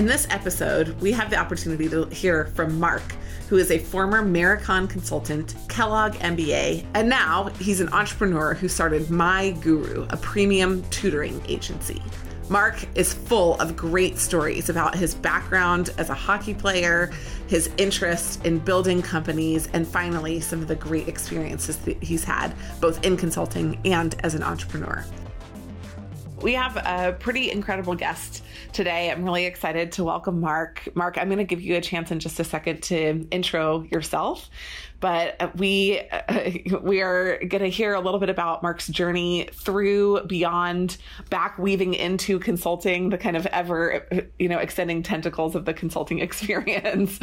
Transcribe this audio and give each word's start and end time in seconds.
In 0.00 0.06
this 0.06 0.26
episode, 0.30 0.98
we 1.02 1.12
have 1.12 1.28
the 1.28 1.36
opportunity 1.36 1.86
to 1.90 2.06
hear 2.06 2.46
from 2.54 2.80
Mark, 2.80 3.02
who 3.50 3.58
is 3.58 3.70
a 3.70 3.78
former 3.78 4.22
Marakon 4.22 4.88
consultant, 4.88 5.54
Kellogg 5.68 6.14
MBA, 6.14 6.86
and 6.94 7.06
now 7.06 7.48
he's 7.60 7.80
an 7.82 7.90
entrepreneur 7.90 8.54
who 8.54 8.66
started 8.66 9.10
My 9.10 9.50
Guru, 9.60 10.06
a 10.08 10.16
premium 10.16 10.82
tutoring 10.88 11.42
agency. 11.48 12.02
Mark 12.48 12.82
is 12.94 13.12
full 13.12 13.60
of 13.60 13.76
great 13.76 14.16
stories 14.16 14.70
about 14.70 14.94
his 14.94 15.14
background 15.14 15.90
as 15.98 16.08
a 16.08 16.14
hockey 16.14 16.54
player, 16.54 17.12
his 17.46 17.68
interest 17.76 18.42
in 18.46 18.58
building 18.58 19.02
companies, 19.02 19.68
and 19.74 19.86
finally, 19.86 20.40
some 20.40 20.62
of 20.62 20.68
the 20.68 20.76
great 20.76 21.08
experiences 21.08 21.76
that 21.76 22.02
he's 22.02 22.24
had 22.24 22.54
both 22.80 23.04
in 23.04 23.18
consulting 23.18 23.78
and 23.84 24.16
as 24.24 24.34
an 24.34 24.42
entrepreneur. 24.42 25.04
We 26.42 26.54
have 26.54 26.78
a 26.78 27.14
pretty 27.18 27.50
incredible 27.50 27.94
guest 27.94 28.42
today. 28.72 29.10
I'm 29.10 29.24
really 29.24 29.44
excited 29.44 29.92
to 29.92 30.04
welcome 30.04 30.40
Mark. 30.40 30.88
Mark, 30.94 31.18
I'm 31.18 31.28
going 31.28 31.36
to 31.36 31.44
give 31.44 31.60
you 31.60 31.76
a 31.76 31.82
chance 31.82 32.10
in 32.10 32.18
just 32.18 32.40
a 32.40 32.44
second 32.44 32.82
to 32.84 33.26
intro 33.30 33.82
yourself, 33.90 34.48
but 35.00 35.54
we 35.58 36.00
uh, 36.00 36.50
we 36.82 37.02
are 37.02 37.38
going 37.44 37.62
to 37.62 37.68
hear 37.68 37.92
a 37.92 38.00
little 38.00 38.18
bit 38.18 38.30
about 38.30 38.62
Mark's 38.62 38.88
journey 38.88 39.50
through 39.52 40.22
beyond 40.28 40.96
back 41.28 41.58
weaving 41.58 41.92
into 41.92 42.38
consulting, 42.38 43.10
the 43.10 43.18
kind 43.18 43.36
of 43.36 43.44
ever 43.46 44.06
you 44.38 44.48
know 44.48 44.58
extending 44.58 45.02
tentacles 45.02 45.54
of 45.54 45.66
the 45.66 45.74
consulting 45.74 46.18
experience, 46.20 47.20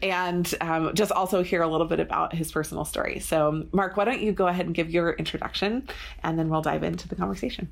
and 0.00 0.54
um, 0.60 0.94
just 0.94 1.10
also 1.10 1.42
hear 1.42 1.62
a 1.62 1.68
little 1.68 1.88
bit 1.88 1.98
about 1.98 2.32
his 2.32 2.52
personal 2.52 2.84
story. 2.84 3.18
So, 3.18 3.66
Mark, 3.72 3.96
why 3.96 4.04
don't 4.04 4.20
you 4.20 4.30
go 4.30 4.46
ahead 4.46 4.66
and 4.66 4.74
give 4.76 4.90
your 4.90 5.14
introduction, 5.14 5.88
and 6.22 6.38
then 6.38 6.48
we'll 6.48 6.62
dive 6.62 6.84
into 6.84 7.08
the 7.08 7.16
conversation. 7.16 7.68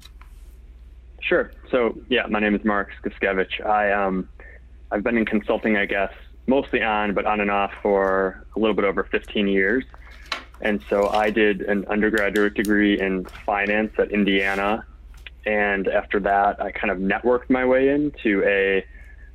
Sure. 1.21 1.53
So 1.71 1.99
yeah, 2.09 2.27
my 2.29 2.41
name 2.41 2.55
is 2.55 2.65
Mark 2.65 2.91
Skuskevich. 3.03 3.65
I 3.65 3.93
um, 3.93 4.29
I've 4.91 5.03
been 5.03 5.19
in 5.19 5.27
consulting, 5.27 5.77
I 5.77 5.87
guess, 5.87 6.13
mostly 6.47 6.83
on, 6.83 7.15
but 7.15 7.27
on 7.27 7.41
and 7.41 7.51
off 7.51 7.73
for 7.83 8.47
a 8.57 8.59
little 8.59 8.75
bit 8.75 8.85
over 8.85 9.05
15 9.05 9.49
years. 9.49 9.85
And 10.61 10.83
so 10.89 11.09
I 11.09 11.31
did 11.31 11.63
an 11.63 11.85
undergraduate 11.87 12.55
degree 12.55 12.99
in 12.99 13.27
finance 13.47 13.93
at 13.99 14.11
Indiana. 14.11 14.85
And 15.47 15.87
after 15.89 16.19
that, 16.21 16.61
I 16.61 16.73
kind 16.73 16.91
of 16.91 16.99
networked 16.99 17.49
my 17.49 17.65
way 17.65 17.89
into 17.91 18.43
a, 18.45 18.85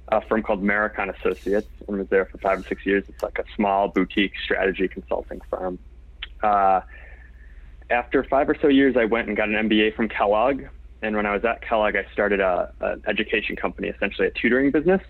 a 0.10 0.22
firm 0.28 0.44
called 0.44 0.64
Marakon 0.64 1.16
Associates 1.18 1.70
and 1.88 1.98
was 1.98 2.08
there 2.10 2.26
for 2.26 2.40
five 2.40 2.60
or 2.60 2.64
six 2.68 2.86
years. 2.86 3.06
It's 3.08 3.24
like 3.24 3.40
a 3.40 3.46
small 3.56 3.88
boutique 3.88 4.34
strategy 4.44 4.88
consulting 4.88 5.40
firm. 5.50 5.80
Uh, 6.42 6.82
after 7.90 8.24
five 8.24 8.50
or 8.50 8.56
so 8.62 8.68
years, 8.68 8.98
I 8.98 9.06
went 9.06 9.28
and 9.28 9.38
got 9.38 9.50
an 9.50 9.70
MBA 9.70 9.96
from 9.96 10.10
Kellogg 10.10 10.64
and 11.04 11.18
when 11.18 11.26
I 11.26 11.34
was 11.34 11.44
at 11.44 11.62
Kellogg, 11.62 11.98
I 11.98 12.06
started 12.14 12.40
a, 12.40 12.72
an 12.80 13.04
education 13.08 13.58
company, 13.58 13.90
essentially 13.90 14.28
a 14.28 14.32
tutoring 14.32 14.72
business. 14.72 15.02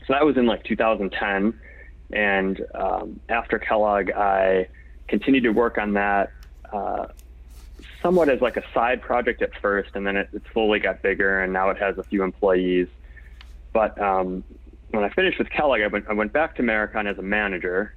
So 0.00 0.12
that 0.12 0.24
was 0.24 0.36
in 0.36 0.46
like 0.46 0.64
2010. 0.64 1.58
And 2.12 2.66
um, 2.74 3.20
after 3.28 3.58
Kellogg, 3.60 4.10
I 4.10 4.68
continued 5.06 5.44
to 5.44 5.50
work 5.50 5.78
on 5.78 5.94
that 5.94 6.32
uh, 6.72 7.06
somewhat 8.02 8.28
as 8.28 8.40
like 8.40 8.56
a 8.56 8.64
side 8.74 9.00
project 9.00 9.42
at 9.42 9.50
first, 9.62 9.90
and 9.94 10.04
then 10.04 10.16
it, 10.16 10.28
it, 10.32 10.42
slowly 10.52 10.80
got 10.80 11.02
bigger, 11.02 11.40
and 11.40 11.52
now 11.52 11.70
it 11.70 11.78
has 11.78 11.98
a 11.98 12.02
few 12.02 12.24
employees. 12.24 12.88
But 13.72 14.00
um, 14.00 14.42
when 14.90 15.04
I 15.04 15.08
finished 15.10 15.38
with 15.38 15.50
Kellogg, 15.50 15.82
I 15.82 15.86
went, 15.86 16.06
I 16.08 16.14
went 16.14 16.32
back 16.32 16.56
to 16.56 16.62
Marakon 16.62 17.08
as 17.08 17.16
a 17.18 17.22
manager, 17.22 17.94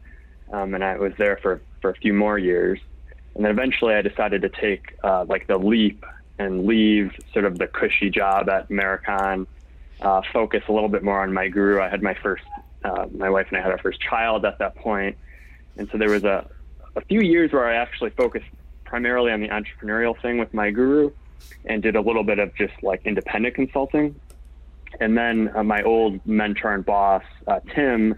um, 0.53 0.75
and 0.75 0.83
I 0.83 0.97
was 0.97 1.13
there 1.17 1.37
for, 1.41 1.59
for 1.81 1.89
a 1.89 1.95
few 1.95 2.13
more 2.13 2.37
years. 2.37 2.79
And 3.33 3.43
then 3.43 3.51
eventually 3.51 3.95
I 3.95 4.01
decided 4.03 4.43
to 4.43 4.49
take 4.49 4.95
uh, 5.03 5.25
like 5.25 5.47
the 5.47 5.57
leap 5.57 6.03
and 6.39 6.65
leave 6.65 7.11
sort 7.33 7.45
of 7.45 7.59
the 7.59 7.67
cushy 7.67 8.09
job 8.09 8.49
at 8.49 8.69
Marakon, 8.69 9.45
uh, 10.01 10.21
focus 10.33 10.63
a 10.69 10.71
little 10.71 10.89
bit 10.89 11.03
more 11.03 11.21
on 11.21 11.33
my 11.33 11.49
guru. 11.49 11.81
I 11.81 11.89
had 11.89 12.01
my 12.01 12.15
first, 12.15 12.43
uh, 12.83 13.05
my 13.11 13.29
wife 13.29 13.47
and 13.49 13.57
I 13.57 13.61
had 13.61 13.71
our 13.71 13.77
first 13.77 13.99
child 13.99 14.45
at 14.45 14.57
that 14.59 14.75
point, 14.75 15.17
and 15.77 15.89
so 15.91 15.97
there 15.97 16.09
was 16.09 16.23
a, 16.23 16.49
a 16.95 17.01
few 17.01 17.21
years 17.21 17.51
where 17.51 17.67
I 17.67 17.75
actually 17.75 18.11
focused 18.11 18.45
primarily 18.85 19.31
on 19.31 19.41
the 19.41 19.49
entrepreneurial 19.49 20.19
thing 20.21 20.39
with 20.39 20.53
my 20.53 20.71
guru, 20.71 21.11
and 21.65 21.83
did 21.83 21.95
a 21.95 22.01
little 22.01 22.23
bit 22.23 22.39
of 22.39 22.55
just 22.55 22.73
like 22.81 23.05
independent 23.05 23.55
consulting. 23.55 24.19
And 24.99 25.17
then 25.17 25.51
uh, 25.55 25.63
my 25.63 25.83
old 25.83 26.25
mentor 26.25 26.73
and 26.73 26.85
boss, 26.85 27.23
uh, 27.47 27.59
Tim, 27.75 28.15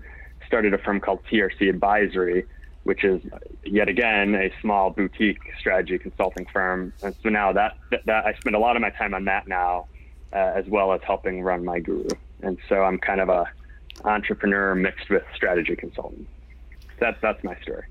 started 0.48 0.74
a 0.74 0.78
firm 0.78 1.00
called 1.00 1.20
TRC 1.30 1.70
Advisory, 1.70 2.46
which 2.84 3.04
is 3.04 3.22
yet 3.64 3.88
again 3.90 4.36
a 4.36 4.52
small 4.62 4.90
boutique 4.90 5.40
strategy 5.60 5.98
consulting 5.98 6.46
firm. 6.52 6.94
And 7.04 7.16
so 7.22 7.30
now 7.30 7.54
that, 7.54 7.78
that, 7.92 8.06
that 8.06 8.26
I 8.26 8.34
spend 8.36 8.56
a 8.56 8.60
lot 8.60 8.76
of 8.76 8.82
my 8.82 8.90
time 8.90 9.14
on 9.14 9.26
that 9.26 9.48
now, 9.48 9.88
uh, 10.34 10.54
as 10.56 10.66
well 10.68 10.94
as 10.94 11.02
helping 11.04 11.42
run 11.42 11.64
my 11.64 11.80
guru. 11.80 12.10
And 12.42 12.58
so 12.68 12.84
I'm 12.84 12.98
kind 12.98 13.22
of 13.22 13.30
a 13.30 13.46
entrepreneur 14.04 14.74
mixed 14.74 15.10
with 15.10 15.24
strategy 15.36 15.76
consultant. 15.76 16.28
That's 17.00 17.20
that's 17.22 17.44
my 17.44 17.56
story 17.62 17.84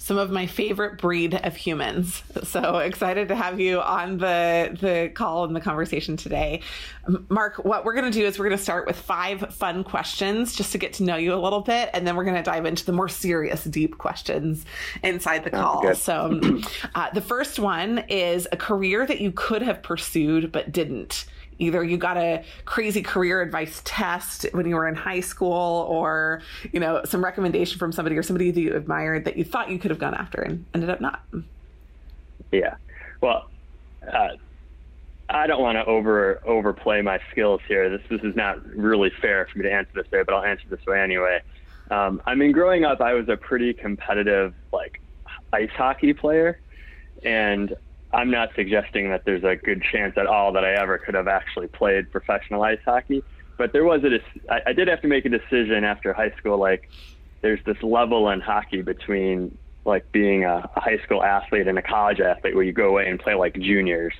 some 0.00 0.16
of 0.16 0.30
my 0.30 0.46
favorite 0.46 0.98
breed 0.98 1.34
of 1.34 1.54
humans. 1.54 2.22
So 2.42 2.78
excited 2.78 3.28
to 3.28 3.34
have 3.36 3.60
you 3.60 3.82
on 3.82 4.16
the 4.16 4.76
the 4.80 5.10
call 5.12 5.44
and 5.44 5.54
the 5.54 5.60
conversation 5.60 6.16
today. 6.16 6.62
Mark, 7.28 7.62
what 7.66 7.84
we're 7.84 7.92
going 7.92 8.10
to 8.10 8.18
do 8.18 8.24
is 8.24 8.38
we're 8.38 8.46
going 8.46 8.56
to 8.56 8.62
start 8.62 8.86
with 8.86 8.96
five 8.96 9.54
fun 9.54 9.84
questions 9.84 10.54
just 10.54 10.72
to 10.72 10.78
get 10.78 10.94
to 10.94 11.02
know 11.02 11.16
you 11.16 11.34
a 11.34 11.36
little 11.36 11.60
bit 11.60 11.90
and 11.92 12.06
then 12.06 12.16
we're 12.16 12.24
going 12.24 12.36
to 12.36 12.42
dive 12.42 12.64
into 12.64 12.86
the 12.86 12.92
more 12.92 13.08
serious 13.08 13.64
deep 13.64 13.98
questions 13.98 14.64
inside 15.02 15.44
the 15.44 15.50
call. 15.50 15.94
So 15.94 16.40
uh, 16.94 17.10
the 17.10 17.20
first 17.20 17.58
one 17.58 17.98
is 18.08 18.48
a 18.52 18.56
career 18.56 19.04
that 19.04 19.20
you 19.20 19.32
could 19.32 19.60
have 19.60 19.82
pursued 19.82 20.50
but 20.50 20.72
didn't 20.72 21.26
either 21.60 21.84
you 21.84 21.96
got 21.96 22.16
a 22.16 22.42
crazy 22.64 23.02
career 23.02 23.40
advice 23.42 23.80
test 23.84 24.46
when 24.52 24.66
you 24.66 24.74
were 24.74 24.88
in 24.88 24.94
high 24.94 25.20
school 25.20 25.86
or 25.88 26.42
you 26.72 26.80
know 26.80 27.02
some 27.04 27.22
recommendation 27.22 27.78
from 27.78 27.92
somebody 27.92 28.16
or 28.16 28.22
somebody 28.22 28.50
that 28.50 28.60
you 28.60 28.74
admired 28.74 29.24
that 29.24 29.36
you 29.36 29.44
thought 29.44 29.70
you 29.70 29.78
could 29.78 29.90
have 29.90 30.00
gone 30.00 30.14
after 30.14 30.40
and 30.40 30.64
ended 30.74 30.90
up 30.90 31.00
not 31.00 31.22
yeah 32.50 32.74
well 33.20 33.48
uh, 34.12 34.30
I 35.28 35.46
don't 35.46 35.62
want 35.62 35.76
to 35.76 35.84
over 35.84 36.40
overplay 36.44 37.02
my 37.02 37.20
skills 37.30 37.60
here. 37.68 37.88
This 37.88 38.02
this 38.10 38.22
is 38.22 38.34
not 38.34 38.64
really 38.66 39.10
fair 39.20 39.46
for 39.46 39.58
me 39.58 39.64
to 39.64 39.72
answer 39.72 39.90
this 39.94 40.10
way, 40.10 40.22
but 40.24 40.34
I'll 40.34 40.42
answer 40.42 40.64
this 40.68 40.84
way 40.86 41.00
anyway. 41.00 41.40
Um, 41.90 42.20
I 42.26 42.34
mean, 42.34 42.52
growing 42.52 42.84
up, 42.84 43.00
I 43.00 43.14
was 43.14 43.28
a 43.28 43.36
pretty 43.36 43.72
competitive 43.72 44.54
like 44.72 45.00
ice 45.52 45.70
hockey 45.70 46.14
player, 46.14 46.60
and 47.22 47.76
I'm 48.12 48.30
not 48.30 48.50
suggesting 48.56 49.10
that 49.10 49.24
there's 49.24 49.44
a 49.44 49.56
good 49.56 49.82
chance 49.92 50.14
at 50.16 50.26
all 50.26 50.52
that 50.52 50.64
I 50.64 50.74
ever 50.74 50.98
could 50.98 51.14
have 51.14 51.28
actually 51.28 51.68
played 51.68 52.10
professional 52.10 52.62
ice 52.62 52.80
hockey. 52.84 53.22
But 53.56 53.72
there 53.72 53.84
was 53.84 54.02
a, 54.04 54.52
I, 54.52 54.70
I 54.70 54.72
did 54.72 54.88
have 54.88 55.02
to 55.02 55.08
make 55.08 55.24
a 55.26 55.28
decision 55.28 55.84
after 55.84 56.12
high 56.12 56.32
school. 56.38 56.58
Like, 56.58 56.90
there's 57.42 57.60
this 57.64 57.76
level 57.82 58.28
in 58.30 58.40
hockey 58.40 58.82
between 58.82 59.56
like 59.84 60.10
being 60.12 60.44
a, 60.44 60.68
high 60.76 60.98
school 61.04 61.22
athlete 61.22 61.66
and 61.66 61.78
a 61.78 61.82
college 61.82 62.20
athlete 62.20 62.54
where 62.54 62.64
you 62.64 62.72
go 62.72 62.88
away 62.88 63.08
and 63.08 63.18
play 63.18 63.34
like 63.34 63.54
juniors. 63.54 64.14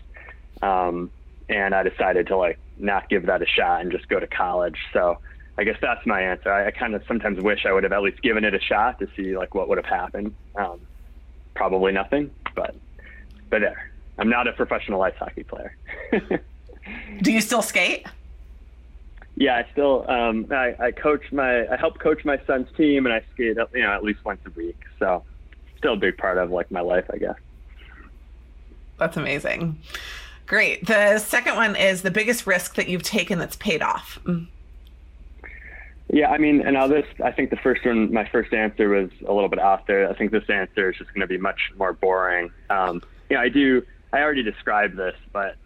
Um, 0.62 1.10
and 1.48 1.74
I 1.74 1.82
decided 1.82 2.28
to 2.28 2.36
like 2.36 2.58
not 2.78 3.08
give 3.08 3.26
that 3.26 3.42
a 3.42 3.46
shot 3.46 3.80
and 3.80 3.90
just 3.90 4.08
go 4.08 4.20
to 4.20 4.26
college. 4.26 4.78
So 4.92 5.18
I 5.58 5.64
guess 5.64 5.76
that's 5.82 6.04
my 6.06 6.22
answer. 6.22 6.50
I, 6.50 6.68
I 6.68 6.70
kind 6.70 6.94
of 6.94 7.02
sometimes 7.06 7.42
wish 7.42 7.66
I 7.66 7.72
would 7.72 7.82
have 7.82 7.92
at 7.92 8.02
least 8.02 8.22
given 8.22 8.44
it 8.44 8.54
a 8.54 8.60
shot 8.60 8.98
to 9.00 9.08
see 9.16 9.36
like 9.36 9.54
what 9.54 9.68
would 9.68 9.78
have 9.78 9.86
happened. 9.86 10.34
Um, 10.54 10.80
probably 11.54 11.92
nothing, 11.92 12.30
but 12.54 12.74
but 13.50 13.60
there. 13.60 13.90
I'm 14.18 14.28
not 14.28 14.46
a 14.46 14.52
professional 14.52 15.02
ice 15.02 15.14
hockey 15.18 15.42
player. 15.42 15.76
Do 17.22 17.32
you 17.32 17.40
still 17.40 17.62
skate? 17.62 18.06
Yeah, 19.36 19.56
I 19.56 19.70
still 19.72 20.04
um, 20.10 20.46
I, 20.50 20.74
I 20.78 20.90
coach 20.90 21.32
my 21.32 21.66
I 21.68 21.76
help 21.76 21.98
coach 21.98 22.24
my 22.24 22.38
son's 22.46 22.68
team 22.76 23.06
and 23.06 23.14
I 23.14 23.22
skate 23.32 23.56
you 23.74 23.82
know 23.82 23.92
at 23.92 24.04
least 24.04 24.24
once 24.24 24.40
a 24.46 24.50
week. 24.50 24.78
So 24.98 25.24
still 25.78 25.94
a 25.94 25.96
big 25.96 26.18
part 26.18 26.38
of 26.38 26.50
like 26.50 26.70
my 26.70 26.80
life, 26.80 27.06
I 27.12 27.18
guess. 27.18 27.36
That's 28.98 29.16
amazing. 29.16 29.78
Great. 30.46 30.86
The 30.86 31.18
second 31.18 31.54
one 31.54 31.74
is 31.74 32.02
the 32.02 32.10
biggest 32.10 32.46
risk 32.46 32.74
that 32.74 32.88
you've 32.88 33.02
taken 33.02 33.38
that's 33.38 33.56
paid 33.56 33.82
off. 33.82 34.18
Mm. 34.24 34.48
Yeah, 36.12 36.30
I 36.30 36.38
mean, 36.38 36.60
and 36.60 36.74
now 36.74 36.88
this, 36.88 37.06
I 37.22 37.30
think 37.30 37.50
the 37.50 37.56
first 37.56 37.84
one, 37.86 38.12
my 38.12 38.28
first 38.28 38.52
answer 38.52 38.88
was 38.88 39.10
a 39.26 39.32
little 39.32 39.48
bit 39.48 39.60
out 39.60 39.86
there. 39.86 40.10
I 40.10 40.14
think 40.14 40.32
this 40.32 40.50
answer 40.50 40.90
is 40.90 40.98
just 40.98 41.14
going 41.14 41.20
to 41.20 41.28
be 41.28 41.38
much 41.38 41.70
more 41.78 41.92
boring. 41.92 42.50
Um, 42.68 43.00
yeah, 43.30 43.40
I 43.40 43.48
do. 43.48 43.82
I 44.12 44.18
already 44.18 44.42
described 44.42 44.96
this, 44.96 45.14
but 45.32 45.56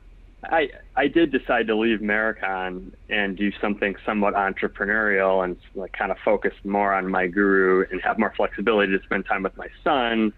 I 0.51 0.69
I 0.97 1.09
did 1.09 1.33
decide 1.33 1.67
to 1.69 1.77
leave 1.77 2.01
Marakon 2.01 2.93
and 3.09 3.37
do 3.37 3.51
something 3.61 3.95
somewhat 4.05 4.35
entrepreneurial 4.35 5.45
and 5.45 5.57
like 5.75 5.93
kind 5.93 6.13
of 6.13 6.19
focus 6.25 6.53
more 6.65 6.93
on 6.93 7.09
my 7.09 7.27
guru 7.27 7.87
and 7.91 8.01
have 8.03 8.19
more 8.19 8.33
flexibility 8.37 8.97
to 8.97 9.03
spend 9.05 9.27
time 9.27 9.43
with 9.43 9.57
my 9.57 9.69
son 9.83 10.33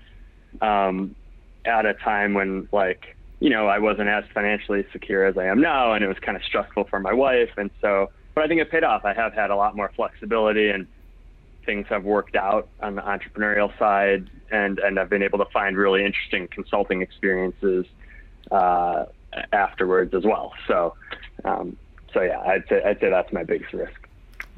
um, 0.61 1.17
at 1.65 1.85
a 1.85 1.95
time 1.95 2.35
when 2.35 2.69
like 2.73 3.17
you 3.41 3.51
know 3.51 3.67
I 3.67 3.79
wasn't 3.79 4.09
as 4.09 4.25
financially 4.33 4.85
secure 4.93 5.27
as 5.27 5.37
I 5.37 5.47
am 5.47 5.61
now 5.61 5.93
and 5.93 6.05
it 6.05 6.09
was 6.09 6.19
kind 6.25 6.37
of 6.37 6.45
stressful 6.45 6.85
for 6.89 7.01
my 7.01 7.13
wife 7.13 7.51
and 7.57 7.71
so 7.81 8.11
but 8.35 8.45
I 8.45 8.49
think 8.49 8.61
it 8.61 8.71
paid 8.71 8.85
off. 8.85 9.05
I 9.05 9.15
have 9.15 9.33
had 9.33 9.51
a 9.51 9.57
lot 9.57 9.75
more 9.75 9.91
flexibility 9.97 10.69
and 10.69 10.87
things 11.67 11.87
have 11.89 12.05
worked 12.05 12.37
out 12.37 12.69
on 12.81 12.95
the 12.95 13.03
entrepreneurial 13.03 13.77
side, 13.79 14.31
and 14.51 14.79
and 14.79 14.99
I've 14.99 15.11
been 15.11 15.23
able 15.23 15.39
to 15.39 15.45
find 15.47 15.77
really 15.77 16.05
interesting 16.05 16.49
consulting 16.49 17.03
experiences 17.03 17.85
uh, 18.51 19.05
afterwards 19.53 20.15
as 20.15 20.25
well. 20.25 20.55
So, 20.67 20.95
um, 21.45 21.77
so 22.15 22.23
yeah, 22.23 22.41
I'd 22.41 22.65
say 22.69 22.83
I'd 22.83 23.01
say 23.01 23.11
that's 23.11 23.33
my 23.33 23.43
biggest 23.43 23.73
risk. 23.75 24.09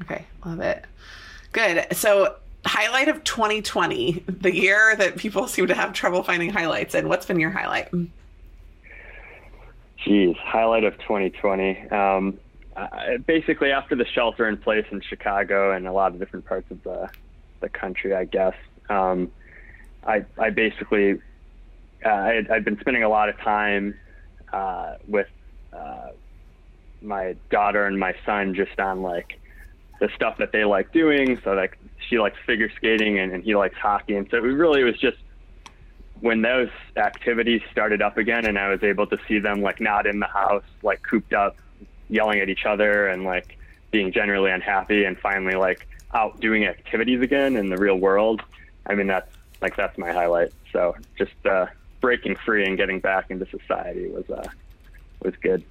Okay, 0.03 0.25
love 0.45 0.61
it. 0.61 0.85
Good. 1.51 1.87
So 1.91 2.35
highlight 2.65 3.07
of 3.07 3.23
2020, 3.23 4.23
the 4.27 4.55
year 4.55 4.95
that 4.95 5.17
people 5.17 5.47
seem 5.47 5.67
to 5.67 5.75
have 5.75 5.93
trouble 5.93 6.23
finding 6.23 6.49
highlights 6.49 6.93
and 6.93 7.09
what's 7.09 7.25
been 7.25 7.39
your 7.39 7.51
highlight? 7.51 7.89
Geez, 10.05 10.35
highlight 10.37 10.83
of 10.83 10.97
2020. 10.99 11.89
Um, 11.89 12.39
I, 12.91 13.17
basically, 13.17 13.71
after 13.71 13.95
the 13.95 14.05
shelter 14.05 14.47
in 14.47 14.57
place 14.57 14.85
in 14.91 15.01
Chicago 15.01 15.71
and 15.71 15.87
a 15.87 15.91
lot 15.91 16.13
of 16.13 16.19
different 16.19 16.45
parts 16.45 16.69
of 16.71 16.81
the 16.83 17.09
the 17.61 17.69
country, 17.69 18.15
I 18.15 18.25
guess, 18.25 18.55
um, 18.89 19.31
I 20.05 20.25
I 20.37 20.49
basically 20.49 21.19
uh, 22.05 22.09
I 22.09 22.33
had, 22.33 22.51
I'd 22.51 22.65
been 22.65 22.79
spending 22.79 23.03
a 23.03 23.09
lot 23.09 23.29
of 23.29 23.37
time 23.39 23.99
uh, 24.53 24.95
with 25.07 25.27
uh, 25.73 26.09
my 27.01 27.35
daughter 27.49 27.85
and 27.85 27.99
my 27.99 28.15
son 28.25 28.55
just 28.55 28.79
on 28.79 29.01
like 29.01 29.39
the 29.99 30.09
stuff 30.15 30.37
that 30.37 30.51
they 30.51 30.63
like 30.63 30.93
doing. 30.93 31.39
So 31.43 31.53
like 31.53 31.77
she 32.07 32.19
likes 32.19 32.37
figure 32.45 32.71
skating 32.77 33.19
and, 33.19 33.33
and 33.33 33.43
he 33.43 33.55
likes 33.55 33.75
hockey, 33.77 34.15
and 34.15 34.27
so 34.31 34.37
it 34.37 34.41
really 34.41 34.83
was 34.83 34.97
just 34.97 35.17
when 36.21 36.41
those 36.41 36.69
activities 36.97 37.61
started 37.71 38.01
up 38.01 38.17
again, 38.17 38.45
and 38.45 38.57
I 38.57 38.69
was 38.69 38.83
able 38.83 39.07
to 39.07 39.17
see 39.27 39.39
them 39.39 39.61
like 39.61 39.79
not 39.79 40.05
in 40.05 40.19
the 40.19 40.27
house, 40.27 40.63
like 40.83 41.01
cooped 41.01 41.33
up, 41.33 41.55
yelling 42.09 42.39
at 42.39 42.49
each 42.49 42.65
other 42.65 43.07
and 43.07 43.23
like 43.23 43.57
being 43.91 44.11
generally 44.11 44.51
unhappy, 44.51 45.05
and 45.05 45.17
finally 45.17 45.55
like 45.55 45.87
out 46.13 46.39
doing 46.39 46.65
activities 46.65 47.21
again 47.21 47.55
in 47.55 47.69
the 47.69 47.77
real 47.77 47.95
world. 47.95 48.41
I 48.85 48.95
mean 48.95 49.07
that's 49.07 49.31
like 49.61 49.75
that's 49.75 49.97
my 49.97 50.11
highlight. 50.11 50.51
So 50.71 50.95
just 51.17 51.33
uh, 51.45 51.67
breaking 52.01 52.35
free 52.37 52.65
and 52.65 52.77
getting 52.77 52.99
back 52.99 53.29
into 53.29 53.45
society 53.45 54.09
was 54.09 54.29
uh, 54.29 54.47
was 55.23 55.35
good. 55.37 55.63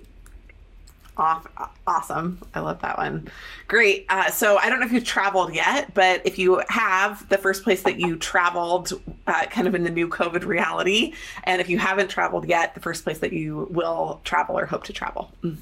Awesome. 1.18 2.38
I 2.54 2.60
love 2.60 2.80
that 2.82 2.96
one. 2.96 3.28
Great. 3.66 4.06
Uh, 4.08 4.30
so 4.30 4.56
I 4.56 4.68
don't 4.68 4.78
know 4.78 4.86
if 4.86 4.92
you've 4.92 5.04
traveled 5.04 5.52
yet, 5.52 5.92
but 5.92 6.22
if 6.24 6.38
you 6.38 6.62
have, 6.68 7.28
the 7.28 7.38
first 7.38 7.64
place 7.64 7.82
that 7.82 7.98
you 7.98 8.16
traveled 8.16 8.92
uh, 9.26 9.46
kind 9.46 9.66
of 9.66 9.74
in 9.74 9.82
the 9.82 9.90
new 9.90 10.08
COVID 10.08 10.44
reality, 10.44 11.14
and 11.42 11.60
if 11.60 11.68
you 11.68 11.76
haven't 11.76 12.08
traveled 12.08 12.46
yet, 12.48 12.74
the 12.74 12.80
first 12.80 13.02
place 13.02 13.18
that 13.18 13.32
you 13.32 13.66
will 13.70 14.20
travel 14.22 14.56
or 14.56 14.66
hope 14.66 14.84
to 14.84 14.92
travel. 14.92 15.32
Mm. 15.42 15.56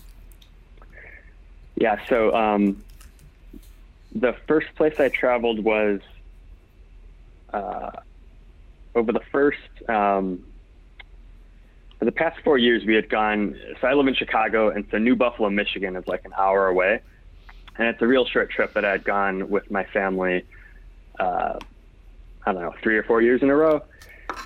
Yeah. 1.77 2.05
So 2.09 2.35
um, 2.35 2.83
the 4.15 4.35
first 4.47 4.75
place 4.75 4.99
I 4.99 5.09
traveled 5.09 5.61
was 5.61 6.01
uh, 7.53 7.91
over 8.95 9.13
the 9.13 9.21
first 9.31 9.59
um, 9.89 10.45
for 11.99 12.05
the 12.05 12.13
past 12.13 12.41
four 12.45 12.59
years, 12.59 12.85
we 12.85 12.95
had 12.95 13.09
gone. 13.09 13.59
So 13.81 13.87
I 13.87 13.95
live 13.95 14.07
in 14.07 14.15
Chicago, 14.15 14.69
and 14.69 14.87
so 14.91 14.99
New 14.99 15.17
Buffalo, 15.17 15.49
Michigan 15.49 15.97
is 15.97 16.07
like 16.07 16.25
an 16.25 16.33
hour 16.37 16.67
away, 16.67 17.01
and 17.79 17.89
it's 17.89 18.03
a 18.03 18.07
real 18.07 18.27
short 18.27 18.51
trip 18.51 18.75
that 18.75 18.85
I 18.85 18.91
had 18.93 19.05
gone 19.05 19.49
with 19.49 19.71
my 19.71 19.85
family. 19.85 20.45
Uh, 21.19 21.59
I 22.45 22.53
don't 22.53 22.63
know, 22.63 22.75
three 22.83 22.97
or 22.97 23.03
four 23.03 23.23
years 23.23 23.43
in 23.43 23.51
a 23.51 23.57
row. 23.57 23.83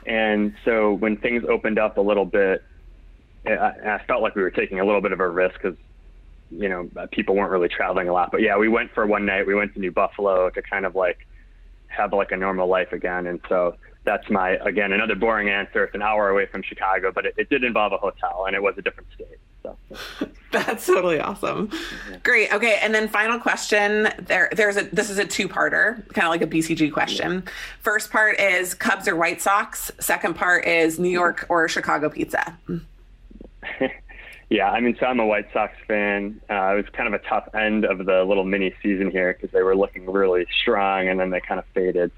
And 0.06 0.54
so 0.64 0.92
when 0.94 1.16
things 1.16 1.44
opened 1.44 1.78
up 1.78 1.98
a 1.98 2.00
little 2.00 2.24
bit, 2.24 2.62
I, 3.44 3.72
I 3.84 4.04
felt 4.06 4.22
like 4.22 4.34
we 4.34 4.42
were 4.42 4.50
taking 4.50 4.80
a 4.80 4.84
little 4.84 5.00
bit 5.00 5.12
of 5.12 5.20
a 5.20 5.28
risk 5.28 5.54
because, 5.60 5.76
you 6.50 6.68
know, 6.68 6.88
uh, 6.96 7.06
people 7.10 7.34
weren't 7.34 7.50
really 7.50 7.68
traveling 7.68 8.08
a 8.08 8.12
lot. 8.12 8.30
But 8.30 8.42
yeah, 8.42 8.56
we 8.56 8.68
went 8.68 8.92
for 8.92 9.06
one 9.06 9.26
night. 9.26 9.46
We 9.46 9.54
went 9.54 9.74
to 9.74 9.80
New 9.80 9.92
Buffalo 9.92 10.50
to 10.50 10.62
kind 10.62 10.84
of 10.84 10.94
like 10.94 11.26
have 11.88 12.12
like 12.12 12.32
a 12.32 12.36
normal 12.36 12.68
life 12.68 12.92
again. 12.92 13.26
And 13.26 13.40
so 13.48 13.76
that's 14.04 14.28
my 14.30 14.50
again 14.64 14.92
another 14.92 15.14
boring 15.14 15.50
answer. 15.50 15.84
It's 15.84 15.94
an 15.94 16.02
hour 16.02 16.28
away 16.28 16.46
from 16.46 16.62
Chicago, 16.62 17.12
but 17.12 17.26
it, 17.26 17.34
it 17.36 17.50
did 17.50 17.64
involve 17.64 17.92
a 17.92 17.98
hotel 17.98 18.44
and 18.46 18.56
it 18.56 18.62
was 18.62 18.74
a 18.78 18.82
different 18.82 19.08
state. 19.14 19.38
So 19.62 19.76
that's 20.52 20.86
totally 20.86 21.20
awesome. 21.20 21.70
Yeah. 22.10 22.16
Great. 22.22 22.52
Okay, 22.52 22.78
and 22.82 22.94
then 22.94 23.08
final 23.08 23.38
question. 23.38 24.08
There, 24.18 24.48
there's 24.52 24.76
a 24.76 24.84
this 24.84 25.10
is 25.10 25.18
a 25.18 25.26
two 25.26 25.48
parter, 25.48 26.06
kind 26.14 26.26
of 26.26 26.30
like 26.30 26.42
a 26.42 26.46
BCG 26.46 26.92
question. 26.92 27.42
Yeah. 27.44 27.52
First 27.80 28.10
part 28.10 28.40
is 28.40 28.74
Cubs 28.74 29.06
or 29.06 29.16
White 29.16 29.40
Sox. 29.42 29.90
Second 30.00 30.34
part 30.34 30.64
is 30.66 30.98
New 30.98 31.10
York 31.10 31.46
or 31.48 31.68
Chicago 31.68 32.08
pizza. 32.08 32.56
yeah, 34.50 34.68
I 34.68 34.80
mean, 34.80 34.96
so 34.98 35.06
I'm 35.06 35.20
a 35.20 35.26
White 35.26 35.46
Sox 35.52 35.72
fan. 35.86 36.40
Uh, 36.50 36.72
it 36.72 36.76
was 36.76 36.84
kind 36.92 37.12
of 37.12 37.14
a 37.14 37.24
tough 37.24 37.48
end 37.54 37.84
of 37.84 38.04
the 38.04 38.24
little 38.24 38.44
mini 38.44 38.74
season 38.82 39.08
here 39.08 39.32
because 39.32 39.52
they 39.52 39.62
were 39.62 39.76
looking 39.76 40.10
really 40.10 40.44
strong 40.60 41.08
and 41.08 41.20
then 41.20 41.30
they 41.30 41.40
kind 41.40 41.60
of 41.60 41.64
faded. 41.72 42.10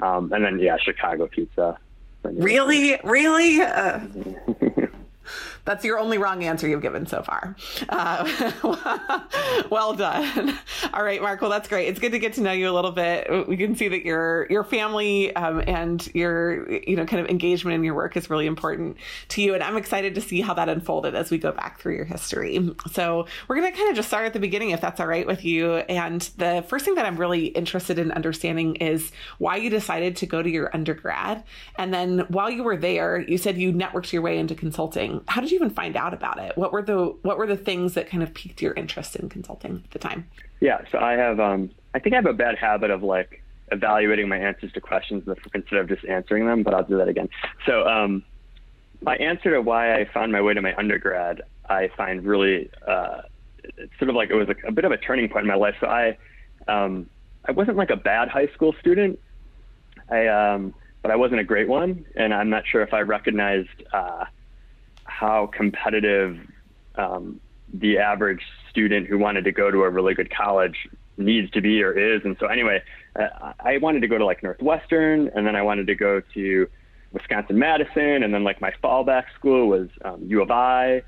Um, 0.00 0.32
and 0.32 0.44
then 0.44 0.60
yeah, 0.60 0.76
Chicago 0.78 1.26
pizza. 1.26 1.78
Really, 2.22 2.98
really. 3.02 3.60
Uh, 3.60 4.00
That's 5.64 5.84
your 5.84 5.98
only 5.98 6.18
wrong 6.18 6.42
answer 6.44 6.66
you've 6.68 6.82
given 6.82 7.06
so 7.06 7.22
far. 7.22 7.56
Uh, 7.88 9.20
well 9.70 9.94
done. 9.94 10.58
All 10.92 11.02
right, 11.02 11.20
Mark. 11.20 11.40
Well, 11.40 11.50
that's 11.50 11.68
great. 11.68 11.88
It's 11.88 12.00
good 12.00 12.12
to 12.12 12.18
get 12.18 12.34
to 12.34 12.40
know 12.40 12.52
you 12.52 12.70
a 12.70 12.72
little 12.72 12.92
bit. 12.92 13.48
We 13.48 13.56
can 13.56 13.76
see 13.76 13.88
that 13.88 14.04
your 14.04 14.46
your 14.50 14.64
family 14.64 15.34
um, 15.36 15.62
and 15.66 16.06
your 16.14 16.70
you 16.70 16.96
know 16.96 17.04
kind 17.04 17.20
of 17.22 17.28
engagement 17.28 17.74
in 17.74 17.84
your 17.84 17.94
work 17.94 18.16
is 18.16 18.30
really 18.30 18.46
important 18.46 18.96
to 19.28 19.42
you, 19.42 19.54
and 19.54 19.62
I'm 19.62 19.76
excited 19.76 20.14
to 20.14 20.20
see 20.20 20.40
how 20.40 20.54
that 20.54 20.68
unfolded 20.68 21.14
as 21.14 21.30
we 21.30 21.38
go 21.38 21.52
back 21.52 21.80
through 21.80 21.96
your 21.96 22.04
history. 22.04 22.58
So 22.92 23.26
we're 23.48 23.56
going 23.56 23.70
to 23.70 23.76
kind 23.76 23.90
of 23.90 23.96
just 23.96 24.08
start 24.08 24.26
at 24.26 24.32
the 24.32 24.40
beginning, 24.40 24.70
if 24.70 24.80
that's 24.80 25.00
all 25.00 25.06
right 25.06 25.26
with 25.26 25.44
you. 25.44 25.76
And 25.76 26.22
the 26.36 26.64
first 26.68 26.84
thing 26.84 26.94
that 26.94 27.06
I'm 27.06 27.16
really 27.16 27.46
interested 27.46 27.98
in 27.98 28.12
understanding 28.12 28.76
is 28.76 29.12
why 29.38 29.56
you 29.56 29.70
decided 29.70 30.16
to 30.16 30.26
go 30.26 30.42
to 30.42 30.50
your 30.50 30.70
undergrad, 30.74 31.44
and 31.76 31.92
then 31.92 32.20
while 32.28 32.50
you 32.50 32.62
were 32.62 32.76
there, 32.76 33.20
you 33.20 33.38
said 33.38 33.58
you 33.58 33.72
networked 33.72 34.12
your 34.12 34.22
way 34.22 34.38
into 34.38 34.54
consulting. 34.54 35.19
How 35.28 35.40
did 35.40 35.50
you 35.50 35.56
even 35.56 35.70
find 35.70 35.96
out 35.96 36.14
about 36.14 36.38
it? 36.38 36.56
What 36.56 36.72
were 36.72 36.82
the 36.82 37.14
what 37.22 37.38
were 37.38 37.46
the 37.46 37.56
things 37.56 37.94
that 37.94 38.08
kind 38.08 38.22
of 38.22 38.34
piqued 38.34 38.62
your 38.62 38.72
interest 38.74 39.16
in 39.16 39.28
consulting 39.28 39.82
at 39.84 39.90
the 39.90 39.98
time? 39.98 40.28
Yeah, 40.60 40.82
so 40.90 40.98
I 40.98 41.12
have 41.12 41.40
um, 41.40 41.70
I 41.94 41.98
think 41.98 42.14
I 42.14 42.16
have 42.16 42.26
a 42.26 42.32
bad 42.32 42.56
habit 42.58 42.90
of 42.90 43.02
like 43.02 43.42
evaluating 43.72 44.28
my 44.28 44.38
answers 44.38 44.72
to 44.72 44.80
questions 44.80 45.28
instead 45.54 45.78
of 45.78 45.88
just 45.88 46.04
answering 46.04 46.46
them, 46.46 46.62
but 46.62 46.74
I'll 46.74 46.84
do 46.84 46.96
that 46.98 47.08
again. 47.08 47.28
So 47.66 47.86
um, 47.86 48.24
my 49.02 49.16
answer 49.16 49.50
to 49.52 49.60
why 49.60 49.94
I 49.94 50.06
found 50.12 50.32
my 50.32 50.40
way 50.40 50.54
to 50.54 50.62
my 50.62 50.74
undergrad, 50.76 51.42
I 51.68 51.88
find 51.96 52.24
really 52.24 52.70
uh, 52.86 53.22
it's 53.62 53.92
sort 53.98 54.08
of 54.08 54.16
like 54.16 54.30
it 54.30 54.34
was 54.34 54.48
a, 54.48 54.68
a, 54.68 54.72
bit 54.72 54.84
of 54.84 54.92
a 54.92 54.96
turning 54.96 55.28
point 55.28 55.44
in 55.44 55.48
my 55.48 55.54
life. 55.54 55.76
So 55.80 55.86
I 55.86 56.16
um, 56.68 57.08
I 57.44 57.52
wasn't 57.52 57.76
like 57.76 57.90
a 57.90 57.96
bad 57.96 58.28
high 58.28 58.48
school 58.48 58.74
student. 58.80 59.18
I 60.10 60.26
um, 60.26 60.74
but 61.02 61.10
I 61.10 61.16
wasn't 61.16 61.40
a 61.40 61.44
great 61.44 61.68
one, 61.68 62.04
and 62.14 62.34
I'm 62.34 62.50
not 62.50 62.64
sure 62.66 62.82
if 62.82 62.92
I 62.92 63.00
recognized 63.00 63.68
uh, 63.92 64.24
how 65.10 65.46
competitive 65.46 66.38
um, 66.94 67.40
the 67.72 67.98
average 67.98 68.42
student 68.70 69.06
who 69.06 69.18
wanted 69.18 69.44
to 69.44 69.52
go 69.52 69.70
to 69.70 69.82
a 69.82 69.90
really 69.90 70.14
good 70.14 70.30
college 70.30 70.88
needs 71.16 71.50
to 71.50 71.60
be 71.60 71.82
or 71.82 71.92
is. 71.92 72.22
And 72.24 72.36
so, 72.38 72.46
anyway, 72.46 72.82
uh, 73.16 73.52
I 73.60 73.78
wanted 73.78 74.00
to 74.00 74.08
go 74.08 74.18
to 74.18 74.24
like 74.24 74.42
Northwestern, 74.42 75.28
and 75.34 75.46
then 75.46 75.56
I 75.56 75.62
wanted 75.62 75.86
to 75.88 75.94
go 75.94 76.22
to 76.34 76.68
Wisconsin 77.12 77.58
Madison, 77.58 78.22
and 78.22 78.32
then 78.32 78.44
like 78.44 78.60
my 78.60 78.72
fallback 78.82 79.24
school 79.34 79.68
was 79.68 79.88
um, 80.04 80.22
U 80.26 80.40
of 80.42 80.50
I, 80.50 81.02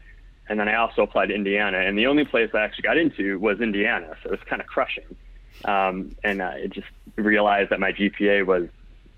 and 0.49 0.59
then 0.59 0.68
I 0.68 0.75
also 0.75 1.02
applied 1.02 1.26
to 1.26 1.35
Indiana. 1.35 1.78
And 1.78 1.97
the 1.97 2.06
only 2.06 2.25
place 2.25 2.50
I 2.52 2.61
actually 2.61 2.82
got 2.82 2.99
into 2.99 3.38
was 3.38 3.61
Indiana, 3.61 4.16
so 4.23 4.28
it 4.28 4.32
was 4.32 4.40
kind 4.49 4.61
of 4.61 4.68
crushing. 4.68 5.16
Um, 5.64 6.14
and 6.25 6.42
I 6.42 6.66
just 6.66 6.88
realized 7.16 7.71
that 7.71 7.78
my 7.78 7.92
GPA 7.92 8.44
was, 8.47 8.68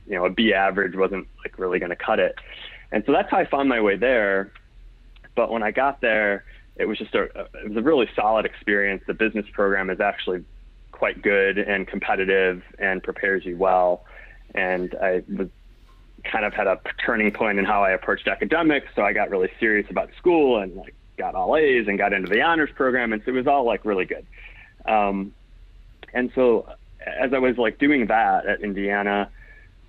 you 0.06 0.14
know, 0.14 0.26
a 0.26 0.30
B 0.30 0.52
average 0.52 0.94
wasn't 0.94 1.26
like 1.42 1.58
really 1.58 1.78
going 1.78 1.90
to 1.90 1.96
cut 1.96 2.18
it. 2.18 2.36
And 2.92 3.02
so 3.06 3.12
that's 3.12 3.30
how 3.30 3.38
I 3.38 3.46
found 3.46 3.68
my 3.68 3.80
way 3.80 3.96
there. 3.96 4.52
But 5.34 5.50
when 5.50 5.62
I 5.62 5.70
got 5.70 6.00
there, 6.00 6.44
it 6.76 6.86
was 6.86 6.98
just 6.98 7.14
a 7.14 7.24
it 7.24 7.68
was 7.68 7.76
a 7.76 7.82
really 7.82 8.08
solid 8.14 8.46
experience. 8.46 9.02
The 9.06 9.14
business 9.14 9.46
program 9.52 9.90
is 9.90 10.00
actually 10.00 10.44
quite 10.92 11.22
good 11.22 11.58
and 11.58 11.86
competitive 11.86 12.62
and 12.78 13.02
prepares 13.02 13.44
you 13.44 13.56
well. 13.56 14.04
And 14.54 14.94
I 15.00 15.22
was 15.28 15.48
kind 16.24 16.44
of 16.44 16.54
had 16.54 16.66
a 16.66 16.80
turning 17.04 17.30
point 17.32 17.58
in 17.58 17.64
how 17.64 17.82
I 17.82 17.90
approached 17.90 18.28
academics. 18.28 18.88
So 18.94 19.02
I 19.02 19.12
got 19.12 19.30
really 19.30 19.50
serious 19.60 19.90
about 19.90 20.10
school 20.16 20.58
and 20.58 20.74
like 20.76 20.94
got 21.16 21.34
all 21.34 21.56
A's 21.56 21.86
and 21.86 21.98
got 21.98 22.12
into 22.12 22.30
the 22.30 22.42
honors 22.42 22.70
program. 22.74 23.12
And 23.12 23.22
so 23.24 23.30
it 23.30 23.34
was 23.34 23.46
all 23.46 23.64
like 23.64 23.84
really 23.84 24.04
good. 24.04 24.26
Um, 24.86 25.34
and 26.12 26.30
so 26.34 26.68
as 27.04 27.32
I 27.32 27.38
was 27.38 27.58
like 27.58 27.78
doing 27.78 28.06
that 28.06 28.46
at 28.46 28.62
Indiana, 28.62 29.30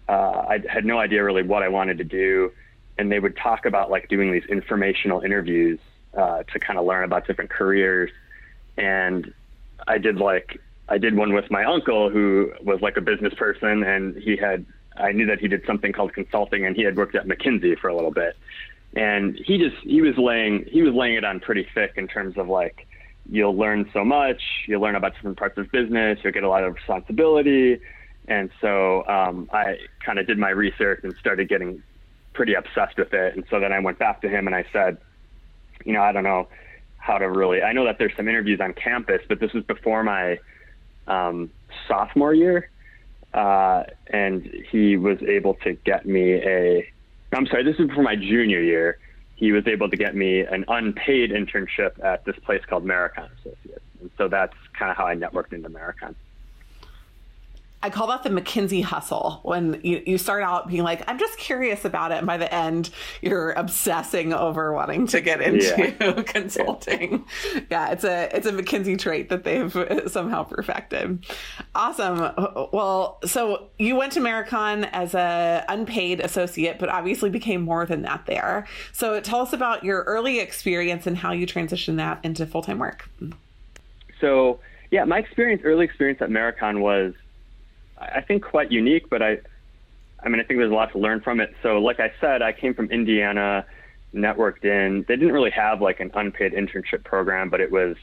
uh, 0.09 0.45
I 0.49 0.63
had 0.67 0.85
no 0.85 0.99
idea 0.99 1.23
really 1.23 1.43
what 1.43 1.63
I 1.63 1.69
wanted 1.69 1.97
to 1.99 2.03
do 2.03 2.51
and 2.97 3.11
they 3.11 3.19
would 3.19 3.35
talk 3.37 3.65
about 3.65 3.89
like 3.89 4.09
doing 4.09 4.31
these 4.31 4.45
informational 4.45 5.21
interviews 5.21 5.79
uh, 6.15 6.43
to 6.43 6.59
kind 6.59 6.79
of 6.79 6.85
learn 6.85 7.03
about 7.03 7.27
different 7.27 7.49
careers. 7.49 8.09
And 8.77 9.33
I 9.87 9.97
did 9.97 10.17
like 10.17 10.59
I 10.87 10.97
did 10.97 11.15
one 11.15 11.33
with 11.33 11.49
my 11.49 11.65
uncle 11.65 12.09
who 12.09 12.53
was 12.61 12.81
like 12.81 12.97
a 12.97 13.01
business 13.01 13.33
person, 13.33 13.83
and 13.83 14.15
he 14.17 14.37
had 14.37 14.65
I 14.97 15.11
knew 15.11 15.25
that 15.27 15.39
he 15.39 15.47
did 15.47 15.65
something 15.65 15.91
called 15.91 16.13
consulting, 16.13 16.65
and 16.65 16.75
he 16.75 16.83
had 16.83 16.95
worked 16.95 17.15
at 17.15 17.27
McKinsey 17.27 17.77
for 17.77 17.89
a 17.89 17.95
little 17.95 18.11
bit. 18.11 18.37
And 18.95 19.35
he 19.35 19.57
just 19.57 19.77
he 19.83 20.01
was 20.01 20.17
laying 20.17 20.65
he 20.65 20.81
was 20.81 20.93
laying 20.93 21.15
it 21.15 21.25
on 21.25 21.39
pretty 21.39 21.67
thick 21.73 21.93
in 21.97 22.07
terms 22.07 22.37
of 22.37 22.47
like 22.47 22.87
you'll 23.29 23.55
learn 23.55 23.89
so 23.91 24.05
much, 24.05 24.41
you'll 24.67 24.81
learn 24.81 24.95
about 24.95 25.15
different 25.15 25.37
parts 25.37 25.57
of 25.57 25.71
business, 25.71 26.19
you'll 26.23 26.33
get 26.33 26.43
a 26.43 26.49
lot 26.49 26.63
of 26.63 26.75
responsibility. 26.75 27.79
And 28.27 28.49
so 28.61 29.05
um, 29.07 29.49
I 29.51 29.77
kind 30.03 30.19
of 30.19 30.27
did 30.27 30.37
my 30.37 30.49
research 30.49 31.01
and 31.03 31.15
started 31.17 31.49
getting 31.49 31.81
pretty 32.35 32.53
obsessed 32.53 32.97
with 32.97 33.13
it. 33.13 33.35
And 33.35 33.45
so 33.49 33.59
then 33.59 33.71
I 33.71 33.79
went 33.79 33.97
back 33.97 34.21
to 34.21 34.29
him 34.29 34.45
and 34.45 34.55
I 34.55 34.65
said, 34.71 34.97
you 35.83 35.93
know, 35.93 36.01
I 36.01 36.11
don't 36.11 36.23
know 36.23 36.47
how 36.97 37.17
to 37.17 37.29
really. 37.29 37.61
I 37.61 37.71
know 37.73 37.85
that 37.85 37.97
there's 37.97 38.15
some 38.15 38.27
interviews 38.27 38.59
on 38.59 38.73
campus, 38.73 39.21
but 39.27 39.39
this 39.39 39.53
was 39.53 39.63
before 39.63 40.03
my 40.03 40.39
um, 41.07 41.51
sophomore 41.87 42.33
year, 42.33 42.69
uh, 43.33 43.83
and 44.07 44.43
he 44.71 44.97
was 44.97 45.21
able 45.21 45.53
to 45.63 45.73
get 45.73 46.05
me 46.05 46.33
a. 46.33 46.91
I'm 47.31 47.45
sorry, 47.47 47.63
this 47.63 47.75
is 47.79 47.87
before 47.87 48.03
my 48.03 48.15
junior 48.15 48.61
year. 48.61 48.97
He 49.35 49.51
was 49.51 49.67
able 49.67 49.89
to 49.89 49.97
get 49.97 50.15
me 50.15 50.39
an 50.39 50.63
unpaid 50.67 51.31
internship 51.31 52.01
at 52.03 52.23
this 52.23 52.37
place 52.45 52.61
called 52.67 52.85
Marakon 52.85 53.29
Associates, 53.39 53.83
and 53.99 54.09
so 54.17 54.27
that's 54.27 54.55
kind 54.77 54.89
of 54.89 54.97
how 54.97 55.05
I 55.05 55.15
networked 55.15 55.53
into 55.53 55.69
Marakon. 55.69 56.15
I 57.85 57.91
call 57.91 58.07
that 58.07 58.23
the 58.23 58.31
McKinsey 58.31 58.83
hustle 58.83 59.41
when 59.43 59.79
you, 59.83 60.01
you 60.07 60.17
start 60.17 60.41
out 60.41 60.67
being 60.67 60.81
like, 60.81 61.03
I'm 61.07 61.19
just 61.19 61.37
curious 61.37 61.85
about 61.85 62.11
it. 62.11 62.17
And 62.17 62.25
by 62.25 62.37
the 62.37 62.51
end, 62.51 62.89
you're 63.21 63.51
obsessing 63.51 64.33
over 64.33 64.73
wanting 64.73 65.05
to 65.05 65.21
get 65.21 65.39
into 65.39 65.93
yeah. 65.99 66.23
consulting. 66.25 67.23
Yeah. 67.53 67.61
yeah, 67.69 67.91
it's 67.91 68.03
a 68.03 68.35
it's 68.35 68.47
a 68.47 68.51
McKinsey 68.51 68.97
trait 68.97 69.29
that 69.29 69.43
they've 69.43 69.71
somehow 70.07 70.45
perfected. 70.45 71.27
Awesome. 71.75 72.17
Well, 72.73 73.19
so 73.23 73.69
you 73.77 73.95
went 73.95 74.13
to 74.13 74.19
Marakon 74.19 74.89
as 74.91 75.13
a 75.13 75.63
unpaid 75.69 76.21
associate, 76.21 76.79
but 76.79 76.89
obviously 76.89 77.29
became 77.29 77.61
more 77.61 77.85
than 77.85 78.01
that 78.01 78.25
there. 78.25 78.65
So 78.93 79.19
tell 79.19 79.41
us 79.41 79.53
about 79.53 79.83
your 79.83 80.01
early 80.05 80.39
experience 80.39 81.05
and 81.05 81.15
how 81.15 81.33
you 81.33 81.45
transitioned 81.45 81.97
that 81.97 82.19
into 82.23 82.47
full 82.47 82.63
time 82.63 82.79
work. 82.79 83.07
So 84.19 84.59
yeah, 84.89 85.03
my 85.03 85.19
experience, 85.19 85.61
early 85.63 85.85
experience 85.85 86.19
at 86.23 86.29
Marakon 86.29 86.79
was 86.79 87.13
I 87.97 88.21
think 88.21 88.43
quite 88.43 88.71
unique, 88.71 89.09
but 89.09 89.21
I, 89.21 89.39
I 90.21 90.29
mean, 90.29 90.39
I 90.39 90.43
think 90.43 90.59
there's 90.59 90.71
a 90.71 90.75
lot 90.75 90.91
to 90.91 90.99
learn 90.99 91.21
from 91.21 91.39
it. 91.39 91.55
So, 91.63 91.79
like 91.79 91.99
I 91.99 92.11
said, 92.19 92.41
I 92.41 92.51
came 92.51 92.73
from 92.73 92.91
Indiana, 92.91 93.65
networked 94.13 94.65
in. 94.65 95.05
They 95.07 95.15
didn't 95.15 95.33
really 95.33 95.51
have 95.51 95.81
like 95.81 95.99
an 95.99 96.11
unpaid 96.13 96.53
internship 96.53 97.03
program, 97.03 97.49
but 97.49 97.61
it 97.61 97.71
was, 97.71 97.95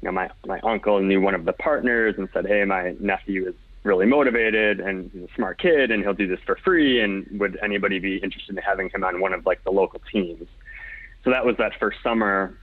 you 0.00 0.06
know, 0.06 0.12
my 0.12 0.30
my 0.46 0.60
uncle 0.60 1.00
knew 1.00 1.20
one 1.20 1.34
of 1.34 1.44
the 1.44 1.52
partners 1.52 2.14
and 2.16 2.28
said, 2.32 2.46
"Hey, 2.46 2.64
my 2.64 2.94
nephew 3.00 3.48
is 3.48 3.54
really 3.82 4.06
motivated 4.06 4.80
and 4.80 5.10
he's 5.12 5.24
a 5.24 5.34
smart 5.34 5.58
kid, 5.58 5.90
and 5.90 6.02
he'll 6.02 6.14
do 6.14 6.26
this 6.26 6.40
for 6.46 6.56
free. 6.56 7.00
And 7.00 7.26
would 7.38 7.58
anybody 7.62 7.98
be 7.98 8.16
interested 8.16 8.56
in 8.56 8.62
having 8.62 8.88
him 8.88 9.04
on 9.04 9.20
one 9.20 9.34
of 9.34 9.44
like 9.44 9.62
the 9.64 9.72
local 9.72 10.00
teams?" 10.10 10.48
So 11.22 11.30
that 11.30 11.44
was 11.44 11.56
that 11.56 11.78
first 11.78 12.02
summer, 12.02 12.58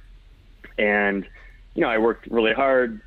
and 0.78 1.28
you 1.76 1.82
know, 1.82 1.90
I 1.90 1.98
worked 1.98 2.28
really 2.28 2.54
hard, 2.54 3.02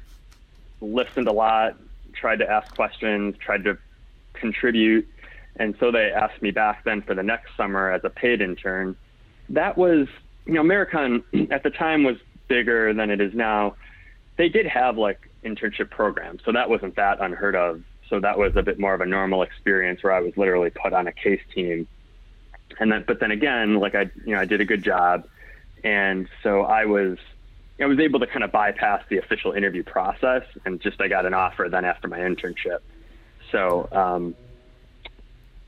listened 0.81 1.28
a 1.28 1.33
lot, 1.33 1.76
tried 2.14 2.38
to 2.40 2.50
ask 2.50 2.71
questions, 2.71 3.37
tried 3.38 3.64
to 3.64 3.78
contribute. 4.35 5.09
And 5.56 5.76
so 5.78 5.90
they 5.90 6.11
asked 6.11 6.42
me 6.42 6.50
back 6.50 6.85
then 6.85 7.02
for 7.02 7.14
the 7.14 7.23
next 7.23 7.56
summer 7.56 7.90
as 7.90 8.02
a 8.04 8.11
paid 8.11 8.40
intern. 8.40 8.97
That 9.50 9.76
was, 9.76 10.09
you 10.47 10.54
know, 10.54 10.62
Marakon 10.62 11.23
at 11.50 11.62
the 11.62 11.71
time 11.71 12.04
was 12.04 12.16
bigger 12.49 12.92
than 12.92 13.11
it 13.11 13.21
is 13.21 13.35
now. 13.35 13.76
They 14.37 14.49
did 14.49 14.66
have 14.66 14.99
like 14.99 15.30
internship 15.44 15.90
programs, 15.90 16.42
so 16.44 16.52
that 16.52 16.68
wasn't 16.68 16.97
that 16.97 17.21
unheard 17.21 17.54
of. 17.54 17.83
So 18.11 18.21
that 18.21 18.38
was 18.38 18.56
a 18.56 18.62
bit 18.62 18.78
more 18.78 18.94
of 18.94 19.00
a 19.00 19.06
normal 19.06 19.42
experience 19.42 20.02
where 20.02 20.12
I 20.12 20.21
was 20.21 20.37
literally 20.37 20.71
put 20.71 20.92
on 20.92 21.06
a 21.06 21.12
case 21.12 21.40
team. 21.54 21.87
And 22.78 22.90
then, 22.90 23.04
but 23.06 23.21
then 23.21 23.30
again, 23.30 23.76
like 23.76 23.94
I, 23.94 24.11
you 24.25 24.35
know, 24.35 24.40
I 24.40 24.44
did 24.44 24.61
a 24.61 24.64
good 24.64 24.83
job. 24.83 25.26
And 25.85 26.28
so 26.42 26.62
I 26.62 26.87
was 26.87 27.18
I 27.81 27.87
was 27.87 27.99
able 27.99 28.21
to 28.21 28.26
kind 28.26 28.45
of 28.45 28.52
bypass 28.52 29.02
the 29.09 29.19
official 29.19 29.52
interview 29.52 29.83
process 29.83 30.43
and 30.64 30.81
just 30.81 31.00
I 31.00 31.09
got 31.09 31.26
an 31.26 31.35
offer 31.35 31.69
then 31.71 31.85
after 31.85 32.07
my 32.07 32.19
internship. 32.19 32.78
So, 33.50 33.88
um, 33.90 34.35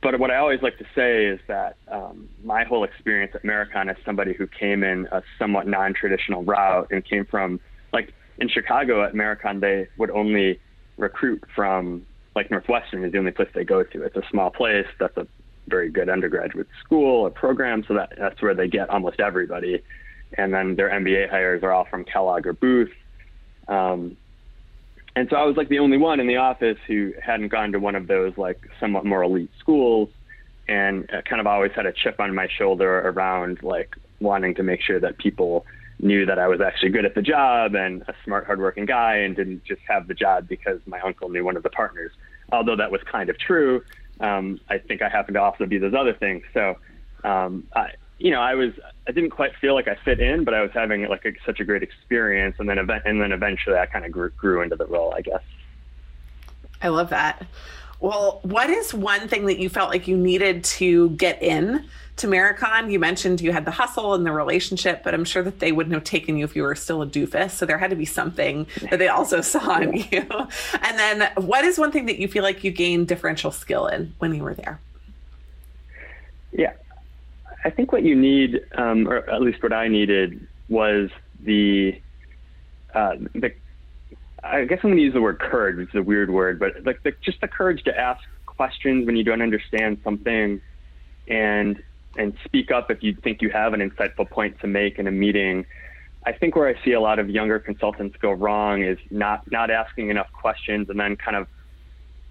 but 0.03 0.21
what 0.21 0.31
I 0.31 0.37
always 0.37 0.63
like 0.63 0.79
to 0.79 0.85
say 0.95 1.27
is 1.27 1.41
that 1.49 1.77
um, 1.89 2.29
my 2.45 2.63
whole 2.65 2.85
experience 2.85 3.33
at 3.35 3.43
Marakon 3.43 3.91
as 3.91 3.97
somebody 4.05 4.35
who 4.35 4.47
came 4.47 4.85
in 4.85 5.09
a 5.11 5.23
somewhat 5.39 5.67
non-traditional 5.67 6.45
route 6.45 6.89
and 6.93 7.05
came 7.05 7.25
from 7.25 7.59
like 7.93 8.13
in 8.39 8.49
Chicago 8.49 9.05
at 9.05 9.15
Marakon, 9.15 9.61
they 9.61 9.89
would 9.99 10.11
only 10.11 10.61
recruit 10.97 11.43
from 11.55 12.07
like 12.37 12.51
Northwestern 12.51 13.03
is 13.05 13.13
the 13.13 13.19
only 13.19 13.33
place 13.33 13.49
they 13.53 13.65
go 13.65 13.83
to. 13.83 14.03
It's 14.03 14.17
a 14.17 14.23
small 14.31 14.51
place. 14.51 14.87
That's 15.01 15.17
a 15.17 15.27
very 15.67 15.91
good 15.91 16.09
undergraduate 16.09 16.69
school 16.85 17.23
or 17.23 17.31
program, 17.31 17.85
so 17.89 17.95
that 17.95 18.13
that's 18.17 18.41
where 18.41 18.55
they 18.55 18.69
get 18.69 18.91
almost 18.91 19.19
everybody 19.19 19.83
and 20.37 20.53
then 20.53 20.77
their 20.77 20.91
MBA 20.91 21.31
hires 21.31 21.63
are 21.63 21.73
all 21.73 21.87
from 21.91 22.05
Kellogg 22.05 22.47
or 22.47 22.53
Booth. 22.53 22.93
Um, 23.69 24.17
and 25.15 25.29
so 25.31 25.37
I 25.37 25.45
was 25.45 25.57
like 25.57 25.69
the 25.69 25.79
only 25.79 25.97
one 25.97 26.21
in 26.21 26.27
the 26.27 26.37
office 26.37 26.77
who 26.87 27.13
hadn't 27.23 27.49
gone 27.49 27.73
to 27.73 27.79
one 27.79 27.95
of 27.95 28.07
those 28.07 28.37
like 28.37 28.61
somewhat 28.79 29.05
more 29.07 29.23
elite 29.23 29.51
schools 29.59 30.11
and 30.69 31.09
kind 31.29 31.41
of 31.41 31.47
always 31.47 31.73
had 31.75 31.87
a 31.87 31.93
chip 31.93 32.21
on 32.21 32.35
my 32.35 32.49
shoulder 32.59 32.99
around 33.09 33.63
like 33.63 33.97
wanting 34.21 34.55
to 34.57 34.63
make 34.63 34.83
sure 34.83 35.01
that 35.01 35.17
people 35.19 35.65
knew 36.01 36.27
that 36.27 36.39
I 36.39 36.49
was 36.49 36.61
actually 36.61 36.91
good 36.91 37.07
at 37.07 37.15
the 37.15 37.23
job 37.23 37.75
and 37.75 38.03
a 38.03 38.15
smart, 38.25 38.47
hardworking 38.47 38.85
guy 38.85 39.17
and 39.17 39.35
didn't 39.35 39.65
just 39.65 39.81
have 39.89 40.07
the 40.09 40.15
job 40.15 40.47
because 40.49 40.81
my 40.87 41.01
uncle 41.01 41.31
knew 41.31 41.45
one 41.45 41.57
of 41.57 41.63
the 41.63 41.71
partners. 41.71 42.13
Although 42.53 42.77
that 42.77 42.91
was 42.91 43.01
kind 43.11 43.31
of 43.31 43.39
true, 43.39 43.83
um, 44.21 44.61
I 44.69 44.79
think 44.79 45.03
I 45.03 45.09
happened 45.09 45.37
to 45.37 45.43
also 45.43 45.67
be 45.67 45.79
those 45.79 45.95
other 45.99 46.13
things. 46.13 46.43
So 46.53 46.75
um, 47.25 47.65
I, 47.75 47.91
you 48.19 48.31
know, 48.31 48.41
I 48.41 48.55
was 48.55 48.73
I 49.07 49.13
didn't 49.13 49.31
quite 49.31 49.55
feel 49.57 49.75
like 49.75 49.89
I 49.89 49.97
fit 50.05 50.21
in, 50.21 50.45
but 50.45 50.55
I 50.55 50.63
was 50.63 50.71
having 50.73 51.07
like 51.09 51.25
a, 51.25 51.33
such 51.45 51.61
a 51.61 51.65
great 51.65 51.83
experience, 51.83 52.57
and 52.59 52.69
then 52.69 52.79
event, 52.79 53.03
and 53.05 53.21
then 53.21 53.33
eventually 53.33 53.77
I 53.77 53.87
kind 53.87 54.05
of 54.05 54.13
grew, 54.13 54.31
grew 54.31 54.63
into 54.63 54.77
the 54.77 54.87
role, 54.87 55.13
I 55.15 55.21
guess. 55.21 55.43
I 56.83 56.89
love 56.89 57.11
that. 57.11 57.47
Well, 58.01 58.41
what 58.43 58.69
is 58.69 58.93
one 58.93 59.29
thing 59.29 59.47
that 59.47 59.59
you 59.59 59.69
felt 59.69 59.91
like 59.91 60.07
you 60.07 60.17
needed 60.17 60.65
to 60.65 61.11
get 61.11 61.43
in 61.43 61.89
to 62.17 62.27
Marakon? 62.27 62.91
You 62.91 62.99
mentioned 62.99 63.41
you 63.41 63.53
had 63.53 63.65
the 63.65 63.71
hustle 63.71 64.15
and 64.15 64.27
the 64.27 64.33
relationship, 64.33 65.03
but 65.03 65.15
I'm 65.15 65.25
sure 65.25 65.43
that 65.43 65.61
they 65.61 65.73
wouldn't 65.73 65.95
have 65.95 66.05
taken 66.05 66.37
you 66.37 66.45
if 66.45 66.55
you 66.55 66.63
were 66.63 66.75
still 66.75 67.01
a 67.01 67.07
doofus. 67.07 67.53
So 67.53 67.65
there 67.65 67.79
had 67.79 67.91
to 67.91 67.97
be 67.97 68.05
something 68.05 68.67
that 68.91 68.99
they 68.99 69.09
also 69.09 69.41
saw 69.41 69.79
in 69.79 69.95
you. 69.95 70.27
And 70.83 70.99
then, 70.99 71.33
what 71.37 71.65
is 71.65 71.79
one 71.79 71.91
thing 71.91 72.07
that 72.07 72.19
you 72.19 72.29
feel 72.29 72.43
like 72.43 72.65
you 72.65 72.71
gained 72.71 73.09
differential 73.09 73.51
skill 73.51 73.87
in 73.87 74.15
when 74.19 74.35
you 74.35 74.43
were 74.43 74.55
there? 74.55 74.81
Yeah, 76.53 76.73
I 77.67 77.71
think 77.71 77.91
what 77.91 78.05
you 78.05 78.15
need, 78.15 78.61
um, 78.79 79.09
or 79.09 79.29
at 79.29 79.43
least 79.43 79.61
what 79.61 79.73
I 79.73 79.89
needed, 79.89 80.47
was 80.69 81.11
the 81.41 82.01
uh, 82.95 83.17
the. 83.35 83.53
I 84.45 84.65
guess 84.67 84.79
I'm 84.85 84.91
going 84.91 84.99
to 84.99 85.03
use 85.03 85.15
the 85.15 85.21
word 85.21 85.41
courage, 85.41 85.77
which 85.77 85.89
is 85.89 85.97
a 85.97 86.03
weird 86.03 86.31
word, 86.31 86.61
but 86.61 86.85
like 86.85 87.03
the, 87.03 87.13
just 87.25 87.41
the 87.41 87.49
courage 87.49 87.83
to 87.83 87.99
ask 87.99 88.23
questions 88.47 89.05
when 89.05 89.17
you 89.17 89.25
don't 89.25 89.43
understand 89.43 89.99
something, 90.05 90.61
and 91.27 91.83
and 92.17 92.35
speak 92.45 92.71
up 92.71 92.89
if 92.89 93.03
you 93.03 93.17
think 93.17 93.43
you 93.43 93.51
have 93.51 93.75
an 93.75 93.81
insightful 93.81 94.31
point 94.31 94.61
to 94.61 94.69
make 94.69 95.01
in 95.01 95.09
a 95.09 95.11
meeting. 95.11 95.67
I 96.25 96.31
think 96.31 96.55
where 96.55 96.69
I 96.69 96.81
see 96.85 96.93
a 96.93 97.01
lot 97.01 97.19
of 97.19 97.29
younger 97.29 97.59
consultants 97.59 98.17
go 98.23 98.31
wrong 98.31 98.85
is 98.85 98.99
not 99.11 99.51
not 99.51 99.73
asking 99.73 100.11
enough 100.11 100.31
questions, 100.31 100.89
and 100.89 101.01
then 101.01 101.17
kind 101.17 101.37
of 101.37 101.49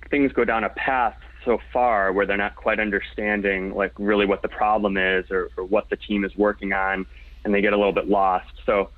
things 0.10 0.32
go 0.32 0.46
down 0.46 0.64
a 0.64 0.70
path 0.70 1.18
so 1.46 1.60
far 1.72 2.12
where 2.12 2.26
they're 2.26 2.36
not 2.36 2.56
quite 2.56 2.80
understanding 2.80 3.74
like 3.74 3.94
really 3.98 4.26
what 4.26 4.42
the 4.42 4.48
problem 4.48 4.98
is 4.98 5.30
or, 5.32 5.50
or 5.56 5.64
what 5.64 5.90
the 5.90 5.96
team 5.96 6.26
is 6.26 6.36
working 6.36 6.74
on 6.74 7.06
and 7.44 7.54
they 7.54 7.62
get 7.62 7.72
a 7.72 7.78
little 7.78 7.94
bit 7.94 8.10
lost. 8.10 8.52
So 8.66 8.90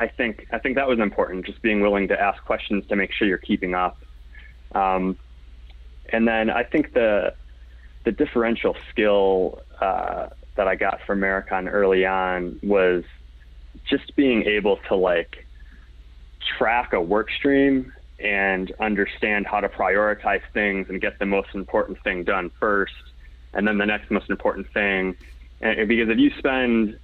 i 0.00 0.08
think 0.08 0.46
i 0.50 0.58
think 0.58 0.76
that 0.76 0.88
was 0.88 0.98
important 0.98 1.44
just 1.44 1.60
being 1.62 1.80
willing 1.82 2.08
to 2.08 2.18
ask 2.18 2.42
questions 2.44 2.84
to 2.88 2.96
make 2.96 3.12
sure 3.12 3.28
you're 3.28 3.38
keeping 3.38 3.74
up. 3.74 4.02
Um, 4.72 5.16
and 6.08 6.26
then 6.26 6.50
i 6.50 6.64
think 6.64 6.94
the 6.94 7.34
the 8.04 8.12
differential 8.12 8.74
skill 8.90 9.60
uh, 9.80 10.28
that 10.56 10.66
i 10.66 10.74
got 10.74 11.00
from 11.06 11.20
Marakon 11.20 11.70
early 11.70 12.06
on 12.06 12.58
was 12.62 13.04
just 13.88 14.16
being 14.16 14.44
able 14.44 14.78
to 14.88 14.96
like 14.96 15.46
track 16.58 16.92
a 16.92 17.00
work 17.00 17.30
stream 17.30 17.92
and 18.20 18.72
understand 18.80 19.46
how 19.46 19.60
to 19.60 19.68
prioritize 19.68 20.42
things 20.52 20.88
and 20.88 21.00
get 21.00 21.18
the 21.18 21.26
most 21.26 21.48
important 21.54 22.02
thing 22.02 22.24
done 22.24 22.50
first, 22.60 22.92
and 23.54 23.66
then 23.66 23.78
the 23.78 23.86
next 23.86 24.10
most 24.10 24.30
important 24.30 24.66
thing. 24.72 25.16
And 25.60 25.88
because 25.88 26.08
if 26.08 26.18
you 26.18 26.30
spend 26.38 26.98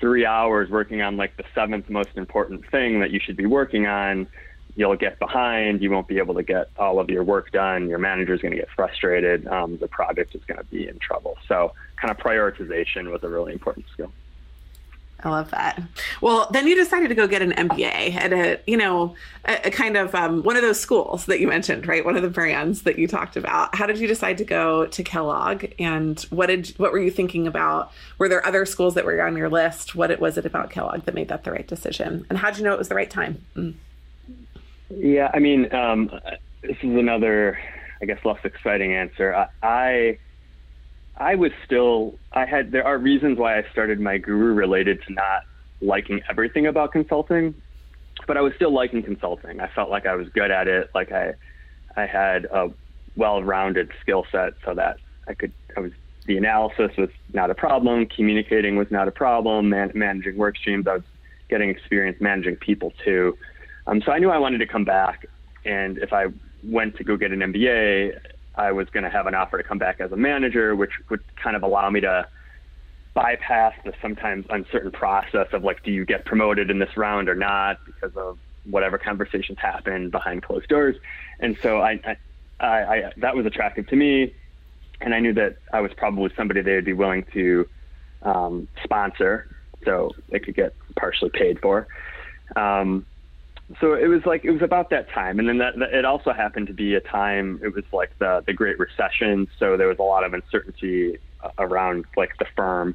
three 0.00 0.26
hours 0.26 0.68
working 0.68 1.00
on 1.00 1.16
like 1.16 1.36
the 1.36 1.44
seventh 1.54 1.88
most 1.88 2.10
important 2.16 2.68
thing 2.70 3.00
that 3.00 3.10
you 3.10 3.20
should 3.24 3.36
be 3.36 3.46
working 3.46 3.86
on, 3.86 4.26
you'll 4.74 4.96
get 4.96 5.18
behind. 5.18 5.82
You 5.82 5.90
won't 5.90 6.08
be 6.08 6.18
able 6.18 6.34
to 6.34 6.42
get 6.42 6.70
all 6.78 6.98
of 6.98 7.08
your 7.08 7.24
work 7.24 7.52
done. 7.52 7.88
Your 7.88 7.98
manager 7.98 8.34
is 8.34 8.40
going 8.40 8.52
to 8.52 8.58
get 8.58 8.68
frustrated. 8.74 9.46
Um, 9.46 9.78
the 9.78 9.88
project 9.88 10.34
is 10.34 10.42
going 10.46 10.58
to 10.58 10.64
be 10.64 10.88
in 10.88 10.98
trouble. 10.98 11.36
So, 11.46 11.72
kind 12.00 12.10
of 12.10 12.18
prioritization 12.18 13.12
was 13.12 13.22
a 13.22 13.28
really 13.28 13.52
important 13.52 13.86
skill. 13.92 14.12
I 15.24 15.30
love 15.30 15.50
that. 15.52 15.80
Well, 16.20 16.48
then 16.52 16.66
you 16.66 16.74
decided 16.74 17.08
to 17.08 17.14
go 17.14 17.28
get 17.28 17.42
an 17.42 17.52
MBA 17.52 18.14
at 18.14 18.32
a, 18.32 18.60
you 18.66 18.76
know, 18.76 19.14
a, 19.44 19.68
a 19.68 19.70
kind 19.70 19.96
of 19.96 20.14
um, 20.14 20.42
one 20.42 20.56
of 20.56 20.62
those 20.62 20.80
schools 20.80 21.26
that 21.26 21.40
you 21.40 21.46
mentioned, 21.46 21.86
right? 21.86 22.04
One 22.04 22.16
of 22.16 22.22
the 22.22 22.28
brands 22.30 22.82
that 22.82 22.98
you 22.98 23.06
talked 23.06 23.36
about. 23.36 23.74
How 23.74 23.86
did 23.86 23.98
you 23.98 24.08
decide 24.08 24.38
to 24.38 24.44
go 24.44 24.86
to 24.86 25.02
Kellogg, 25.04 25.66
and 25.78 26.20
what 26.30 26.46
did 26.46 26.68
what 26.76 26.92
were 26.92 26.98
you 26.98 27.10
thinking 27.10 27.46
about? 27.46 27.92
Were 28.18 28.28
there 28.28 28.44
other 28.44 28.66
schools 28.66 28.94
that 28.94 29.04
were 29.04 29.22
on 29.22 29.36
your 29.36 29.48
list? 29.48 29.94
What 29.94 30.10
it 30.10 30.20
was 30.20 30.36
it 30.36 30.44
about 30.44 30.70
Kellogg 30.70 31.04
that 31.04 31.14
made 31.14 31.28
that 31.28 31.44
the 31.44 31.52
right 31.52 31.66
decision? 31.66 32.26
And 32.28 32.38
how 32.38 32.50
did 32.50 32.58
you 32.58 32.64
know 32.64 32.72
it 32.72 32.78
was 32.78 32.88
the 32.88 32.96
right 32.96 33.10
time? 33.10 33.44
Mm. 33.56 33.74
Yeah, 34.90 35.30
I 35.32 35.38
mean, 35.38 35.72
um, 35.74 36.10
this 36.62 36.76
is 36.82 36.96
another, 36.96 37.58
I 38.00 38.04
guess, 38.04 38.18
less 38.24 38.44
exciting 38.44 38.92
answer. 38.92 39.34
I, 39.34 39.48
I 39.62 40.18
I 41.16 41.34
was 41.34 41.52
still 41.64 42.14
I 42.32 42.46
had 42.46 42.72
there 42.72 42.86
are 42.86 42.98
reasons 42.98 43.38
why 43.38 43.58
I 43.58 43.64
started 43.70 44.00
my 44.00 44.18
guru 44.18 44.54
related 44.54 45.00
to 45.06 45.12
not 45.12 45.42
liking 45.82 46.20
everything 46.30 46.66
about 46.66 46.92
consulting, 46.92 47.54
but 48.26 48.36
I 48.36 48.40
was 48.40 48.54
still 48.54 48.72
liking 48.72 49.02
consulting. 49.02 49.60
I 49.60 49.68
felt 49.68 49.90
like 49.90 50.06
I 50.06 50.14
was 50.14 50.28
good 50.28 50.50
at 50.50 50.68
it. 50.68 50.90
Like 50.94 51.12
I, 51.12 51.34
I 51.96 52.06
had 52.06 52.46
a 52.46 52.70
well-rounded 53.16 53.90
skill 54.00 54.24
set 54.32 54.54
so 54.64 54.74
that 54.74 54.98
I 55.28 55.34
could, 55.34 55.52
I 55.76 55.80
was, 55.80 55.92
the 56.26 56.36
analysis 56.36 56.92
was 56.96 57.10
not 57.32 57.50
a 57.50 57.54
problem. 57.54 58.06
Communicating 58.06 58.76
was 58.76 58.90
not 58.90 59.08
a 59.08 59.10
problem. 59.10 59.68
Man, 59.68 59.90
managing 59.94 60.36
work 60.36 60.56
streams, 60.56 60.86
I 60.86 60.94
was 60.94 61.02
getting 61.48 61.68
experience 61.68 62.18
managing 62.20 62.56
people 62.56 62.92
too. 63.04 63.36
Um, 63.86 64.00
so 64.02 64.12
I 64.12 64.18
knew 64.18 64.30
I 64.30 64.38
wanted 64.38 64.58
to 64.58 64.66
come 64.66 64.84
back. 64.84 65.26
And 65.64 65.98
if 65.98 66.12
I 66.12 66.26
went 66.64 66.96
to 66.96 67.04
go 67.04 67.16
get 67.16 67.32
an 67.32 67.40
MBA, 67.40 68.18
I 68.54 68.72
was 68.72 68.88
going 68.90 69.04
to 69.04 69.10
have 69.10 69.26
an 69.26 69.34
offer 69.34 69.58
to 69.58 69.64
come 69.64 69.78
back 69.78 70.00
as 70.00 70.12
a 70.12 70.16
manager, 70.16 70.76
which 70.76 70.92
would 71.08 71.20
kind 71.36 71.56
of 71.56 71.62
allow 71.62 71.88
me 71.90 72.00
to 72.00 72.26
bypass 73.14 73.74
the 73.84 73.92
sometimes 74.00 74.46
uncertain 74.50 74.90
process 74.90 75.48
of 75.52 75.64
like, 75.64 75.82
do 75.82 75.90
you 75.90 76.04
get 76.04 76.24
promoted 76.24 76.70
in 76.70 76.78
this 76.78 76.96
round 76.96 77.28
or 77.28 77.34
not 77.34 77.78
because 77.84 78.16
of 78.16 78.38
whatever 78.64 78.98
conversations 78.98 79.58
happen 79.58 80.10
behind 80.10 80.42
closed 80.42 80.68
doors. 80.68 80.96
And 81.40 81.56
so 81.62 81.80
I, 81.80 82.00
I, 82.60 82.66
I, 82.66 83.12
that 83.18 83.34
was 83.34 83.46
attractive 83.46 83.86
to 83.88 83.96
me. 83.96 84.34
And 85.00 85.14
I 85.14 85.20
knew 85.20 85.32
that 85.34 85.56
I 85.72 85.80
was 85.80 85.92
probably 85.96 86.30
somebody 86.36 86.62
they 86.62 86.76
would 86.76 86.84
be 86.84 86.92
willing 86.92 87.24
to 87.32 87.68
um, 88.22 88.68
sponsor 88.84 89.48
so 89.84 90.12
they 90.28 90.38
could 90.38 90.54
get 90.54 90.74
partially 90.96 91.30
paid 91.30 91.60
for. 91.60 91.88
Um, 92.54 93.04
so 93.80 93.94
it 93.94 94.06
was 94.06 94.20
like 94.26 94.44
it 94.44 94.50
was 94.50 94.62
about 94.62 94.90
that 94.90 95.08
time, 95.10 95.38
and 95.38 95.48
then 95.48 95.58
that, 95.58 95.78
that, 95.78 95.94
it 95.94 96.04
also 96.04 96.32
happened 96.32 96.66
to 96.66 96.74
be 96.74 96.94
a 96.94 97.00
time. 97.00 97.60
It 97.62 97.74
was 97.74 97.84
like 97.92 98.10
the 98.18 98.42
the 98.46 98.52
Great 98.52 98.78
Recession, 98.78 99.48
so 99.58 99.76
there 99.76 99.88
was 99.88 99.98
a 99.98 100.02
lot 100.02 100.24
of 100.24 100.34
uncertainty 100.34 101.18
around 101.58 102.04
like 102.16 102.30
the 102.38 102.46
firm, 102.56 102.94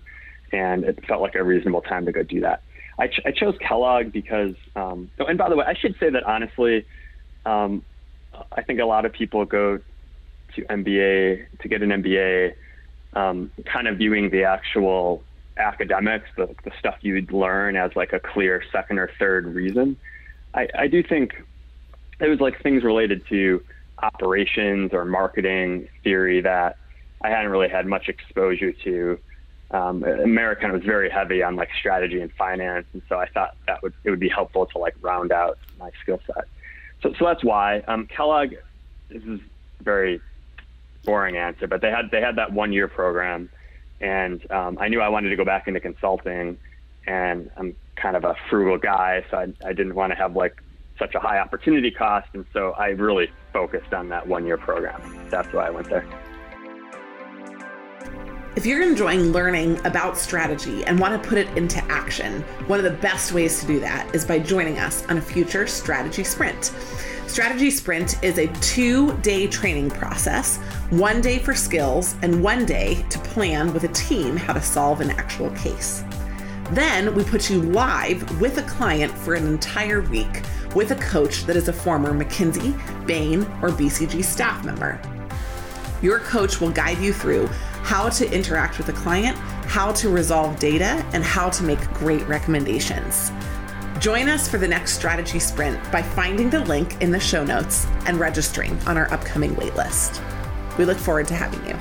and 0.52 0.84
it 0.84 1.04
felt 1.08 1.22
like 1.22 1.36
a 1.36 1.44
reasonable 1.44 1.82
time 1.82 2.06
to 2.06 2.12
go 2.12 2.24
do 2.24 2.42
that. 2.42 2.64
I, 3.00 3.08
ch- 3.08 3.22
I 3.26 3.32
chose 3.32 3.56
Kellogg 3.60 4.12
because, 4.12 4.56
um, 4.76 5.12
oh, 5.20 5.26
and 5.26 5.38
by 5.38 5.50
the 5.50 5.56
way, 5.56 5.66
I 5.68 5.76
should 5.76 5.96
say 6.00 6.10
that 6.10 6.24
honestly, 6.24 6.86
um, 7.46 7.84
I 8.52 8.64
think 8.64 8.80
a 8.80 8.86
lot 8.86 9.06
of 9.06 9.14
people 9.14 9.46
go 9.46 9.80
to 10.56 10.62
MBA 10.64 11.46
to 11.60 11.68
get 11.68 11.84
an 11.84 11.90
MBA, 11.90 12.54
um, 13.14 13.52
kind 13.72 13.88
of 13.88 13.98
viewing 13.98 14.30
the 14.32 14.44
actual 14.44 15.24
academics, 15.58 16.28
the, 16.38 16.48
the 16.64 16.72
stuff 16.80 16.96
you'd 17.02 17.32
learn 17.32 17.76
as 17.76 17.92
like 17.96 18.14
a 18.14 18.20
clear 18.20 18.64
second 18.72 19.00
or 19.00 19.10
third 19.20 19.46
reason. 19.46 19.98
I, 20.58 20.68
I 20.76 20.88
do 20.88 21.04
think 21.04 21.42
it 22.20 22.28
was 22.28 22.40
like 22.40 22.62
things 22.64 22.84
related 22.84 23.26
to 23.28 23.64
operations 24.02 24.92
or 24.92 25.06
marketing 25.06 25.88
theory 26.04 26.42
that 26.42 26.78
I 27.22 27.30
hadn't 27.30 27.52
really 27.52 27.70
had 27.70 27.86
much 27.86 28.10
exposure 28.10 28.72
to. 28.72 29.20
Um, 29.70 30.02
Marakon 30.02 30.72
was 30.72 30.84
very 30.84 31.10
heavy 31.10 31.44
on 31.44 31.56
like 31.56 31.70
strategy 31.78 32.22
and 32.22 32.32
finance, 32.34 32.88
and 32.94 33.04
so 33.08 33.20
I 33.20 33.28
thought 33.28 33.56
that 33.68 33.84
would 33.84 33.94
it 34.04 34.10
would 34.10 34.20
be 34.20 34.30
helpful 34.30 34.66
to 34.66 34.78
like 34.80 34.96
round 35.02 35.32
out 35.32 35.60
my 35.78 35.92
skill 36.02 36.20
set. 36.26 36.46
So, 37.04 37.14
so 37.20 37.26
that's 37.26 37.44
why 37.44 37.80
um, 37.88 38.08
Kellogg. 38.08 38.56
This 39.10 39.24
is 39.24 39.40
a 39.80 39.84
very 39.84 40.20
boring 41.06 41.38
answer, 41.38 41.68
but 41.68 41.82
they 41.82 41.92
had 41.92 42.12
they 42.12 42.20
had 42.20 42.38
that 42.38 42.52
one 42.52 42.74
year 42.74 42.88
program, 42.88 43.50
and 44.02 44.50
um, 44.52 44.78
I 44.82 44.88
knew 44.88 45.02
I 45.02 45.10
wanted 45.10 45.30
to 45.30 45.36
go 45.36 45.46
back 45.46 45.68
into 45.68 45.80
consulting, 45.80 46.58
and 47.06 47.52
I'm 47.56 47.76
kind 48.02 48.16
of 48.16 48.24
a 48.24 48.36
frugal 48.50 48.78
guy, 48.78 49.26
so 49.30 49.38
I, 49.38 49.54
I 49.66 49.74
didn't 49.74 49.96
want 49.96 50.12
to 50.12 50.16
have 50.16 50.36
like 50.36 50.62
such 51.00 51.16
a 51.16 51.20
high 51.20 51.40
opportunity 51.40 51.92
cost, 51.92 52.28
and 52.34 52.46
so 52.54 52.72
I 52.72 52.90
really 52.90 53.30
focused 53.54 53.94
on 53.94 54.10
that 54.10 54.28
one 54.28 54.46
year 54.46 54.58
program. 54.58 55.28
That's 55.30 55.52
why 55.54 55.68
I 55.68 55.70
went 55.70 55.90
there. 55.90 56.06
If 58.56 58.66
you're 58.66 58.82
enjoying 58.82 59.32
learning 59.32 59.86
about 59.86 60.18
strategy 60.18 60.84
and 60.86 61.00
want 61.00 61.22
to 61.22 61.30
put 61.30 61.38
it 61.38 61.48
into 61.56 61.84
action, 61.92 62.42
one 62.66 62.80
of 62.80 62.86
the 62.86 63.00
best 63.02 63.32
ways 63.32 63.60
to 63.62 63.68
do 63.68 63.80
that 63.82 64.16
is 64.16 64.26
by 64.26 64.40
joining 64.40 64.80
us 64.80 65.06
on 65.10 65.18
a 65.18 65.22
future 65.22 65.68
strategy 65.68 66.24
sprint. 66.24 66.74
Strategy 67.28 67.70
Sprint 67.70 68.24
is 68.24 68.40
a 68.40 68.48
two 68.62 69.16
day 69.18 69.48
training 69.48 69.92
process, 69.92 70.58
one 70.90 71.22
day 71.22 71.38
for 71.38 71.54
skills, 71.54 72.16
and 72.22 72.42
one 72.42 72.66
day 72.66 73.06
to 73.10 73.20
plan 73.20 73.74
with 73.74 73.84
a 73.84 73.90
team 73.90 74.38
how 74.38 74.54
to 74.54 74.62
solve 74.62 75.02
an 75.02 75.12
actual 75.12 75.52
case. 75.52 76.04
Then 76.72 77.16
we 77.16 77.24
put 77.24 77.50
you 77.50 77.62
live 77.62 78.42
with 78.42 78.58
a 78.58 78.64
client 78.64 79.12
for 79.12 79.36
an 79.36 79.48
entire 79.48 80.02
week 80.02 80.44
with 80.76 80.92
a 80.92 80.96
coach 80.96 81.46
that 81.46 81.56
is 81.56 81.70
a 81.70 81.74
former 81.74 82.12
McKinsey, 82.12 82.76
Bain, 83.08 83.42
or 83.62 83.70
BCG 83.70 84.24
staff 84.24 84.66
member. 84.66 85.00
Your 86.02 86.20
coach 86.20 86.60
will 86.60 86.70
guide 86.70 86.98
you 87.00 87.14
through 87.14 87.48
how 87.84 88.10
to 88.10 88.32
interact 88.32 88.78
with 88.78 88.90
a 88.90 88.94
client, 88.94 89.38
how 89.66 89.94
to 89.94 90.10
resolve 90.10 90.60
data, 90.60 91.06
and 91.14 91.24
how 91.24 91.50
to 91.50 91.64
make 91.64 91.80
great 91.94 92.28
recommendations. 92.28 93.32
Join 94.00 94.28
us 94.28 94.48
for 94.48 94.58
the 94.58 94.68
next 94.68 94.92
strategy 94.92 95.40
sprint 95.40 95.80
by 95.92 96.02
finding 96.02 96.50
the 96.50 96.60
link 96.66 97.02
in 97.02 97.12
the 97.12 97.20
show 97.20 97.44
notes 97.46 97.88
and 98.06 98.20
registering 98.20 98.78
on 98.82 98.98
our 98.98 99.12
upcoming 99.12 99.56
waitlist. 99.56 100.22
We 100.78 100.84
look 100.84 100.98
forward 100.98 101.28
to 101.30 101.34
having 101.34 101.66
you. 101.66 101.76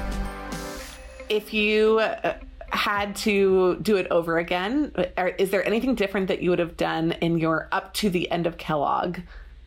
If 1.29 1.53
you 1.53 1.99
uh, 1.99 2.39
had 2.77 3.17
to 3.17 3.77
do 3.77 3.97
it 3.97 4.07
over 4.11 4.39
again, 4.39 4.93
is 5.39 5.51
there 5.51 5.67
anything 5.67 5.95
different 5.95 6.29
that 6.29 6.43
you 6.43 6.51
would 6.51 6.59
have 6.59 6.77
done 6.77 7.13
in 7.13 7.39
your 7.39 7.69
up 7.73 7.95
to 7.95 8.11
the 8.11 8.31
end 8.31 8.47
of 8.47 8.59
Kellogg 8.59 9.19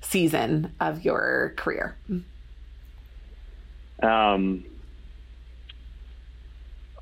season 0.01 0.73
of 0.79 1.03
your 1.03 1.53
career? 1.57 1.95
Um, 4.01 4.63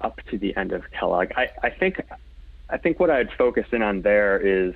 up 0.01 0.19
to 0.31 0.37
the 0.37 0.55
end 0.55 0.71
of 0.71 0.89
Kellogg, 0.91 1.31
I, 1.35 1.49
I 1.61 1.69
think 1.69 2.01
I 2.69 2.77
think 2.77 2.99
what 2.99 3.09
I'd 3.09 3.31
focus 3.37 3.65
in 3.71 3.81
on 3.81 4.01
there 4.01 4.37
is 4.39 4.73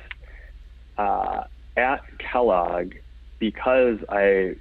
uh, 0.98 1.44
at 1.76 2.02
Kellogg 2.20 2.94
because 3.40 3.98
I 4.08 4.56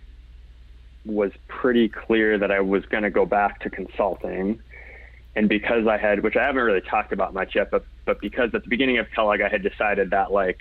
was 1.05 1.33
pretty 1.49 1.89
clear 1.89 2.39
that 2.39 2.51
I 2.51 2.61
was 2.61 2.85
going 2.87 3.05
to 3.05 3.11
go 3.11 3.25
back 3.27 3.61
to 3.61 3.71
consulting 3.71 4.61
and 5.37 5.49
because 5.49 5.87
I 5.87 5.97
had, 5.97 6.23
which 6.23 6.37
I 6.37 6.45
haven't 6.45 6.62
really 6.62 6.81
talked 6.81 7.12
about 7.12 7.33
much 7.35 7.55
yet, 7.55 7.71
but 7.71 7.85
but 8.05 8.21
because 8.21 8.51
at 8.55 8.64
the 8.64 8.69
beginning 8.69 8.99
of 8.99 9.07
Kellogg, 9.14 9.40
I 9.40 9.49
had 9.49 9.62
decided 9.62 10.11
that 10.11 10.33
like 10.33 10.59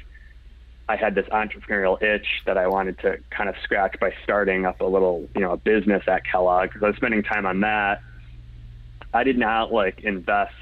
I 0.87 0.95
had 0.95 1.15
this 1.15 1.25
entrepreneurial 1.27 2.01
itch 2.01 2.25
that 2.45 2.57
I 2.57 2.67
wanted 2.67 2.99
to 2.99 3.17
kind 3.29 3.49
of 3.49 3.55
scratch 3.63 3.99
by 3.99 4.11
starting 4.23 4.65
up 4.65 4.81
a 4.81 4.85
little, 4.85 5.27
you 5.35 5.41
know, 5.41 5.51
a 5.51 5.57
business 5.57 6.03
at 6.07 6.25
Kellogg 6.25 6.69
because 6.69 6.83
I 6.83 6.87
was 6.87 6.95
spending 6.95 7.23
time 7.23 7.45
on 7.45 7.61
that. 7.61 8.01
I 9.13 9.23
did 9.23 9.37
not 9.37 9.71
like 9.73 10.01
invest 10.01 10.53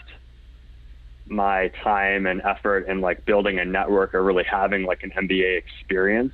my 1.28 1.70
time 1.84 2.26
and 2.26 2.42
effort 2.42 2.88
in 2.88 3.02
like 3.02 3.26
building 3.26 3.60
a 3.60 3.66
network 3.66 4.14
or 4.14 4.24
really 4.24 4.44
having 4.44 4.84
like 4.84 5.04
an 5.04 5.12
MBA 5.12 5.58
experience, 5.58 6.34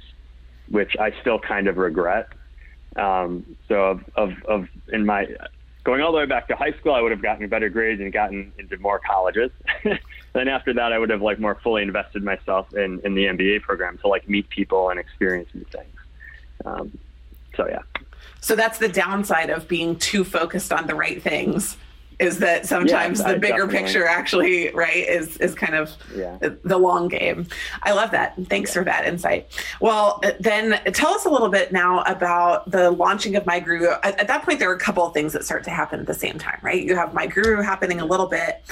which 0.70 0.96
I 1.00 1.12
still 1.22 1.40
kind 1.40 1.68
of 1.68 1.78
regret. 1.78 2.30
Um, 2.96 3.58
so 3.68 3.76
of, 3.76 4.02
of, 4.16 4.32
of 4.48 4.68
in 4.92 5.06
my 5.06 5.28
going 5.84 6.02
all 6.02 6.12
the 6.12 6.18
way 6.18 6.26
back 6.26 6.48
to 6.48 6.56
high 6.56 6.72
school, 6.74 6.94
I 6.94 7.02
would 7.02 7.12
have 7.12 7.22
gotten 7.22 7.48
better 7.48 7.70
grades 7.70 8.02
and 8.02 8.12
gotten 8.12 8.54
into 8.58 8.78
more 8.78 9.00
colleges. 9.00 9.52
then 10.34 10.48
after 10.48 10.74
that, 10.74 10.94
I 10.94 10.98
would 10.98 11.10
have 11.10 11.22
like 11.22 11.40
more 11.40 11.56
fully 11.56 11.84
invested 11.84 12.24
myself 12.24 12.74
in, 12.74 13.02
in 13.04 13.16
the 13.16 13.26
MBA 13.26 13.62
program 13.62 13.98
to 14.00 14.08
like 14.08 14.28
meet 14.30 14.50
people 14.50 14.90
and 14.90 15.00
experience 15.00 15.50
new 15.54 15.66
things. 15.66 15.96
Um, 16.66 16.98
so 17.56 17.68
yeah. 17.68 17.82
So 18.40 18.56
that's 18.56 18.78
the 18.78 18.90
downside 18.90 19.50
of 19.50 19.68
being 19.68 19.98
too 19.98 20.24
focused 20.24 20.72
on 20.72 20.88
the 20.88 20.96
right 20.96 21.22
things 21.22 21.78
is 22.24 22.40
that 22.40 22.66
sometimes 22.66 23.20
yeah, 23.20 23.34
the 23.34 23.40
bigger 23.40 23.66
definitely. 23.66 23.80
picture 23.80 24.06
actually 24.06 24.70
right 24.72 25.08
is 25.08 25.38
is 25.38 25.54
kind 25.54 25.76
of 25.76 25.92
yeah. 26.16 26.38
the 26.64 26.78
long 26.78 27.08
game 27.08 27.46
i 27.84 27.92
love 27.92 28.12
that 28.12 28.36
thanks 28.46 28.72
yeah. 28.72 28.74
for 28.74 28.84
that 28.86 29.06
insight 29.06 29.48
well 29.80 30.22
then 30.40 30.82
tell 30.94 31.14
us 31.14 31.26
a 31.26 31.30
little 31.30 31.50
bit 31.50 31.72
now 31.72 32.02
about 32.04 32.70
the 32.72 32.92
launching 32.92 33.36
of 33.36 33.46
my 33.46 33.60
guru 33.60 33.90
at, 34.04 34.20
at, 34.20 34.28
that 34.28 34.44
point 34.44 34.60
there 34.60 34.72
are 34.72 34.76
a 34.76 34.80
couple 34.80 35.06
of 35.06 35.14
things 35.14 35.34
that 35.34 35.44
start 35.44 35.64
to 35.64 35.70
happen 35.70 36.00
at 36.00 36.08
the 36.08 36.14
same 36.14 36.38
time 36.38 36.60
right 36.62 36.84
you 36.84 36.96
have 36.96 37.14
my 37.14 37.28
guru 37.28 37.62
happening 37.62 38.00
a 38.00 38.06
little 38.06 38.28
bit 38.28 38.64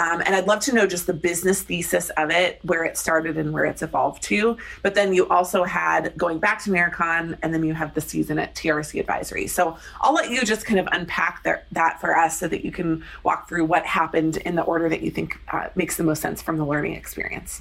um, 0.00 0.22
and 0.24 0.34
I'd 0.34 0.46
love 0.46 0.60
to 0.60 0.74
know 0.74 0.86
just 0.86 1.06
the 1.06 1.12
business 1.12 1.60
thesis 1.60 2.08
of 2.16 2.30
it, 2.30 2.58
where 2.62 2.84
it 2.84 2.96
started 2.96 3.36
and 3.36 3.52
where 3.52 3.66
it's 3.66 3.82
evolved 3.82 4.22
to. 4.24 4.56
But 4.82 4.94
then 4.94 5.12
you 5.12 5.28
also 5.28 5.62
had 5.62 6.16
going 6.16 6.38
back 6.38 6.64
to 6.64 6.70
Marakon, 6.70 7.36
and 7.42 7.52
then 7.52 7.62
you 7.62 7.74
have 7.74 7.92
the 7.92 8.00
season 8.00 8.38
at 8.38 8.54
TRC 8.54 8.98
Advisory. 8.98 9.46
So 9.46 9.76
I'll 10.00 10.14
let 10.14 10.30
you 10.30 10.42
just 10.42 10.64
kind 10.64 10.80
of 10.80 10.88
unpack 10.92 11.42
that, 11.42 11.66
that 11.72 12.00
for 12.00 12.16
us 12.16 12.40
so 12.40 12.48
that 12.48 12.64
you 12.64 12.72
can 12.72 13.04
walk 13.24 13.46
through 13.46 13.66
what 13.66 13.84
happened 13.84 14.38
in 14.38 14.54
the 14.54 14.62
order 14.62 14.88
that 14.88 15.02
you 15.02 15.10
think 15.10 15.38
uh, 15.52 15.68
makes 15.74 15.98
the 15.98 16.02
most 16.02 16.22
sense 16.22 16.40
from 16.40 16.56
the 16.56 16.64
learning 16.64 16.94
experience. 16.94 17.60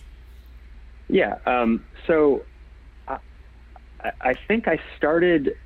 Yeah. 1.10 1.40
Um, 1.46 1.86
so 2.08 2.46
I, 3.06 3.18
I 4.22 4.34
think 4.48 4.70
I 4.70 4.80
started, 4.96 5.58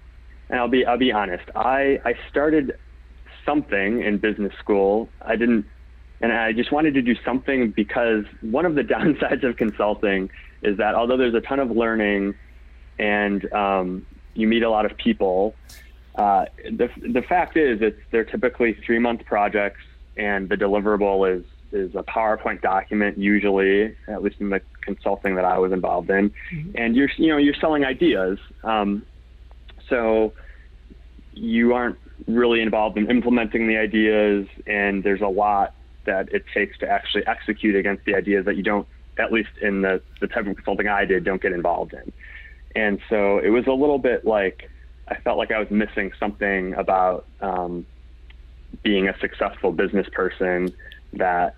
and 0.49 0.59
I'll 0.59 0.67
be 0.67 0.87
I'll 0.87 0.97
be 0.97 1.11
honest. 1.11 1.47
I 1.55 2.01
I 2.03 2.15
started 2.31 2.79
something 3.45 4.01
in 4.01 4.17
business 4.17 4.53
school. 4.57 5.07
I 5.21 5.35
didn't 5.35 5.67
and 6.23 6.31
I 6.31 6.53
just 6.53 6.71
wanted 6.71 6.93
to 6.93 7.01
do 7.01 7.15
something 7.25 7.71
because 7.71 8.23
one 8.41 8.65
of 8.65 8.75
the 8.75 8.81
downsides 8.95 9.43
of 9.43 9.57
consulting 9.57 10.29
is 10.63 10.77
that 10.77 10.95
although 10.95 11.17
there's 11.17 11.35
a 11.35 11.41
ton 11.41 11.59
of 11.59 11.69
learning 11.69 12.33
and 12.97 13.51
um, 13.53 14.05
you 14.33 14.47
meet 14.47 14.63
a 14.63 14.69
lot 14.69 14.85
of 14.85 14.95
people, 14.95 15.53
uh, 16.15 16.45
the, 16.63 16.89
the 16.97 17.21
fact 17.21 17.57
is 17.57 17.81
it's 17.81 17.99
they're 18.11 18.23
typically 18.23 18.73
three 18.85 18.99
month 18.99 19.25
projects 19.25 19.81
and 20.15 20.47
the 20.47 20.55
deliverable 20.55 21.29
is 21.37 21.43
is 21.73 21.95
a 21.95 22.03
PowerPoint 22.03 22.61
document 22.61 23.17
usually, 23.17 23.95
at 24.07 24.21
least 24.21 24.39
in 24.39 24.51
the 24.51 24.61
consulting 24.81 25.33
that 25.35 25.43
I 25.43 25.57
was 25.57 25.71
involved 25.71 26.09
in, 26.11 26.29
mm-hmm. 26.29 26.69
and 26.75 26.95
you're 26.95 27.09
you 27.17 27.29
know 27.29 27.37
you're 27.37 27.55
selling 27.55 27.83
ideas. 27.83 28.37
Um, 28.63 29.05
so 29.89 30.33
you 31.33 31.73
aren't 31.73 31.97
really 32.27 32.61
involved 32.61 32.97
in 32.97 33.09
implementing 33.09 33.67
the 33.67 33.77
ideas, 33.77 34.47
and 34.67 35.03
there's 35.03 35.21
a 35.21 35.27
lot 35.27 35.73
that 36.05 36.33
it 36.33 36.45
takes 36.53 36.77
to 36.79 36.87
actually 36.87 37.25
execute 37.27 37.75
against 37.75 38.05
the 38.05 38.15
ideas 38.15 38.45
that 38.45 38.55
you 38.55 38.63
don't, 38.63 38.87
at 39.17 39.31
least 39.31 39.49
in 39.61 39.81
the, 39.81 40.01
the 40.19 40.27
type 40.27 40.47
of 40.47 40.55
consulting 40.55 40.87
I 40.87 41.05
did, 41.05 41.23
don't 41.23 41.41
get 41.41 41.51
involved 41.51 41.93
in. 41.93 42.11
And 42.75 42.99
so 43.09 43.37
it 43.37 43.49
was 43.49 43.67
a 43.67 43.71
little 43.71 43.99
bit 43.99 44.25
like 44.25 44.69
I 45.07 45.15
felt 45.15 45.37
like 45.37 45.51
I 45.51 45.59
was 45.59 45.69
missing 45.69 46.11
something 46.19 46.73
about 46.73 47.25
um, 47.41 47.85
being 48.81 49.07
a 49.07 49.17
successful 49.19 49.71
business 49.71 50.07
person 50.11 50.73
that 51.13 51.55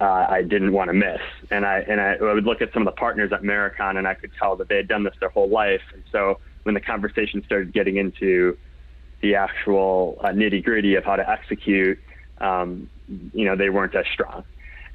uh, 0.00 0.26
I 0.28 0.42
didn't 0.42 0.72
want 0.72 0.88
to 0.88 0.94
miss. 0.94 1.20
And 1.50 1.66
I 1.66 1.80
and 1.80 2.00
I, 2.00 2.14
I, 2.14 2.32
would 2.34 2.44
look 2.44 2.62
at 2.62 2.72
some 2.72 2.82
of 2.82 2.86
the 2.86 2.98
partners 2.98 3.32
at 3.32 3.42
Marakon, 3.42 3.96
and 3.96 4.06
I 4.06 4.14
could 4.14 4.30
tell 4.38 4.56
that 4.56 4.68
they 4.68 4.76
had 4.76 4.88
done 4.88 5.04
this 5.04 5.14
their 5.20 5.28
whole 5.28 5.48
life. 5.48 5.82
And 5.92 6.02
so 6.10 6.38
when 6.62 6.74
the 6.74 6.80
conversation 6.80 7.42
started 7.44 7.72
getting 7.72 7.96
into 7.96 8.56
the 9.20 9.34
actual 9.36 10.18
uh, 10.20 10.28
nitty 10.28 10.64
gritty 10.64 10.94
of 10.96 11.04
how 11.04 11.16
to 11.16 11.28
execute, 11.28 11.98
um, 12.38 12.88
you 13.08 13.44
know, 13.44 13.56
they 13.56 13.70
weren't 13.70 13.94
as 13.94 14.06
strong. 14.12 14.44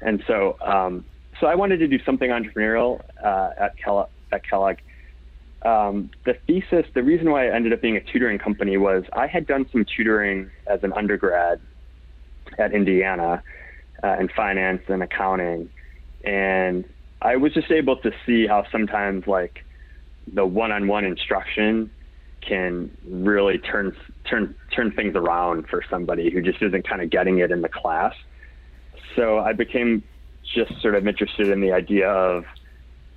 And 0.00 0.22
so, 0.26 0.56
um, 0.60 1.04
so 1.40 1.46
I 1.46 1.54
wanted 1.54 1.78
to 1.78 1.88
do 1.88 1.98
something 2.04 2.30
entrepreneurial 2.30 3.02
uh, 3.22 3.50
at 3.58 3.76
Kellogg. 3.78 4.08
At 4.32 4.48
Kellogg. 4.48 4.76
Um, 5.62 6.10
the 6.24 6.34
thesis, 6.46 6.86
the 6.94 7.02
reason 7.02 7.30
why 7.30 7.48
I 7.48 7.54
ended 7.54 7.72
up 7.72 7.82
being 7.82 7.96
a 7.96 8.00
tutoring 8.00 8.38
company 8.38 8.76
was 8.78 9.04
I 9.12 9.26
had 9.26 9.46
done 9.46 9.66
some 9.70 9.84
tutoring 9.84 10.50
as 10.66 10.82
an 10.82 10.92
undergrad 10.94 11.60
at 12.58 12.72
Indiana 12.72 13.42
uh, 14.02 14.16
in 14.18 14.28
finance 14.28 14.82
and 14.88 15.02
accounting, 15.02 15.68
and 16.24 16.84
I 17.20 17.36
was 17.36 17.52
just 17.52 17.70
able 17.70 17.96
to 17.98 18.10
see 18.24 18.46
how 18.46 18.64
sometimes 18.72 19.26
like 19.26 19.64
the 20.32 20.46
one-on-one 20.46 21.04
instruction 21.04 21.90
can 22.40 22.96
really 23.06 23.58
turn 23.58 23.94
turn 24.28 24.54
turn 24.74 24.92
things 24.92 25.14
around 25.16 25.66
for 25.68 25.82
somebody 25.90 26.30
who 26.30 26.42
just 26.42 26.62
isn't 26.62 26.86
kind 26.88 27.02
of 27.02 27.10
getting 27.10 27.38
it 27.38 27.50
in 27.50 27.62
the 27.62 27.68
class. 27.68 28.14
So 29.16 29.38
I 29.38 29.52
became 29.52 30.02
just 30.54 30.80
sort 30.80 30.94
of 30.94 31.06
interested 31.06 31.48
in 31.48 31.60
the 31.60 31.72
idea 31.72 32.08
of 32.08 32.44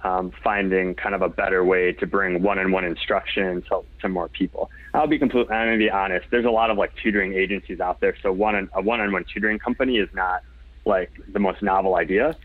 um, 0.03 0.31
finding 0.43 0.95
kind 0.95 1.15
of 1.15 1.21
a 1.21 1.29
better 1.29 1.63
way 1.63 1.93
to 1.93 2.05
bring 2.05 2.43
one-on-one 2.43 2.83
instruction 2.83 3.63
to, 3.69 3.83
to 4.01 4.09
more 4.09 4.27
people. 4.27 4.69
I'll 4.93 5.07
be 5.07 5.17
completely, 5.17 5.53
I'm 5.55 5.67
gonna 5.67 5.77
be 5.77 5.89
honest. 5.89 6.25
There's 6.29 6.45
a 6.45 6.51
lot 6.51 6.69
of 6.69 6.77
like 6.77 6.91
tutoring 7.01 7.33
agencies 7.33 7.79
out 7.79 8.01
there, 8.01 8.15
so 8.21 8.31
one 8.31 8.69
a 8.73 8.81
one-on-one 8.81 9.25
tutoring 9.33 9.59
company 9.59 9.97
is 9.97 10.09
not 10.13 10.41
like 10.85 11.11
the 11.31 11.39
most 11.39 11.61
novel 11.61 11.95
idea. 11.95 12.35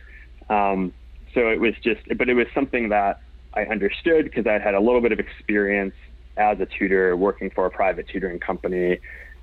Um, 0.48 0.92
so 1.34 1.48
it 1.48 1.60
was 1.60 1.74
just, 1.82 2.00
but 2.16 2.28
it 2.28 2.34
was 2.34 2.46
something 2.54 2.88
that 2.90 3.20
I 3.54 3.62
understood 3.62 4.24
because 4.24 4.46
I 4.46 4.58
had 4.58 4.74
a 4.74 4.80
little 4.80 5.00
bit 5.00 5.12
of 5.12 5.18
experience 5.18 5.94
as 6.38 6.60
a 6.60 6.66
tutor 6.66 7.16
working 7.16 7.50
for 7.50 7.66
a 7.66 7.70
private 7.70 8.06
tutoring 8.08 8.38
company. 8.38 8.98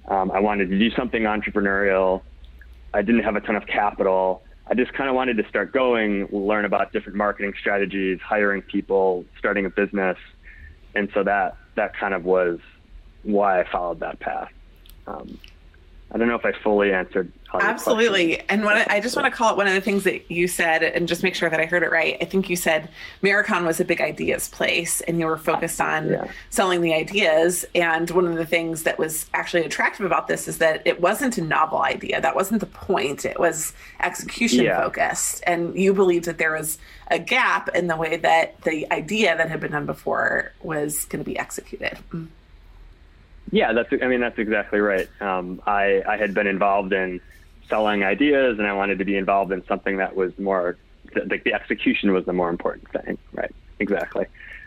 Um, 0.07 0.31
I 0.31 0.39
wanted 0.39 0.69
to 0.69 0.79
do 0.79 0.89
something 0.91 1.23
entrepreneurial. 1.23 2.21
I 2.93 3.01
didn't 3.01 3.23
have 3.23 3.35
a 3.35 3.41
ton 3.41 3.55
of 3.55 3.67
capital. 3.67 4.43
I 4.67 4.73
just 4.73 4.93
kind 4.93 5.09
of 5.09 5.15
wanted 5.15 5.37
to 5.37 5.47
start 5.47 5.71
going, 5.73 6.27
learn 6.31 6.65
about 6.65 6.91
different 6.91 7.17
marketing 7.17 7.53
strategies, 7.59 8.19
hiring 8.21 8.61
people, 8.61 9.25
starting 9.37 9.65
a 9.65 9.69
business, 9.69 10.17
and 10.95 11.09
so 11.13 11.23
that 11.23 11.57
that 11.75 11.95
kind 11.95 12.13
of 12.13 12.23
was 12.23 12.59
why 13.23 13.61
I 13.61 13.69
followed 13.69 13.99
that 13.99 14.19
path. 14.19 14.49
Um, 15.07 15.37
I 16.11 16.17
don't 16.17 16.27
know 16.27 16.35
if 16.35 16.45
I 16.45 16.53
fully 16.63 16.93
answered. 16.93 17.31
Absolutely. 17.61 18.39
And 18.49 18.67
I 18.67 18.99
just 18.99 19.15
want 19.15 19.25
to 19.25 19.31
call 19.37 19.51
it 19.51 19.57
one 19.57 19.67
of 19.67 19.73
the 19.73 19.81
things 19.81 20.03
that 20.03 20.29
you 20.31 20.47
said 20.47 20.83
and 20.83 21.07
just 21.07 21.23
make 21.23 21.35
sure 21.35 21.49
that 21.49 21.59
I 21.59 21.65
heard 21.65 21.83
it 21.83 21.91
right. 21.91 22.17
I 22.21 22.25
think 22.25 22.49
you 22.49 22.55
said 22.55 22.89
Marakon 23.23 23.65
was 23.65 23.79
a 23.79 23.85
big 23.85 24.01
ideas 24.01 24.49
place 24.49 25.01
and 25.01 25.19
you 25.19 25.25
were 25.25 25.37
focused 25.37 25.81
on 25.81 26.09
yeah. 26.09 26.31
selling 26.49 26.81
the 26.81 26.93
ideas. 26.93 27.65
And 27.75 28.09
one 28.11 28.27
of 28.27 28.35
the 28.35 28.45
things 28.45 28.83
that 28.83 28.97
was 28.97 29.27
actually 29.33 29.63
attractive 29.65 30.05
about 30.05 30.27
this 30.27 30.47
is 30.47 30.57
that 30.59 30.81
it 30.85 31.01
wasn't 31.01 31.37
a 31.37 31.41
novel 31.41 31.81
idea. 31.81 32.21
That 32.21 32.35
wasn't 32.35 32.59
the 32.59 32.67
point. 32.67 33.25
It 33.25 33.39
was 33.39 33.73
execution 33.99 34.65
yeah. 34.65 34.81
focused. 34.81 35.43
And 35.47 35.77
you 35.77 35.93
believed 35.93 36.25
that 36.25 36.37
there 36.37 36.53
was 36.53 36.77
a 37.07 37.19
gap 37.19 37.69
in 37.75 37.87
the 37.87 37.95
way 37.95 38.17
that 38.17 38.61
the 38.61 38.91
idea 38.91 39.35
that 39.37 39.49
had 39.49 39.59
been 39.59 39.71
done 39.71 39.85
before 39.85 40.53
was 40.61 41.05
going 41.05 41.23
to 41.23 41.29
be 41.29 41.37
executed. 41.37 41.97
Mm. 42.11 42.27
Yeah, 43.51 43.73
that's. 43.73 43.89
I 44.01 44.07
mean, 44.07 44.21
that's 44.21 44.39
exactly 44.39 44.79
right. 44.79 45.07
Um, 45.21 45.61
I 45.65 46.03
I 46.07 46.17
had 46.17 46.33
been 46.33 46.47
involved 46.47 46.93
in 46.93 47.21
selling 47.69 48.03
ideas, 48.03 48.57
and 48.59 48.67
I 48.67 48.73
wanted 48.73 48.99
to 48.99 49.05
be 49.05 49.17
involved 49.17 49.51
in 49.51 49.65
something 49.67 49.97
that 49.97 50.15
was 50.15 50.37
more 50.37 50.77
like 51.27 51.43
the 51.43 51.53
execution 51.53 52.13
was 52.13 52.25
the 52.25 52.33
more 52.33 52.49
important 52.49 52.89
thing. 52.91 53.17
Right. 53.31 53.53
Exactly. 53.79 54.25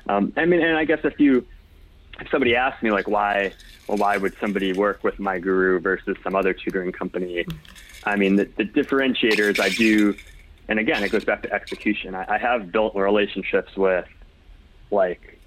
Um, 0.09 0.33
I 0.37 0.45
mean, 0.45 0.63
and 0.63 0.77
I 0.77 0.85
guess 0.85 1.01
if 1.05 1.19
you 1.19 1.47
if 2.21 2.31
somebody 2.31 2.57
asked 2.57 2.83
me 2.83 2.91
like 2.91 3.09
why 3.09 3.53
well 3.87 3.99
why 3.99 4.17
would 4.17 4.35
somebody 4.41 4.73
work 4.73 5.05
with 5.05 5.19
my 5.19 5.39
guru 5.39 5.79
versus 5.79 6.17
some 6.25 6.35
other 6.35 6.53
tutoring 6.53 6.91
company 6.91 7.47
i 8.03 8.17
mean 8.17 8.35
the, 8.35 8.45
the 8.57 8.65
differentiators 8.65 9.61
i 9.61 9.69
do 9.69 10.13
and 10.67 10.81
again 10.81 11.05
it 11.05 11.13
goes 11.13 11.25
back 11.25 11.43
to 11.45 11.53
execution 11.53 12.17
I, 12.17 12.25
I 12.29 12.39
have 12.39 12.73
built 12.73 12.97
relationships 12.97 13.77
with 13.77 14.09
like 14.91 15.39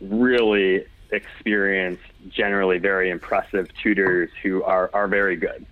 really 0.00 0.84
experienced, 1.10 2.02
generally 2.28 2.78
very 2.78 3.10
impressive 3.10 3.68
tutors 3.82 4.30
who 4.42 4.62
are, 4.62 4.90
are 4.92 5.08
very 5.08 5.36
good. 5.36 5.64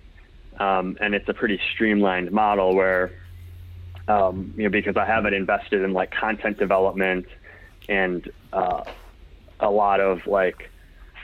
Um, 0.59 0.97
and 0.99 1.13
it's 1.13 1.29
a 1.29 1.33
pretty 1.33 1.59
streamlined 1.73 2.31
model 2.31 2.75
where, 2.75 3.11
um, 4.07 4.53
you 4.57 4.63
know, 4.63 4.69
because 4.69 4.97
I 4.97 5.05
haven't 5.05 5.33
invested 5.33 5.81
in 5.81 5.93
like 5.93 6.11
content 6.11 6.57
development 6.57 7.27
and 7.87 8.29
uh, 8.51 8.83
a 9.59 9.69
lot 9.69 9.99
of 9.99 10.25
like 10.25 10.69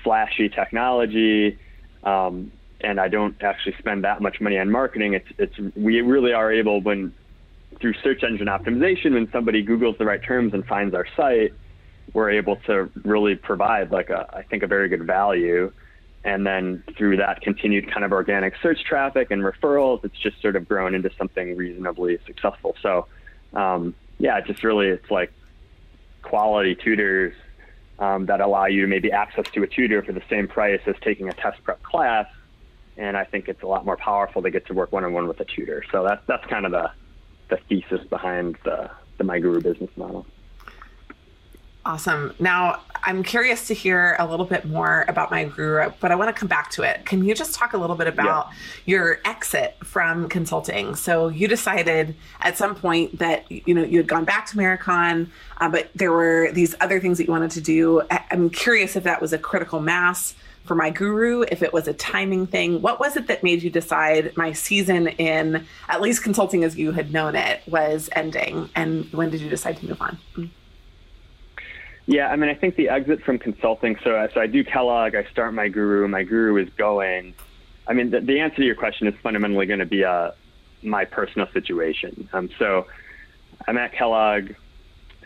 flashy 0.04 0.50
technology, 0.50 1.58
um, 2.04 2.52
and 2.82 3.00
I 3.00 3.08
don't 3.08 3.42
actually 3.42 3.76
spend 3.80 4.04
that 4.04 4.22
much 4.22 4.42
money 4.42 4.58
on 4.58 4.70
marketing. 4.70 5.14
It's, 5.14 5.28
it's 5.38 5.76
we 5.76 6.02
really 6.02 6.34
are 6.34 6.52
able 6.52 6.82
when 6.82 7.14
through 7.80 7.94
search 8.04 8.24
engine 8.24 8.48
optimization 8.48 9.14
when 9.14 9.30
somebody 9.32 9.64
Google's 9.64 9.98
the 9.98 10.06
right 10.06 10.22
terms 10.22 10.54
and 10.54 10.66
finds 10.66 10.94
our 10.94 11.08
site 11.18 11.54
we're 12.14 12.32
able 12.32 12.58
to 12.68 12.90
really 13.04 13.36
provide 13.36 13.92
like 13.92 14.10
a, 14.10 14.28
I 14.34 14.44
think 14.44 14.64
a 14.64 14.68
very 14.68 14.90
good 14.90 15.06
value. 15.06 15.72
And 16.26 16.46
then 16.48 16.84
through 16.98 17.18
that 17.18 17.42
continued 17.42 17.92
kind 17.92 18.06
of 18.06 18.14
organic 18.14 18.54
search 18.62 18.84
traffic 18.86 19.30
and 19.32 19.42
referrals, 19.42 20.06
it's 20.06 20.18
just 20.18 20.42
sort 20.42 20.56
of 20.56 20.68
grown 20.68 20.96
into 20.96 21.12
something 21.18 21.58
reasonably 21.58 22.18
successful. 22.26 22.76
So, 22.82 23.08
um, 23.54 23.94
yeah, 24.20 24.40
just 24.40 24.64
really, 24.64 24.88
it's 24.88 25.12
like 25.12 25.34
quality 26.22 26.76
tutors 26.76 27.34
um, 28.00 28.26
that 28.28 28.40
allow 28.40 28.66
you 28.66 28.88
maybe 28.88 29.12
access 29.12 29.46
to 29.54 29.64
a 29.64 29.68
tutor 29.68 30.02
for 30.02 30.14
the 30.14 30.24
same 30.30 30.48
price 30.48 30.82
as 30.86 30.96
taking 31.02 31.28
a 31.28 31.34
test 31.34 31.62
prep 31.64 31.84
class. 31.84 32.28
And 32.96 33.18
I 33.18 33.26
think 33.26 33.50
it's 33.50 33.64
a 33.64 33.68
lot 33.68 33.86
more 33.86 33.98
powerful 33.98 34.42
to 34.44 34.50
get 34.50 34.68
to 34.68 34.74
work 34.74 34.92
one 34.92 35.04
on 35.04 35.14
one 35.14 35.28
with 35.28 35.40
a 35.40 35.46
tutor. 35.46 35.84
So 35.92 36.04
that's 36.04 36.22
that's 36.28 36.46
kind 36.46 36.66
of 36.66 36.72
the 36.72 36.92
the 37.50 37.58
thesis 37.68 38.06
behind 38.08 38.58
the 38.64 38.90
the 39.18 39.24
My 39.24 39.40
Guru 39.40 39.62
business 39.62 39.90
model. 39.98 40.26
Awesome. 41.86 42.34
Now, 42.40 42.82
I'm 43.04 43.24
curious 43.24 43.68
to 43.68 43.74
hear 43.74 44.16
a 44.18 44.26
little 44.26 44.46
bit 44.46 44.64
more 44.64 45.04
about 45.10 45.30
my 45.30 45.44
guru, 45.44 45.92
but 46.00 46.12
I 46.12 46.16
want 46.16 46.34
to 46.34 46.40
come 46.40 46.48
back 46.48 46.72
to 46.72 46.84
it. 46.84 47.06
Can 47.06 47.26
you 47.26 47.36
just 47.36 47.54
talk 47.54 47.74
a 47.74 47.78
little 47.78 47.98
bit 47.98 48.08
about 48.08 48.48
yeah. 48.86 48.96
your 48.96 49.20
exit 49.26 49.76
from 49.84 50.30
consulting? 50.30 50.96
So 50.96 51.28
you 51.28 51.50
decided 51.50 52.16
at 52.40 52.58
some 52.58 52.76
point 52.76 53.20
that 53.20 53.52
you 53.52 53.74
know 53.74 53.84
you 53.84 53.98
had 53.98 54.08
gone 54.08 54.24
back 54.24 54.46
to 54.48 54.58
Marakon, 54.58 55.28
uh, 55.58 55.68
but 55.68 55.90
there 55.94 56.14
were 56.14 56.52
these 56.54 56.74
other 56.80 57.02
things 57.02 57.18
that 57.18 57.28
you 57.28 57.34
wanted 57.34 57.52
to 57.52 57.62
do. 57.62 58.02
I'm 58.32 58.50
curious 58.50 58.96
if 58.96 59.04
that 59.04 59.22
was 59.22 59.34
a 59.34 59.38
critical 59.38 59.82
mass 59.82 60.36
for 60.64 60.76
my 60.76 60.90
guru, 60.90 61.42
if 61.42 61.62
it 61.62 61.74
was 61.74 61.90
a 61.90 61.94
timing 61.94 62.48
thing. 62.48 62.82
What 62.82 63.02
was 63.02 63.18
it 63.18 63.28
that 63.28 63.44
made 63.44 63.62
you 63.62 63.70
decide 63.70 64.32
my 64.38 64.54
season 64.54 65.10
in 65.10 65.66
at 65.90 66.00
least 66.00 66.24
consulting 66.24 66.64
as 66.64 66.78
you 66.78 66.94
had 66.94 67.12
known 67.12 67.36
it 67.36 67.62
was 67.68 68.10
ending, 68.14 68.70
and 68.74 69.12
when 69.12 69.30
did 69.30 69.42
you 69.42 69.50
decide 69.50 69.76
to 69.78 69.88
move 69.88 70.02
on? 70.02 70.18
Mm-hmm. 70.38 70.46
Yeah, 72.06 72.28
I 72.28 72.36
mean, 72.36 72.50
I 72.50 72.54
think 72.54 72.76
the 72.76 72.90
exit 72.90 73.22
from 73.24 73.40
consulting. 73.40 73.98
So, 74.04 74.28
so 74.34 74.42
I 74.42 74.48
do 74.48 74.64
Kellogg. 74.64 75.16
I 75.16 75.24
start 75.26 75.54
my 75.54 75.70
guru. 75.70 76.08
My 76.08 76.24
guru 76.24 76.58
is 76.58 76.70
going. 76.74 77.34
I 77.88 77.94
mean, 77.94 78.12
the, 78.12 78.20
the 78.20 78.40
answer 78.40 78.58
to 78.58 78.66
your 78.66 78.76
question 78.76 79.08
is 79.08 79.16
fundamentally 79.22 79.66
going 79.66 79.80
to 79.80 79.86
be 79.86 80.04
uh, 80.04 80.32
my 80.82 81.06
personal 81.06 81.48
situation. 81.54 82.28
Um, 82.34 82.50
so, 82.60 82.88
I'm 83.68 83.78
at 83.78 83.94
Kellogg. 83.94 84.52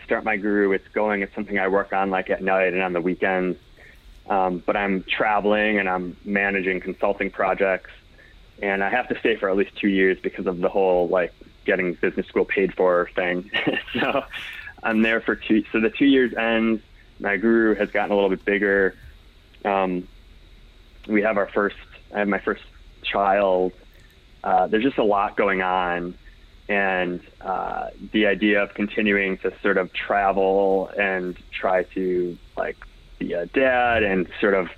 Start 0.06 0.24
my 0.24 0.38
guru. 0.38 0.72
It's 0.72 0.88
going. 0.90 1.22
It's 1.24 1.34
something 1.34 1.58
I 1.58 1.68
work 1.68 1.94
on 1.94 2.12
like 2.12 2.30
at 2.30 2.44
night 2.44 2.74
and 2.74 2.82
on 2.82 2.94
the 2.94 3.02
weekends. 3.02 3.58
Um, 4.30 4.62
but 4.66 4.76
I'm 4.76 5.04
traveling 5.04 5.80
and 5.80 5.90
I'm 5.90 6.18
managing 6.26 6.82
consulting 6.82 7.32
projects, 7.32 7.92
and 8.62 8.84
I 8.84 8.90
have 8.90 9.08
to 9.08 9.20
stay 9.20 9.38
for 9.38 9.50
at 9.50 9.56
least 9.56 9.76
two 9.78 9.88
years 9.88 10.20
because 10.22 10.48
of 10.48 10.60
the 10.60 10.70
whole 10.70 11.08
like 11.08 11.34
getting 11.66 11.94
business 11.94 12.28
school 12.28 12.46
paid 12.46 12.74
for 12.74 13.10
thing. 13.16 13.50
so 13.94 14.24
I'm 14.88 15.02
there 15.02 15.20
for 15.20 15.36
two. 15.36 15.66
So 15.74 15.82
the 15.82 15.90
two 15.90 16.06
years 16.06 16.34
ends. 16.34 16.82
My 17.20 17.36
guru 17.36 17.76
has 17.76 17.92
gotten 17.92 18.12
a 18.12 18.16
little 18.16 18.30
bit 18.30 18.46
bigger. 18.46 18.96
Um, 19.66 20.08
we 21.08 21.24
have 21.24 21.38
our 21.38 21.50
first. 21.50 21.76
I 22.16 22.20
have 22.20 22.30
my 22.30 22.40
first 22.40 22.64
child. 23.04 23.74
Uh, 24.44 24.68
there's 24.68 24.84
just 24.84 24.98
a 24.98 25.04
lot 25.04 25.36
going 25.36 25.62
on, 25.62 26.18
and 26.70 27.20
uh, 27.42 27.90
the 28.14 28.28
idea 28.28 28.64
of 28.64 28.74
continuing 28.76 29.40
to 29.40 29.52
sort 29.62 29.78
of 29.78 29.92
travel 29.92 30.90
and 30.98 31.38
try 31.52 31.84
to 31.84 32.38
like 32.56 32.78
be 33.20 33.34
a 33.34 33.46
dad 33.48 34.04
and 34.04 34.30
sort 34.40 34.54
of 34.54 34.70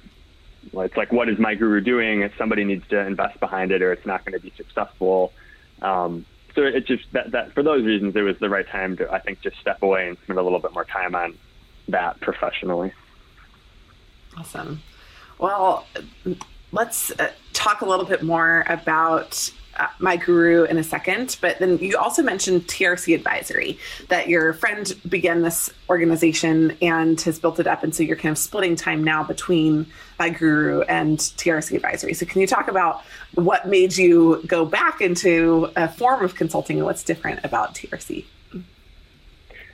it's 0.74 0.98
like 0.98 1.12
what 1.12 1.30
is 1.30 1.38
my 1.38 1.56
guru 1.56 1.82
doing 1.82 2.22
if 2.22 2.32
somebody 2.38 2.64
needs 2.64 2.88
to 2.88 3.00
invest 3.00 3.40
behind 3.40 3.72
it 3.72 3.82
or 3.82 3.92
it's 3.92 4.06
not 4.06 4.24
going 4.26 4.34
to 4.34 4.40
be 4.40 4.54
successful 4.56 5.34
um, 5.82 6.26
so 6.60 6.66
it 6.66 6.86
just 6.86 7.10
that, 7.14 7.32
that 7.32 7.54
for 7.54 7.64
those 7.64 7.86
reasons 7.86 8.14
it 8.18 8.22
was 8.22 8.38
the 8.40 8.50
right 8.50 8.68
time 8.68 8.98
to 8.98 9.10
i 9.14 9.20
think 9.20 9.40
just 9.40 9.58
step 9.60 9.82
away 9.82 10.10
and 10.10 10.18
spend 10.24 10.38
a 10.38 10.42
little 10.42 10.60
bit 10.60 10.74
more 10.74 10.84
time 10.84 11.16
on 11.16 11.38
that 11.88 12.20
professionally. 12.20 12.92
Awesome. 14.38 14.82
Well 15.40 15.88
let's 16.72 17.12
uh, 17.20 17.32
talk 17.54 17.82
a 17.82 17.86
little 17.86 18.06
bit 18.06 18.24
more 18.24 18.66
about 18.68 19.52
my 20.00 20.18
guru 20.18 20.64
in 20.64 20.78
a 20.78 20.84
second, 20.84 21.38
but 21.42 21.60
then 21.60 21.78
you 21.80 21.98
also 21.98 22.22
mentioned 22.22 22.68
TRC 22.68 23.16
Advisory, 23.16 23.80
that 24.10 24.28
your 24.28 24.54
friend 24.54 24.94
began 25.08 25.42
this 25.42 25.70
organization 25.90 26.78
and 26.82 27.20
has 27.22 27.40
built 27.40 27.60
it 27.60 27.68
up. 27.68 27.84
And 27.84 27.94
so 27.94 28.04
you're 28.04 28.16
kind 28.16 28.32
of 28.32 28.38
splitting 28.38 28.76
time 28.76 29.04
now 29.04 29.24
between 29.24 29.86
my 30.18 30.30
guru 30.30 30.82
and 30.82 31.18
TRC 31.18 31.76
Advisory. 31.76 32.14
So 32.14 32.26
can 32.26 32.42
you 32.42 32.48
talk 32.48 32.68
about 32.68 33.04
what 33.36 33.68
made 33.68 33.98
you 33.98 34.44
go 34.46 34.66
back 34.66 35.02
into 35.02 35.72
a 35.76 35.88
form 35.88 36.24
of 36.24 36.36
consulting 36.36 36.78
and 36.78 36.86
what's 36.86 37.04
different 37.04 37.44
about 37.44 37.76
TRC? 37.76 38.26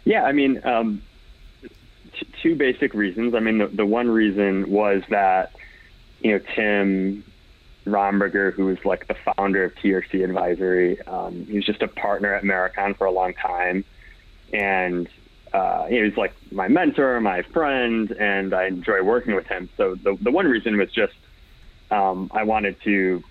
Yeah, 0.05 0.23
I 0.23 0.31
mean, 0.33 0.61
um, 0.63 1.01
t- 2.13 2.27
two 2.43 2.55
basic 2.55 2.93
reasons. 2.93 3.33
I 3.33 3.39
mean, 3.39 3.57
the, 3.57 3.67
the 3.67 3.85
one 3.85 4.07
reason 4.07 4.69
was 4.69 5.01
that, 5.09 5.51
you 6.21 6.33
know, 6.33 6.39
Tim 6.55 7.23
Romberger, 7.85 8.53
who 8.53 8.65
was 8.65 8.83
like 8.83 9.07
the 9.07 9.15
founder 9.35 9.63
of 9.63 9.75
TRC 9.75 10.23
Advisory. 10.23 11.01
Um, 11.03 11.45
he 11.45 11.55
was 11.55 11.65
just 11.65 11.81
a 11.81 11.87
partner 11.87 12.33
at 12.33 12.43
Marakon 12.43 12.97
for 12.97 13.05
a 13.05 13.11
long 13.11 13.33
time, 13.33 13.85
and 14.53 15.07
uh, 15.53 15.85
he 15.85 16.01
was 16.01 16.17
like 16.17 16.33
my 16.51 16.67
mentor, 16.67 17.19
my 17.21 17.41
friend, 17.41 18.11
and 18.11 18.53
I 18.53 18.65
enjoy 18.65 19.01
working 19.03 19.35
with 19.35 19.47
him. 19.47 19.69
So 19.77 19.95
the 19.95 20.17
the 20.19 20.31
one 20.31 20.47
reason 20.47 20.77
was 20.77 20.91
just 20.91 21.13
um, 21.91 22.31
I 22.33 22.43
wanted 22.43 22.81
to 22.83 23.23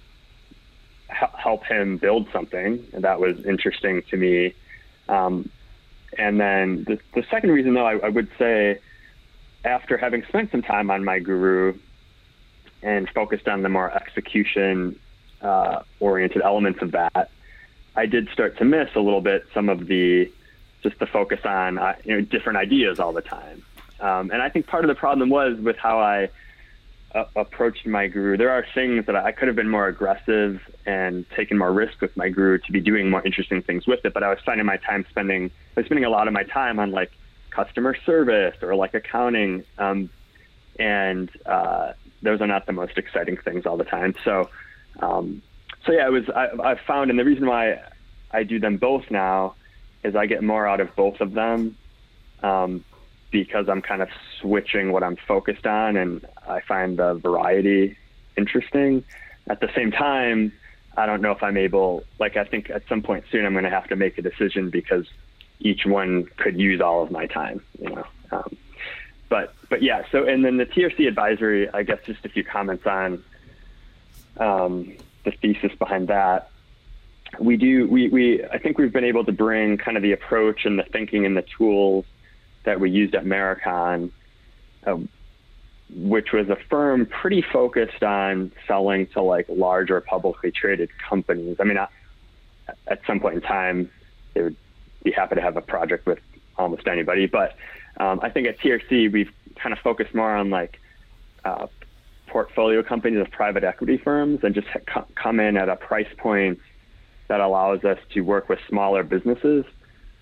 help 1.09 1.65
him 1.65 1.97
build 1.97 2.29
something 2.33 2.85
and 2.93 3.05
that 3.05 3.21
was 3.21 3.45
interesting 3.45 4.03
to 4.11 4.17
me. 4.17 4.55
Um, 5.09 5.51
and 6.19 6.41
then 6.41 6.85
the, 6.85 6.99
the 7.15 7.25
second 7.31 7.51
reason, 7.51 7.75
though, 7.75 7.87
I, 7.87 7.99
I 7.99 8.09
would 8.09 8.29
say 8.39 8.81
after 9.65 9.97
having 9.97 10.25
spent 10.29 10.51
some 10.51 10.63
time 10.63 10.91
on 10.91 11.05
my 11.05 11.19
guru, 11.19 11.75
and 12.85 13.09
focused 13.11 13.49
on 13.49 13.63
the 13.63 13.69
more 13.69 13.91
execution 13.91 15.01
uh, 15.41 15.83
oriented 15.99 16.43
elements 16.43 16.83
of 16.83 16.93
that, 16.93 17.31
I 17.97 18.07
did 18.07 18.29
start 18.29 18.59
to 18.59 18.65
miss 18.65 18.91
a 18.95 19.01
little 19.01 19.23
bit 19.23 19.47
some 19.53 19.69
of 19.69 19.87
the 19.87 20.31
just 20.83 20.99
the 20.99 21.07
focus 21.07 21.41
on 21.45 21.79
uh, 21.79 21.95
you 22.05 22.15
know 22.15 22.21
different 22.21 22.59
ideas 22.59 23.01
all 23.01 23.13
the 23.13 23.23
time. 23.23 23.63
Um, 24.01 24.31
and 24.31 24.43
I 24.43 24.51
think 24.51 24.67
part 24.67 24.85
of 24.85 24.89
the 24.89 24.95
problem 24.95 25.31
was 25.31 25.59
with 25.59 25.77
how 25.77 25.99
I 25.99 26.29
uh, 27.15 27.25
approached 27.37 27.87
my 27.87 28.07
guru. 28.09 28.37
There 28.37 28.51
are 28.51 28.67
things 28.75 29.07
that 29.07 29.17
I 29.17 29.33
could 29.33 29.49
have 29.49 29.57
been 29.57 29.69
more 29.69 29.87
aggressive 29.87 30.61
and 30.85 31.25
taken 31.31 31.57
more 31.57 31.73
risk 31.73 32.01
with 32.03 32.15
my 32.17 32.29
guru 32.29 32.59
to 32.59 32.73
be 32.73 32.81
doing 32.81 33.09
more 33.09 33.23
interesting 33.25 33.63
things 33.63 33.87
with 33.87 34.05
it. 34.05 34.13
But 34.13 34.23
I 34.23 34.29
was 34.29 34.41
finding 34.45 34.67
my 34.67 34.77
time 34.77 35.07
spending, 35.09 35.51
I 35.77 35.81
was 35.81 35.87
spending 35.87 36.05
a 36.05 36.11
lot 36.11 36.27
of 36.27 36.35
my 36.35 36.43
time 36.43 36.79
on 36.79 36.91
like 36.91 37.13
customer 37.51 37.97
service 38.05 38.57
or 38.63 38.75
like 38.75 38.95
accounting. 38.95 39.65
Um, 39.79 40.11
and 40.79 41.31
uh, 41.47 41.93
those 42.25 42.41
are 42.41 42.47
not 42.47 42.67
the 42.67 42.73
most 42.73 42.99
exciting 42.99 43.37
things 43.37 43.67
all 43.67 43.77
the 43.77 43.85
time. 43.85 44.15
So, 44.25 44.51
um, 45.01 45.43
so 45.85 45.93
yeah, 45.93 46.07
it 46.07 46.11
was. 46.11 46.29
I, 46.31 46.49
I've 46.63 46.81
found, 46.81 47.11
and 47.11 47.19
the 47.19 47.25
reason 47.25 47.47
why 47.47 47.81
I 48.33 48.43
do 48.43 48.59
them 48.59 48.79
both 48.79 49.11
now 49.11 49.55
is 50.03 50.17
I 50.17 50.27
get 50.27 50.43
more 50.43 50.67
out 50.67 50.81
of 50.81 50.95
both 50.97 51.21
of 51.21 51.33
them 51.33 51.77
um, 52.43 52.85
because 53.31 53.69
I'm 53.69 53.83
kind 53.83 54.03
of 54.03 54.09
switching 54.41 54.93
what 54.93 55.03
I'm 55.03 55.17
focused 55.29 55.67
on, 55.67 55.97
and 55.97 56.27
I 56.49 56.61
find 56.61 56.99
the 56.99 57.15
variety 57.15 57.97
interesting. 58.37 59.05
At 59.49 59.61
the 59.61 59.69
same 59.77 59.93
time, 59.93 60.53
I 60.97 61.07
don't 61.07 61.21
know 61.21 61.33
if 61.33 61.43
I'm 61.43 61.57
able. 61.57 62.05
Like, 62.19 62.37
I 62.37 62.45
think 62.45 62.71
at 62.71 62.83
some 62.89 63.03
point 63.03 63.25
soon, 63.31 63.45
I'm 63.45 63.53
going 63.53 63.65
to 63.65 63.71
have 63.71 63.89
to 63.89 63.97
make 63.97 64.17
a 64.19 64.23
decision 64.23 64.71
because 64.71 65.07
each 65.61 65.85
one 65.85 66.25
could 66.39 66.59
use 66.59 66.81
all 66.81 67.03
of 67.03 67.11
my 67.11 67.27
time. 67.27 67.63
You 67.79 67.91
know. 67.91 68.07
Um, 68.33 68.57
but 69.29 69.55
but 69.69 69.83
yeah. 69.83 70.03
So 70.11 70.25
and 70.25 70.45
then 70.45 70.57
the 70.57 70.67
TRC 70.67 71.07
advisory, 71.07 71.69
I 71.73 71.83
guess 71.83 71.99
just 72.05 72.25
a 72.25 72.29
few 72.29 72.45
comments 72.45 72.87
on 72.87 73.23
um, 74.39 74.97
the 75.25 75.33
thesis 75.33 75.73
behind 75.79 76.09
that. 76.09 76.51
We 77.41 77.57
do 77.57 77.89
we 77.89 78.09
we 78.09 78.45
I 78.45 78.59
think 78.59 78.79
we've 78.79 78.93
been 78.93 79.05
able 79.05 79.25
to 79.25 79.33
bring 79.33 79.77
kind 79.77 79.97
of 79.97 80.03
the 80.03 80.13
approach 80.13 80.65
and 80.65 80.79
the 80.79 80.85
thinking 80.85 81.27
and 81.27 81.37
the 81.37 81.43
tools 81.43 82.05
that 82.65 82.81
we 82.81 82.91
used 82.91 83.15
at 83.15 83.25
Marakon, 83.25 84.11
uh, 84.87 84.97
which 85.95 86.33
was 86.33 86.49
a 86.49 86.57
firm 86.71 87.07
pretty 87.07 87.43
focused 87.43 88.03
on 88.03 88.53
selling 88.67 89.07
to 89.09 89.23
like 89.23 89.47
larger 89.49 90.01
publicly 90.01 90.51
traded 90.51 90.91
companies. 91.09 91.57
I 91.61 91.65
mean, 91.65 91.79
at 92.87 93.01
some 93.07 93.21
point 93.21 93.37
in 93.37 93.41
time, 93.41 93.91
they 94.33 94.43
would 94.43 94.57
be 95.03 95.11
happy 95.11 95.35
to 95.35 95.41
have 95.41 95.57
a 95.57 95.61
project 95.63 96.07
with 96.07 96.21
almost 96.57 96.87
anybody, 96.87 97.27
but 97.27 97.57
um, 97.99 98.21
I 98.23 98.31
think 98.31 98.47
at 98.47 98.59
TRC 98.59 99.13
we've 99.13 99.33
kind 99.57 99.73
of 99.73 99.79
focused 99.79 100.15
more 100.15 100.35
on 100.35 100.51
like 100.51 100.81
uh, 101.45 101.67
portfolio 102.27 102.83
companies 102.83 103.21
of 103.21 103.31
private 103.31 103.65
equity 103.65 103.97
firms 103.97 104.41
and 104.43 104.55
just 104.55 104.67
ha- 104.69 105.05
come 105.15 105.41
in 105.41 105.57
at 105.57 105.69
a 105.69 105.77
price 105.77 106.09
point 106.19 106.59
that 107.29 107.41
allows 107.41 107.85
us 107.85 107.99
to 108.13 108.21
work 108.21 108.49
with 108.49 108.59
smaller 108.69 109.03
businesses, 109.03 109.65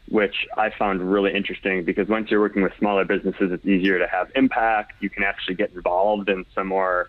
which 0.09 0.47
I 0.57 0.71
found 0.71 1.11
really 1.11 1.35
interesting 1.35 1.85
because 1.85 2.09
once 2.09 2.31
you're 2.31 2.41
working 2.41 2.63
with 2.63 2.73
smaller 2.79 3.05
businesses, 3.05 3.51
it's 3.51 3.67
easier 3.67 3.99
to 3.99 4.07
have 4.07 4.31
impact. 4.35 4.95
You 5.01 5.11
can 5.11 5.25
actually 5.25 5.55
get 5.55 5.73
involved 5.73 6.29
in 6.29 6.45
some 6.55 6.69
more 6.69 7.09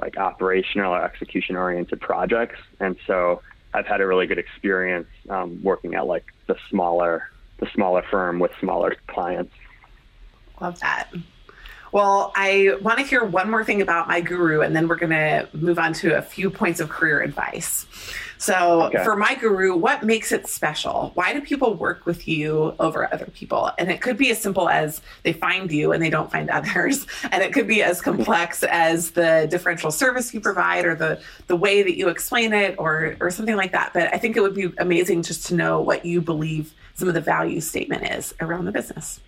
like 0.00 0.16
operational 0.16 0.92
or 0.94 1.04
execution 1.04 1.56
oriented 1.56 2.00
projects. 2.00 2.60
And 2.80 2.96
so 3.06 3.42
I've 3.72 3.86
had 3.86 4.00
a 4.00 4.06
really 4.06 4.26
good 4.26 4.38
experience 4.38 5.08
um, 5.28 5.62
working 5.62 5.94
at 5.94 6.06
like 6.06 6.24
the 6.46 6.56
smaller 6.70 7.28
the 7.58 7.66
smaller 7.72 8.04
firm 8.10 8.40
with 8.40 8.50
smaller 8.60 8.96
clients. 9.06 9.52
Love 10.64 10.80
that. 10.80 11.10
Well, 11.92 12.32
I 12.34 12.78
want 12.80 12.98
to 12.98 13.04
hear 13.04 13.22
one 13.22 13.50
more 13.50 13.62
thing 13.62 13.82
about 13.82 14.08
my 14.08 14.22
guru, 14.22 14.62
and 14.62 14.74
then 14.74 14.88
we're 14.88 14.96
going 14.96 15.10
to 15.10 15.46
move 15.52 15.78
on 15.78 15.92
to 15.92 16.16
a 16.16 16.22
few 16.22 16.48
points 16.48 16.80
of 16.80 16.88
career 16.88 17.20
advice. 17.20 17.86
So, 18.38 18.84
okay. 18.84 19.04
for 19.04 19.14
my 19.14 19.34
guru, 19.34 19.76
what 19.76 20.04
makes 20.04 20.32
it 20.32 20.48
special? 20.48 21.12
Why 21.12 21.34
do 21.34 21.42
people 21.42 21.74
work 21.74 22.06
with 22.06 22.26
you 22.26 22.74
over 22.80 23.12
other 23.12 23.26
people? 23.26 23.70
And 23.78 23.90
it 23.90 24.00
could 24.00 24.16
be 24.16 24.30
as 24.30 24.40
simple 24.40 24.70
as 24.70 25.02
they 25.22 25.34
find 25.34 25.70
you 25.70 25.92
and 25.92 26.02
they 26.02 26.08
don't 26.08 26.32
find 26.32 26.48
others, 26.48 27.06
and 27.30 27.42
it 27.42 27.52
could 27.52 27.68
be 27.68 27.82
as 27.82 28.00
complex 28.00 28.62
as 28.62 29.10
the 29.10 29.46
differential 29.50 29.90
service 29.90 30.32
you 30.32 30.40
provide 30.40 30.86
or 30.86 30.94
the 30.94 31.20
the 31.46 31.56
way 31.56 31.82
that 31.82 31.98
you 31.98 32.08
explain 32.08 32.54
it, 32.54 32.74
or 32.78 33.16
or 33.20 33.30
something 33.30 33.56
like 33.56 33.72
that. 33.72 33.92
But 33.92 34.14
I 34.14 34.16
think 34.16 34.38
it 34.38 34.40
would 34.40 34.54
be 34.54 34.72
amazing 34.78 35.24
just 35.24 35.46
to 35.48 35.54
know 35.54 35.78
what 35.82 36.06
you 36.06 36.22
believe 36.22 36.72
some 36.94 37.06
of 37.06 37.12
the 37.12 37.20
value 37.20 37.60
statement 37.60 38.10
is 38.10 38.34
around 38.40 38.64
the 38.64 38.72
business. 38.72 39.20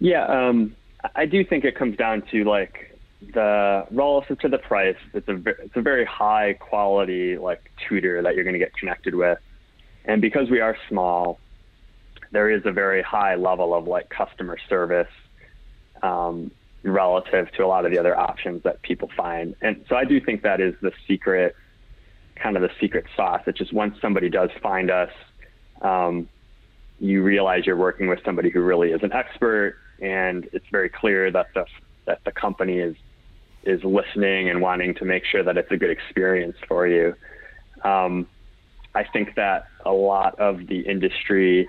Yeah, 0.00 0.24
um, 0.26 0.76
I 1.14 1.26
do 1.26 1.44
think 1.44 1.64
it 1.64 1.76
comes 1.76 1.96
down 1.96 2.22
to 2.30 2.44
like 2.44 2.98
the 3.34 3.86
relative 3.90 4.38
to 4.40 4.48
the 4.48 4.58
price. 4.58 4.96
It's 5.12 5.28
a 5.28 5.36
it's 5.36 5.76
a 5.76 5.82
very 5.82 6.04
high 6.04 6.54
quality 6.54 7.36
like 7.36 7.70
tutor 7.88 8.22
that 8.22 8.34
you're 8.34 8.44
going 8.44 8.54
to 8.54 8.60
get 8.60 8.74
connected 8.74 9.14
with, 9.14 9.38
and 10.04 10.20
because 10.20 10.50
we 10.50 10.60
are 10.60 10.76
small, 10.88 11.40
there 12.30 12.50
is 12.50 12.62
a 12.64 12.72
very 12.72 13.02
high 13.02 13.34
level 13.34 13.74
of 13.74 13.86
like 13.86 14.08
customer 14.08 14.56
service 14.68 15.08
um, 16.02 16.50
relative 16.82 17.50
to 17.52 17.64
a 17.64 17.66
lot 17.66 17.84
of 17.84 17.90
the 17.90 17.98
other 17.98 18.16
options 18.16 18.62
that 18.62 18.82
people 18.82 19.10
find. 19.16 19.56
And 19.60 19.84
so 19.88 19.96
I 19.96 20.04
do 20.04 20.20
think 20.20 20.42
that 20.42 20.60
is 20.60 20.74
the 20.80 20.92
secret, 21.08 21.56
kind 22.36 22.56
of 22.56 22.62
the 22.62 22.70
secret 22.80 23.06
sauce. 23.16 23.42
It's 23.46 23.58
just 23.58 23.72
once 23.72 23.96
somebody 24.00 24.28
does 24.30 24.50
find 24.62 24.90
us. 24.90 25.10
Um, 25.82 26.28
you 27.00 27.22
realize 27.22 27.64
you're 27.66 27.76
working 27.76 28.08
with 28.08 28.20
somebody 28.24 28.50
who 28.50 28.60
really 28.60 28.90
is 28.90 29.02
an 29.02 29.12
expert 29.12 29.76
and 30.00 30.48
it's 30.52 30.66
very 30.70 30.88
clear 30.88 31.30
that 31.30 31.46
the 31.54 31.64
that 32.06 32.20
the 32.24 32.32
company 32.32 32.78
is 32.78 32.96
is 33.64 33.82
listening 33.84 34.48
and 34.48 34.60
wanting 34.62 34.94
to 34.94 35.04
make 35.04 35.24
sure 35.24 35.42
that 35.42 35.56
it's 35.56 35.70
a 35.70 35.76
good 35.76 35.90
experience 35.90 36.56
for 36.66 36.86
you. 36.86 37.14
Um, 37.84 38.26
I 38.94 39.04
think 39.04 39.34
that 39.34 39.66
a 39.84 39.92
lot 39.92 40.38
of 40.38 40.66
the 40.66 40.80
industry 40.80 41.68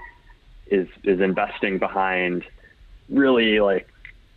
is 0.67 0.87
is 1.03 1.19
investing 1.19 1.79
behind 1.79 2.43
really 3.09 3.59
like 3.59 3.89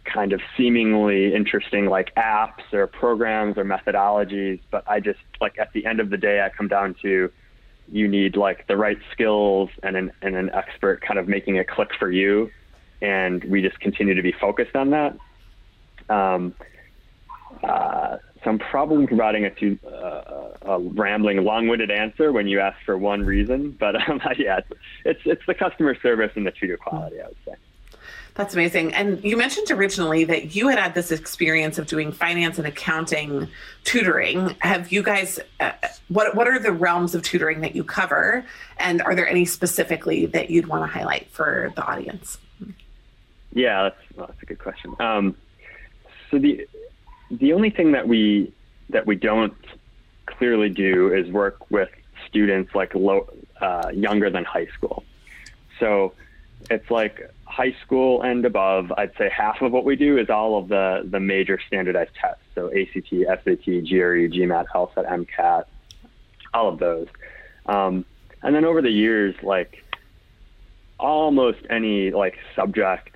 kind 0.04 0.32
of 0.32 0.40
seemingly 0.56 1.32
interesting 1.34 1.86
like 1.86 2.12
apps 2.16 2.72
or 2.72 2.86
programs 2.86 3.56
or 3.56 3.64
methodologies, 3.64 4.60
but 4.70 4.82
I 4.88 4.98
just 4.98 5.20
like 5.40 5.58
at 5.58 5.72
the 5.72 5.86
end 5.86 6.00
of 6.00 6.10
the 6.10 6.16
day 6.16 6.42
I 6.42 6.48
come 6.48 6.68
down 6.68 6.96
to 7.02 7.30
you 7.88 8.08
need 8.08 8.36
like 8.36 8.66
the 8.66 8.76
right 8.76 8.98
skills 9.12 9.70
and 9.82 9.96
an 9.96 10.12
and 10.22 10.34
an 10.34 10.50
expert 10.50 11.02
kind 11.02 11.18
of 11.18 11.28
making 11.28 11.56
it 11.56 11.68
click 11.68 11.90
for 11.98 12.10
you 12.10 12.50
and 13.02 13.42
we 13.44 13.60
just 13.60 13.78
continue 13.80 14.14
to 14.14 14.22
be 14.22 14.32
focused 14.32 14.76
on 14.76 14.90
that. 14.90 15.18
Um, 16.08 16.54
uh, 17.62 18.16
so 18.42 18.50
I'm 18.50 18.58
probably 18.58 19.06
providing 19.06 19.44
a 19.44 19.50
too 19.50 19.78
uh, 19.86 20.48
a 20.62 20.78
rambling, 20.78 21.42
long-winded 21.44 21.90
answer 21.90 22.32
when 22.32 22.46
you 22.48 22.60
ask 22.60 22.76
for 22.86 22.96
one 22.96 23.24
reason. 23.24 23.76
But 23.78 24.08
um, 24.08 24.20
yeah, 24.38 24.58
it's, 24.58 24.80
it's, 25.04 25.20
it's 25.24 25.42
the 25.46 25.54
customer 25.54 25.96
service 26.00 26.32
and 26.36 26.46
the 26.46 26.52
tutor 26.52 26.76
quality, 26.76 27.20
I 27.20 27.26
would 27.26 27.36
say. 27.44 27.54
That's 28.34 28.54
amazing. 28.54 28.94
And 28.94 29.22
you 29.22 29.36
mentioned 29.36 29.70
originally 29.70 30.24
that 30.24 30.56
you 30.56 30.68
had 30.68 30.78
had 30.78 30.94
this 30.94 31.12
experience 31.12 31.78
of 31.78 31.86
doing 31.86 32.12
finance 32.12 32.56
and 32.56 32.66
accounting 32.66 33.48
tutoring. 33.84 34.56
Have 34.60 34.90
you 34.90 35.02
guys? 35.02 35.38
Uh, 35.60 35.72
what 36.08 36.34
What 36.34 36.48
are 36.48 36.58
the 36.58 36.72
realms 36.72 37.14
of 37.14 37.22
tutoring 37.22 37.60
that 37.60 37.76
you 37.76 37.84
cover? 37.84 38.44
And 38.78 39.02
are 39.02 39.14
there 39.14 39.28
any 39.28 39.44
specifically 39.44 40.26
that 40.26 40.50
you'd 40.50 40.66
want 40.66 40.82
to 40.82 40.86
highlight 40.86 41.30
for 41.30 41.72
the 41.76 41.84
audience? 41.84 42.38
Yeah, 43.52 43.84
that's, 43.84 44.16
well, 44.16 44.26
that's 44.28 44.42
a 44.42 44.46
good 44.46 44.58
question. 44.58 44.94
Um, 44.98 45.36
so 46.30 46.38
the 46.38 46.66
the 47.30 47.52
only 47.52 47.70
thing 47.70 47.92
that 47.92 48.06
we 48.06 48.52
that 48.90 49.06
we 49.06 49.16
don't 49.16 49.54
clearly 50.26 50.68
do 50.68 51.12
is 51.12 51.30
work 51.30 51.70
with 51.70 51.90
students 52.28 52.74
like 52.74 52.94
low, 52.94 53.28
uh, 53.60 53.90
younger 53.92 54.30
than 54.30 54.44
high 54.44 54.66
school. 54.66 55.04
So 55.78 56.14
it's 56.70 56.90
like 56.90 57.30
high 57.44 57.74
school 57.84 58.22
and 58.22 58.44
above. 58.44 58.92
I'd 58.96 59.16
say 59.16 59.28
half 59.28 59.60
of 59.62 59.72
what 59.72 59.84
we 59.84 59.96
do 59.96 60.18
is 60.18 60.30
all 60.30 60.58
of 60.58 60.68
the 60.68 61.06
the 61.08 61.20
major 61.20 61.58
standardized 61.66 62.14
tests. 62.14 62.42
So 62.54 62.68
ACT, 62.68 63.08
SAT, 63.10 63.64
GRE, 63.64 64.28
GMAT, 64.28 64.66
LSAT, 64.74 65.06
MCAT, 65.10 65.64
all 66.54 66.68
of 66.68 66.78
those. 66.78 67.08
Um, 67.66 68.04
and 68.42 68.54
then 68.54 68.64
over 68.64 68.82
the 68.82 68.90
years, 68.90 69.34
like 69.42 69.84
almost 70.98 71.58
any 71.68 72.10
like 72.10 72.38
subject 72.54 73.11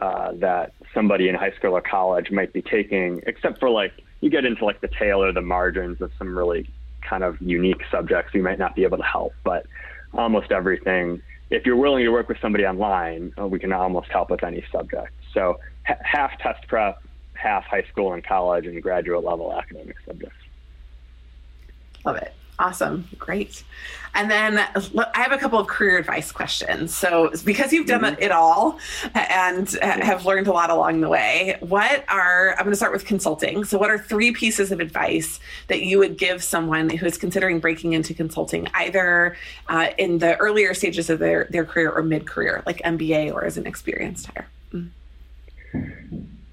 uh, 0.00 0.32
that 0.34 0.72
somebody 0.94 1.28
in 1.28 1.34
high 1.34 1.52
school 1.52 1.72
or 1.72 1.80
college 1.80 2.30
might 2.30 2.52
be 2.52 2.62
taking, 2.62 3.22
except 3.26 3.60
for 3.60 3.70
like 3.70 3.92
you 4.20 4.30
get 4.30 4.44
into 4.44 4.64
like 4.64 4.80
the 4.80 4.88
tail 4.88 5.22
or 5.22 5.32
the 5.32 5.40
margins 5.42 6.00
of 6.00 6.10
some 6.18 6.36
really 6.36 6.68
kind 7.02 7.22
of 7.22 7.40
unique 7.40 7.82
subjects 7.90 8.34
you 8.34 8.42
might 8.42 8.58
not 8.58 8.74
be 8.74 8.84
able 8.84 8.96
to 8.96 9.04
help. 9.04 9.32
But 9.44 9.66
almost 10.12 10.50
everything, 10.50 11.22
if 11.50 11.66
you're 11.66 11.76
willing 11.76 12.04
to 12.04 12.10
work 12.10 12.28
with 12.28 12.38
somebody 12.40 12.64
online, 12.64 13.32
uh, 13.38 13.46
we 13.46 13.58
can 13.58 13.72
almost 13.72 14.10
help 14.10 14.30
with 14.30 14.42
any 14.42 14.64
subject. 14.72 15.12
So 15.32 15.60
ha- 15.86 15.98
half 16.02 16.38
test 16.38 16.66
prep, 16.68 16.98
half 17.34 17.64
high 17.64 17.84
school 17.90 18.12
and 18.12 18.24
college 18.24 18.66
and 18.66 18.82
graduate 18.82 19.24
level 19.24 19.52
academic 19.52 19.96
subjects. 20.06 20.36
Love 22.04 22.16
it. 22.16 22.35
Awesome. 22.58 23.08
Great. 23.18 23.64
And 24.16 24.30
then 24.30 24.58
I 24.58 25.22
have 25.22 25.32
a 25.32 25.36
couple 25.36 25.58
of 25.58 25.66
career 25.66 25.98
advice 25.98 26.32
questions. 26.32 26.94
So, 26.94 27.30
because 27.44 27.70
you've 27.70 27.86
done 27.86 28.00
mm-hmm. 28.00 28.22
it 28.22 28.32
all 28.32 28.78
and 29.14 29.68
have 29.82 30.24
learned 30.24 30.46
a 30.46 30.52
lot 30.52 30.70
along 30.70 31.02
the 31.02 31.08
way, 31.10 31.56
what 31.60 32.02
are, 32.08 32.52
I'm 32.52 32.64
going 32.64 32.70
to 32.70 32.76
start 32.76 32.92
with 32.92 33.04
consulting. 33.04 33.64
So, 33.64 33.76
what 33.76 33.90
are 33.90 33.98
three 33.98 34.32
pieces 34.32 34.72
of 34.72 34.80
advice 34.80 35.38
that 35.66 35.82
you 35.82 35.98
would 35.98 36.16
give 36.16 36.42
someone 36.42 36.88
who 36.88 37.04
is 37.04 37.18
considering 37.18 37.60
breaking 37.60 37.92
into 37.92 38.14
consulting, 38.14 38.68
either 38.72 39.36
uh, 39.68 39.88
in 39.98 40.18
the 40.18 40.36
earlier 40.38 40.72
stages 40.72 41.10
of 41.10 41.18
their, 41.18 41.46
their 41.50 41.66
career 41.66 41.90
or 41.90 42.02
mid 42.02 42.26
career, 42.26 42.62
like 42.64 42.78
MBA 42.78 43.34
or 43.34 43.44
as 43.44 43.58
an 43.58 43.66
experienced 43.66 44.28
hire? 44.28 44.48
Mm. 44.72 44.88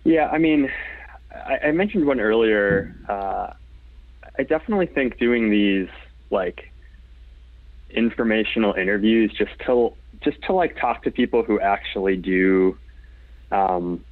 Yeah, 0.04 0.28
I 0.28 0.38
mean, 0.38 0.70
I, 1.34 1.60
I 1.68 1.72
mentioned 1.72 2.06
one 2.06 2.20
earlier. 2.20 2.94
Uh, 3.08 3.54
I 4.38 4.44
definitely 4.44 4.88
think 4.88 5.20
doing 5.20 5.50
these 5.50 5.88
like 6.30 6.72
informational 7.90 8.74
interviews 8.74 9.32
just 9.38 9.52
to 9.66 9.94
just 10.24 10.42
to 10.44 10.54
like 10.54 10.80
talk 10.80 11.04
to 11.04 11.12
people 11.12 11.44
who 11.44 11.60
actually 11.60 12.18
do 12.18 12.78
um, 13.52 14.04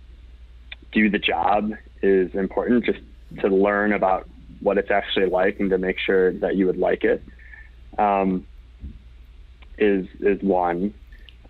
do 0.91 1.09
the 1.09 1.19
job 1.19 1.71
is 2.01 2.33
important. 2.35 2.85
Just 2.85 2.99
to 3.41 3.47
learn 3.47 3.93
about 3.93 4.29
what 4.59 4.77
it's 4.77 4.91
actually 4.91 5.25
like 5.25 5.59
and 5.59 5.69
to 5.69 5.77
make 5.77 5.97
sure 5.99 6.33
that 6.33 6.55
you 6.55 6.67
would 6.67 6.77
like 6.77 7.03
it 7.03 7.23
um, 7.97 8.45
is 9.77 10.07
is 10.19 10.41
one. 10.41 10.93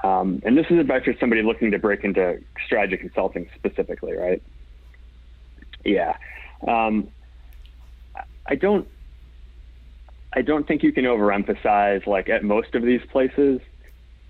Um, 0.04 0.42
and 0.46 0.58
this 0.58 0.66
is 0.70 0.80
advice 0.80 1.04
for 1.04 1.14
somebody 1.20 1.44
looking 1.44 1.72
to 1.72 1.80
break 1.80 2.04
into 2.04 2.40
strategy 2.66 2.98
consulting 2.98 3.48
specifically, 3.56 4.14
right? 4.14 4.42
Yeah. 5.86 6.18
I 8.46 8.56
don't 8.56 8.88
I 10.34 10.42
don't 10.42 10.68
think 10.68 10.84
you 10.84 10.92
can 10.92 11.06
overemphasize 11.06 12.08
like 12.08 12.30
at 12.30 12.44
most 12.44 12.76
of 12.76 12.84
these 12.84 13.02
places 13.12 13.60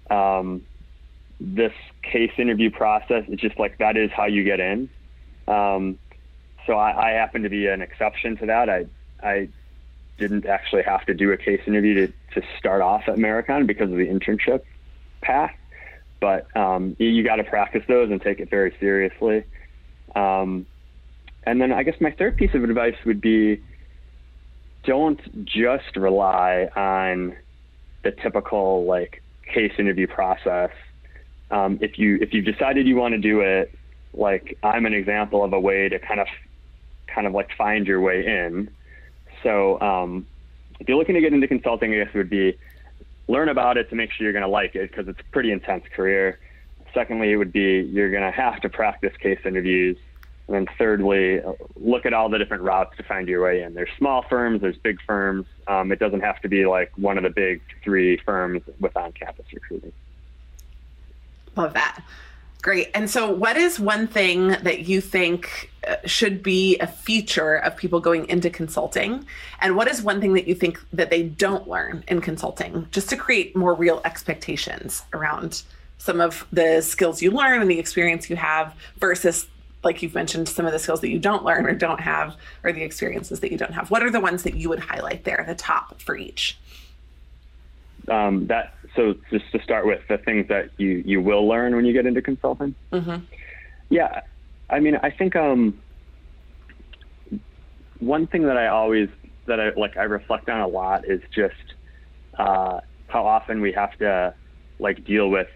um, 0.10 0.62
this 1.39 1.74
case 2.04 2.32
interview 2.38 2.69
process 2.69 3.24
is 3.28 3.39
just 3.39 3.58
like 3.58 3.78
that 3.78 3.97
is 3.97 4.12
how 4.12 4.26
you 4.26 4.43
get 4.43 4.60
in. 4.60 4.89
Um, 5.47 5.97
so 6.67 6.74
I, 6.74 7.10
I, 7.10 7.12
happen 7.12 7.43
to 7.43 7.50
be 7.50 7.67
an 7.67 7.82
exception 7.82 8.38
to 8.38 8.45
that. 8.47 8.69
I 8.69 8.86
I 9.24 9.50
didn't 10.17 10.45
actually 10.45 10.84
have 10.84 11.06
to 11.06 11.13
do 11.13 11.32
a 11.32 11.38
case 11.38 11.62
interview 11.65 12.08
to, 12.08 12.13
to 12.39 12.47
start 12.60 12.82
off 12.82 13.04
at 13.08 13.15
Marakon 13.15 13.65
because 13.65 13.91
of 13.91 13.97
the 13.97 14.08
internship 14.08 14.62
path, 15.21 15.56
but 16.19 16.56
um, 16.56 16.95
you, 17.00 17.08
you 17.08 17.24
got 17.24 17.38
to 17.38 17.43
practice 17.43 17.84
those 17.88 18.12
and 18.12 18.21
take 18.21 18.39
it 18.39 18.50
very 18.50 18.76
seriously. 18.80 19.43
Um, 20.15 20.67
and 21.43 21.60
then 21.60 21.71
I 21.71 21.82
guess 21.82 22.00
my 22.00 22.12
third 22.12 22.38
piece 22.38 22.54
of 22.54 22.63
advice 22.63 22.95
would 23.06 23.19
be 23.19 23.62
don't 24.84 25.46
just 25.46 25.96
rely 25.96 26.70
on 26.76 27.36
the 28.04 28.12
typical 28.12 28.86
like 28.86 29.22
case 29.54 29.74
interview 29.78 30.08
process. 30.08 30.72
Um, 31.50 31.80
if 31.82 32.00
you 32.00 32.17
if 32.22 32.34
you've 32.34 32.46
decided 32.46 32.88
you 32.88 32.96
want 32.96 33.13
to 33.13 33.20
do 33.20 33.41
it, 33.41 33.74
like 34.13 34.58
I'm 34.63 34.86
an 34.86 34.94
example 34.94 35.44
of 35.44 35.54
a 35.54 35.60
way 35.60 35.89
to 35.89 36.00
kind 36.00 36.20
of 36.20 36.28
kind 37.08 37.28
of 37.28 37.34
like 37.34 37.50
find 37.58 37.86
your 37.86 38.02
way 38.02 38.26
in. 38.26 38.70
So 39.44 39.80
um, 39.82 40.26
if 40.80 40.88
you're 40.88 40.98
looking 40.98 41.15
to 41.15 41.22
get 41.22 41.34
into 41.34 41.48
consulting, 41.48 41.94
I 41.94 42.04
guess 42.04 42.10
it 42.13 42.17
would 42.17 42.30
be 42.30 42.58
learn 43.28 43.50
about 43.50 43.78
it 43.78 43.89
to 43.89 43.96
make 43.96 44.12
sure 44.12 44.26
you're 44.26 44.34
going 44.34 44.44
to 44.44 44.50
like 44.50 44.76
it 44.76 44.89
because 44.89 45.08
it's 45.08 45.20
a 45.20 45.32
pretty 45.32 45.52
intense 45.52 45.84
career. 45.96 46.39
Secondly, 46.94 47.32
it 47.32 47.38
would 47.38 47.54
be 47.54 47.82
you're 47.91 48.12
going 48.12 48.24
to 48.24 48.32
have 48.32 48.62
to 48.62 48.70
practice 48.70 49.15
case 49.17 49.39
interviews 49.46 49.98
and 50.52 50.68
then 50.68 50.76
thirdly, 50.78 51.40
look 51.78 52.06
at 52.06 52.14
all 52.14 52.28
the 52.28 52.38
different 52.38 52.64
routes 52.64 52.98
to 52.98 53.04
find 53.04 53.30
your 53.30 53.42
way 53.42 53.64
in. 53.64 53.74
There's 53.74 53.90
small 53.98 54.26
firms, 54.30 54.60
there's 54.60 54.78
big 54.78 54.98
firms. 55.08 55.46
Um, 55.68 55.94
it 55.94 56.00
doesn't 56.00 56.20
have 56.20 56.42
to 56.42 56.50
be 56.50 56.66
like 56.66 56.92
one 56.98 57.18
of 57.18 57.24
the 57.24 57.30
big 57.30 57.62
three 57.86 58.18
firms 58.18 58.62
with 58.82 58.98
on-campus 58.98 59.46
recruiting. 59.54 59.94
Love 61.56 61.74
that. 61.74 62.04
Great. 62.62 62.92
And 62.94 63.10
so, 63.10 63.32
what 63.32 63.56
is 63.56 63.80
one 63.80 64.08
thing 64.08 64.50
that 64.50 64.82
you 64.82 65.00
think 65.00 65.72
uh, 65.88 65.96
should 66.06 66.44
be 66.44 66.78
a 66.80 66.88
feature 66.88 67.56
of 67.56 67.78
people 67.78 68.02
going 68.02 68.28
into 68.28 68.50
consulting? 68.50 69.26
And 69.62 69.78
what 69.78 69.88
is 69.88 70.02
one 70.02 70.20
thing 70.20 70.34
that 70.34 70.48
you 70.48 70.54
think 70.54 70.80
that 70.92 71.10
they 71.10 71.24
don't 71.24 71.68
learn 71.68 72.04
in 72.10 72.20
consulting 72.20 72.88
just 72.92 73.10
to 73.10 73.16
create 73.16 73.56
more 73.56 73.74
real 73.74 74.02
expectations 74.04 75.04
around 75.14 75.64
some 75.98 76.20
of 76.20 76.48
the 76.52 76.82
skills 76.82 77.22
you 77.22 77.30
learn 77.30 77.62
and 77.62 77.70
the 77.70 77.78
experience 77.78 78.28
you 78.28 78.36
have 78.36 78.76
versus 78.98 79.48
like 79.84 80.02
you've 80.02 80.13
mentioned, 80.13 80.48
some 80.48 80.65
of 80.65 80.72
the 80.72 80.80
skills 80.80 81.02
that 81.02 81.10
you 81.10 81.20
don't 81.20 81.44
learn 81.44 81.65
or 81.65 81.74
don't 81.74 82.00
have, 82.00 82.36
or 82.63 82.72
the 82.72 82.84
experiences 82.84 83.39
that 83.39 83.52
you 83.52 83.58
don't 83.58 83.74
have. 83.74 83.89
What 83.89 84.04
are 84.04 84.12
the 84.12 84.20
ones 84.20 84.44
that 84.44 84.56
you 84.56 84.70
would 84.70 84.80
highlight 84.80 85.24
there, 85.24 85.44
the 85.48 85.56
top 85.56 86.02
for 86.02 86.15
each? 86.15 86.58
Um, 88.08 88.48
that 88.48 88.74
so 88.96 89.15
just 89.30 89.52
to 89.52 89.62
start 89.62 89.86
with 89.86 90.02
the 90.08 90.17
things 90.17 90.48
that 90.50 90.70
you 90.78 91.04
you 91.06 91.22
will 91.22 91.48
learn 91.48 91.76
when 91.76 91.86
you 91.86 91.94
get 91.94 92.06
into 92.06 92.22
consulting. 92.22 92.76
Mm-hmm. 92.91 93.24
Yeah, 93.89 94.22
I 94.70 94.80
mean, 94.80 94.98
I 95.02 95.12
think 95.12 95.36
um, 95.36 95.80
one 98.00 98.28
thing 98.28 98.44
that 98.44 98.58
I 98.58 98.67
always 98.67 99.10
that 99.48 99.60
I 99.60 99.70
like 99.80 99.98
I 99.98 100.04
reflect 100.04 100.50
on 100.50 100.62
a 100.62 100.67
lot 100.67 101.06
is 101.08 101.22
just 101.34 101.56
uh, 102.38 102.80
how 103.08 103.26
often 103.26 103.62
we 103.62 103.72
have 103.74 103.98
to 104.00 104.34
like 104.80 105.06
deal 105.06 105.30
with 105.30 105.48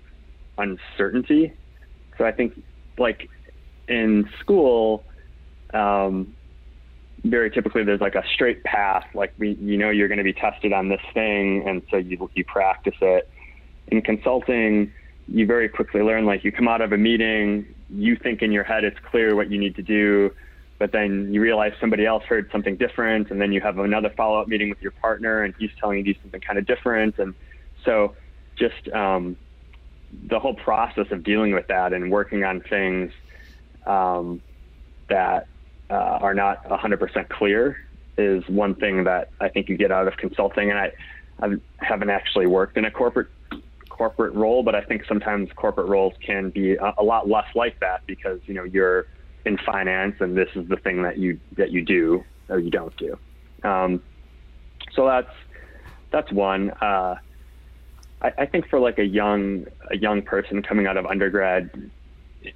uncertainty. 0.58 1.54
So 2.18 2.26
I 2.26 2.32
think 2.32 2.62
like 2.98 3.30
in 3.88 4.30
school, 4.40 5.04
um, 5.74 6.34
very 7.24 7.50
typically 7.50 7.84
there's 7.84 8.02
like 8.02 8.16
a 8.16 8.24
straight 8.34 8.64
path. 8.64 9.06
Like 9.14 9.34
we, 9.38 9.54
you 9.54 9.78
know, 9.78 9.90
you're 9.90 10.08
going 10.08 10.20
to 10.20 10.24
be 10.24 10.34
tested 10.34 10.74
on 10.74 10.90
this 10.90 11.02
thing, 11.14 11.68
and 11.68 11.82
so 11.90 11.98
you 11.98 12.30
you 12.36 12.46
practice 12.46 12.96
it. 13.02 13.30
In 13.88 14.02
consulting, 14.02 14.92
you 15.28 15.46
very 15.46 15.70
quickly 15.70 16.02
learn. 16.02 16.26
Like 16.26 16.44
you 16.44 16.52
come 16.52 16.68
out 16.68 16.82
of 16.82 16.92
a 16.92 16.98
meeting, 16.98 17.66
you 17.90 18.16
think 18.16 18.42
in 18.42 18.52
your 18.52 18.64
head 18.64 18.84
it's 18.84 18.98
clear 19.10 19.36
what 19.36 19.50
you 19.50 19.60
need 19.60 19.76
to 19.76 19.82
do, 19.82 20.32
but 20.80 20.92
then 20.92 21.34
you 21.34 21.42
realize 21.42 21.74
somebody 21.80 22.06
else 22.06 22.24
heard 22.24 22.50
something 22.52 22.78
different, 22.78 23.32
and 23.32 23.42
then 23.42 23.52
you 23.52 23.62
have 23.62 23.80
another 23.80 24.12
follow 24.16 24.40
up 24.40 24.48
meeting 24.48 24.70
with 24.70 24.82
your 24.82 24.92
partner, 24.92 25.44
and 25.44 25.54
he's 25.58 25.72
telling 25.80 26.06
you 26.06 26.16
something 26.22 26.42
kind 26.42 26.60
of 26.60 26.66
different, 26.66 27.18
and 27.18 27.34
so 27.84 28.16
just 28.56 28.88
um, 28.94 29.36
the 30.30 30.40
whole 30.40 30.56
process 30.56 31.08
of 31.12 31.24
dealing 31.24 31.54
with 31.54 31.68
that 31.68 31.94
and 31.94 32.12
working 32.12 32.44
on 32.44 32.62
things 32.62 33.12
um, 33.86 34.42
that 35.10 35.48
uh, 35.90 35.94
are 35.94 36.34
not 36.34 36.64
100% 36.66 37.30
clear 37.30 37.78
is 38.18 38.44
one 38.48 38.76
thing 38.76 39.04
that 39.04 39.30
I 39.40 39.50
think 39.50 39.70
you 39.70 39.78
get 39.78 39.92
out 39.92 40.08
of 40.08 40.18
consulting. 40.18 40.70
And 40.70 40.80
I, 40.80 40.92
I 41.42 41.56
haven't 41.78 42.10
actually 42.10 42.48
worked 42.48 42.78
in 42.78 42.86
a 42.86 42.92
corporate 42.92 43.28
corporate 43.90 44.34
role, 44.34 44.62
but 44.62 44.76
I 44.76 44.82
think 44.82 45.06
sometimes 45.08 45.50
corporate 45.56 45.88
roles 45.88 46.14
can 46.26 46.50
be 46.50 46.76
a, 46.76 46.94
a 46.98 47.04
lot 47.04 47.30
less 47.30 47.46
like 47.56 47.80
that 47.80 48.06
because 48.06 48.42
you 48.46 48.54
know 48.54 48.64
you're 48.64 49.06
in 49.46 49.58
finance 49.58 50.16
and 50.20 50.36
this 50.36 50.50
is 50.56 50.68
the 50.68 50.76
thing 50.76 51.04
that 51.04 51.18
you 51.18 51.40
that 51.56 51.72
you 51.72 51.82
do. 51.82 52.24
or 52.50 52.60
you 52.60 52.70
don't 52.70 52.96
do. 52.98 53.18
Um, 53.64 54.02
so 54.94 55.06
that's 55.06 55.32
that's 56.12 56.32
one. 56.32 56.72
Uh, 56.72 57.16
I, 58.22 58.32
I 58.40 58.46
think 58.46 58.68
for 58.70 58.80
like 58.80 59.00
a 59.00 59.06
young 59.06 59.66
a 59.92 59.98
young 59.98 60.22
person 60.22 60.62
coming 60.62 60.88
out 60.88 60.98
of 60.98 61.06
undergrad 61.06 61.92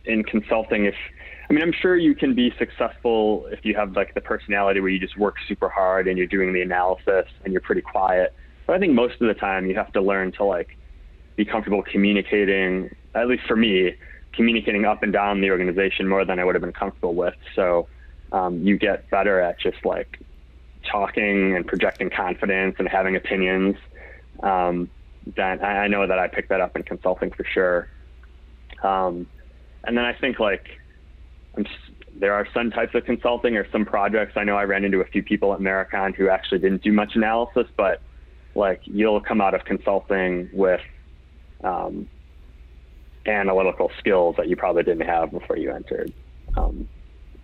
in 0.06 0.24
consulting, 0.24 0.86
if 0.86 0.96
I 1.50 1.54
mean, 1.54 1.64
I'm 1.64 1.74
sure 1.82 1.98
you 1.98 2.14
can 2.14 2.36
be 2.36 2.54
successful 2.60 3.48
if 3.52 3.66
you 3.66 3.76
have 3.76 3.96
like 3.96 4.14
the 4.14 4.22
personality 4.22 4.82
where 4.82 4.90
you 4.90 5.00
just 5.00 5.18
work 5.18 5.36
super 5.48 5.68
hard 5.68 6.08
and 6.08 6.18
you're 6.18 6.28
doing 6.28 6.54
the 6.54 6.62
analysis 6.62 7.26
and 7.44 7.52
you're 7.52 7.62
pretty 7.62 7.82
quiet. 7.82 8.36
But 8.68 8.76
I 8.76 8.80
think 8.80 8.94
most 8.94 9.16
of 9.20 9.28
the 9.28 9.34
time 9.34 9.66
you 9.66 9.76
have 9.76 9.92
to 9.94 10.02
learn 10.02 10.32
to 10.34 10.44
like 10.44 10.78
be 11.38 11.46
comfortable 11.46 11.82
communicating, 11.82 12.96
at 13.16 13.28
least 13.28 13.44
for 13.48 13.56
me, 13.56 13.96
communicating 14.34 14.86
up 14.86 15.02
and 15.02 15.12
down 15.12 15.42
the 15.42 15.50
organization 15.50 16.08
more 16.08 16.24
than 16.24 16.38
I 16.38 16.46
would 16.46 16.54
have 16.54 16.62
been 16.62 16.72
comfortable 16.72 17.16
with. 17.16 17.34
So 17.56 17.88
um, 18.32 18.62
you 18.62 18.78
get 18.78 19.10
better 19.10 19.42
at 19.42 19.60
just 19.60 19.84
like 19.84 20.20
talking 20.92 21.56
and 21.56 21.66
projecting 21.66 22.12
confidence 22.12 22.76
and 22.78 22.88
having 22.88 23.16
opinions. 23.16 23.76
Um, 24.44 24.92
I, 25.36 25.42
I 25.42 25.88
know 25.88 26.06
that 26.06 26.20
I 26.20 26.28
picked 26.28 26.50
that 26.50 26.62
up 26.62 26.76
in 26.76 26.84
consulting 26.84 27.32
for 27.32 27.44
sure. 27.44 27.88
Um, 28.84 29.28
and 29.90 29.98
then 29.98 30.06
I 30.06 30.14
think 30.14 30.40
like 30.40 30.68
just, 31.58 31.70
there 32.16 32.36
are 32.36 32.48
some 32.54 32.70
types 32.70 32.94
of 32.94 33.06
consulting 33.06 33.58
or 33.58 33.66
some 33.72 33.86
projects. 33.86 34.34
I 34.36 34.44
know 34.44 34.56
I 34.56 34.64
ran 34.64 34.86
into 34.86 35.02
a 35.02 35.06
few 35.06 35.24
people 35.24 35.52
at 35.52 35.60
Marakon 35.60 36.16
who 36.16 36.30
actually 36.30 36.60
didn't 36.60 36.84
do 36.84 36.92
much 36.92 37.14
analysis, 37.16 37.66
but 37.76 38.04
like 38.54 38.82
you'll 38.86 39.20
come 39.20 39.42
out 39.42 39.56
of 39.56 39.66
consulting 39.66 40.48
with 40.54 40.82
um, 41.64 42.08
analytical 43.26 43.90
skills 43.98 44.36
that 44.38 44.48
you 44.48 44.56
probably 44.56 44.84
didn't 44.84 45.08
have 45.08 45.32
before 45.32 45.58
you 45.58 45.74
entered. 45.74 46.14
Um, 46.56 46.88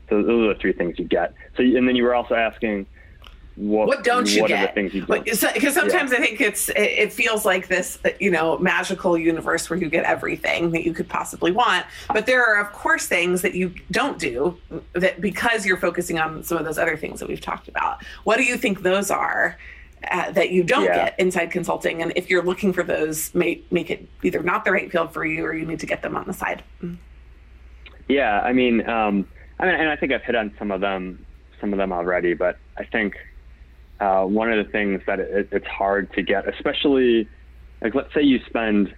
so 0.08 0.22
those 0.22 0.46
are 0.48 0.54
the 0.54 0.60
three 0.62 0.74
things 0.74 1.00
you 1.00 1.06
get. 1.06 1.34
So 1.58 1.64
and 1.64 1.88
then 1.88 1.96
you 1.96 2.04
were 2.04 2.14
also 2.14 2.36
asking 2.36 2.86
what, 3.56 3.88
what 3.88 4.04
don't 4.04 4.34
you 4.34 4.42
what 4.42 4.50
get? 4.50 4.64
Are 4.64 4.68
the 4.68 4.74
things 4.74 4.94
you 4.94 5.06
don't? 5.06 5.24
Because 5.24 5.74
sometimes 5.74 6.12
yeah. 6.12 6.18
I 6.18 6.22
think 6.22 6.42
it's 6.42 6.70
it 6.76 7.14
feels 7.14 7.46
like 7.46 7.68
this 7.68 7.98
you 8.20 8.30
know 8.30 8.58
magical 8.58 9.18
universe 9.18 9.70
where 9.70 9.80
you 9.80 9.90
get 9.90 10.04
everything 10.04 10.72
that 10.72 10.84
you 10.84 10.94
could 10.94 11.08
possibly 11.08 11.52
want, 11.52 11.86
but 12.10 12.26
there 12.26 12.46
are 12.46 12.60
of 12.60 12.74
course 12.74 13.06
things 13.06 13.42
that 13.44 13.56
you 13.56 13.74
don't 13.92 14.20
do 14.20 14.58
that 14.94 15.22
because 15.22 15.66
you're 15.66 15.78
focusing 15.78 16.20
on 16.20 16.44
some 16.44 16.58
of 16.58 16.66
those 16.66 16.78
other 16.78 16.98
things 16.98 17.20
that 17.22 17.30
we've 17.30 17.42
talked 17.42 17.70
about. 17.70 18.04
What 18.26 18.38
do 18.38 18.44
you 18.44 18.58
think 18.58 18.82
those 18.82 19.10
are? 19.10 19.58
Uh, 20.12 20.30
that 20.34 20.52
you 20.52 20.62
don't 20.62 20.84
yeah. 20.84 21.06
get 21.06 21.20
inside 21.20 21.50
consulting, 21.50 22.00
and 22.00 22.14
if 22.16 22.30
you're 22.30 22.44
looking 22.44 22.72
for 22.72 22.84
those, 22.84 23.34
make 23.34 23.72
make 23.72 23.90
it 23.90 24.08
either 24.22 24.44
not 24.44 24.64
the 24.64 24.72
right 24.72 24.92
field 24.92 25.12
for 25.12 25.26
you, 25.26 25.44
or 25.44 25.54
you 25.56 25.66
need 25.66 25.80
to 25.80 25.88
get 25.88 26.04
them 26.04 26.16
on 26.16 26.28
the 26.28 26.34
side. 26.34 26.62
Yeah, 28.08 28.40
I 28.42 28.54
mean, 28.54 28.88
um, 28.88 29.28
I 29.58 29.66
mean, 29.66 29.76
and 29.76 29.90
I 29.90 29.96
think 29.96 30.12
I've 30.12 30.22
hit 30.22 30.36
on 30.36 30.54
some 30.60 30.70
of 30.70 30.82
them, 30.82 31.26
some 31.60 31.74
of 31.74 31.78
them 31.78 31.92
already, 31.92 32.36
but 32.36 32.60
I 32.78 32.84
think 32.84 33.16
uh, 34.00 34.24
one 34.24 34.52
of 34.52 34.66
the 34.66 34.72
things 34.72 35.02
that 35.08 35.20
it, 35.20 35.50
it's 35.52 35.68
hard 35.68 36.12
to 36.14 36.22
get, 36.22 36.48
especially 36.48 37.28
like 37.82 37.96
let's 37.96 38.14
say 38.14 38.22
you 38.22 38.40
spend 38.48 38.94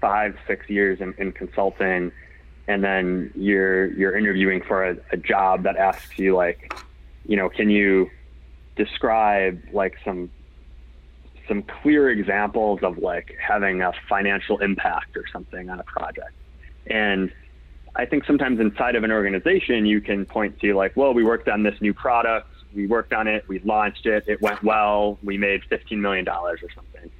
five, 0.00 0.34
six 0.46 0.68
years 0.68 1.00
in, 1.00 1.14
in 1.18 1.32
consulting, 1.32 2.10
and 2.68 2.82
then 2.82 3.30
you're 3.34 3.86
you're 3.92 4.16
interviewing 4.16 4.62
for 4.62 4.88
a, 4.88 4.96
a 5.12 5.16
job 5.16 5.64
that 5.64 5.76
asks 5.76 6.18
you 6.18 6.34
like, 6.34 6.74
you 7.26 7.36
know, 7.36 7.48
can 7.48 7.70
you 7.70 8.10
describe 8.76 9.62
like 9.72 9.96
some 10.04 10.30
some 11.50 11.62
clear 11.82 12.10
examples 12.10 12.78
of 12.82 12.98
like 12.98 13.36
having 13.44 13.82
a 13.82 13.92
financial 14.08 14.58
impact 14.58 15.16
or 15.16 15.24
something 15.32 15.68
on 15.68 15.80
a 15.80 15.82
project. 15.82 16.32
And 16.86 17.32
I 17.96 18.06
think 18.06 18.24
sometimes 18.24 18.60
inside 18.60 18.94
of 18.94 19.02
an 19.02 19.10
organization, 19.10 19.84
you 19.84 20.00
can 20.00 20.24
point 20.26 20.60
to 20.60 20.74
like, 20.74 20.96
well, 20.96 21.12
we 21.12 21.24
worked 21.24 21.48
on 21.48 21.64
this 21.64 21.74
new 21.80 21.92
product 21.92 22.46
we 22.74 22.86
worked 22.86 23.12
on 23.12 23.26
it, 23.26 23.46
we 23.48 23.58
launched 23.60 24.06
it, 24.06 24.24
it 24.26 24.40
went 24.40 24.62
well, 24.62 25.18
we 25.22 25.38
made 25.38 25.62
$15 25.70 25.98
million 25.98 26.28
or 26.28 26.56
something. 26.74 27.10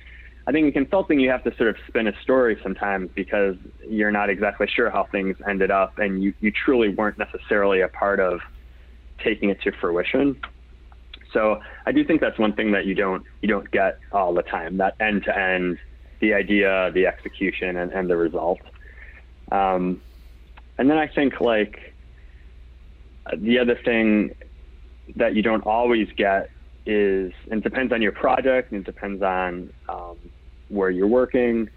I 0.47 0.53
think 0.53 0.67
in 0.67 0.73
consulting, 0.73 1.21
you 1.21 1.31
have 1.31 1.45
to 1.45 1.55
sort 1.57 1.69
of 1.69 1.77
spin 1.87 2.09
a 2.09 2.21
story 2.23 2.59
sometimes 2.63 3.11
because 3.15 3.57
you're 3.87 4.11
not 4.11 4.31
exactly 4.31 4.67
sure 4.67 4.91
how 4.91 5.05
things 5.05 5.37
ended 5.47 5.71
up 5.71 5.99
and 5.99 6.23
you, 6.23 6.35
you 6.41 6.51
truly 6.51 6.89
weren't 6.89 7.19
necessarily 7.19 7.83
a 7.83 7.89
part 7.89 8.21
of 8.21 8.41
taking 9.19 9.51
it 9.51 9.61
to 9.63 9.73
fruition. 9.73 10.41
So 11.33 11.61
I 11.87 11.93
do 11.93 12.05
think 12.05 12.21
that's 12.21 12.39
one 12.39 12.55
thing 12.55 12.73
that 12.73 12.87
you 12.87 12.95
don't 12.95 13.25
you 13.41 13.49
don't 13.49 13.71
get 13.71 13.99
all 14.13 14.35
the 14.35 14.43
time 14.43 14.79
that 14.79 14.97
end 14.99 15.25
to 15.25 15.39
end, 15.39 15.79
the 16.19 16.35
idea, 16.35 16.91
the 16.93 17.07
execution, 17.07 17.77
and, 17.77 17.93
and 17.93 18.11
the 18.11 18.17
result. 18.17 18.61
Um, 19.53 20.01
and 20.79 20.91
then 20.91 20.99
I 20.99 21.07
think 21.07 21.41
like 21.41 21.95
the 23.37 23.59
other 23.59 23.77
thing 23.77 24.35
that 25.17 25.35
you 25.35 25.43
don't 25.43 25.65
always 25.67 26.09
get 26.17 26.51
is, 26.87 27.33
and 27.51 27.61
it 27.61 27.65
depends 27.65 27.93
on 27.93 28.03
your 28.03 28.13
project 28.13 28.73
and 28.73 28.81
it 28.81 28.85
depends 28.85 29.23
on 29.23 29.73
um, 29.89 30.17
where 30.69 30.91
you're 30.91 31.07
working. 31.07 31.69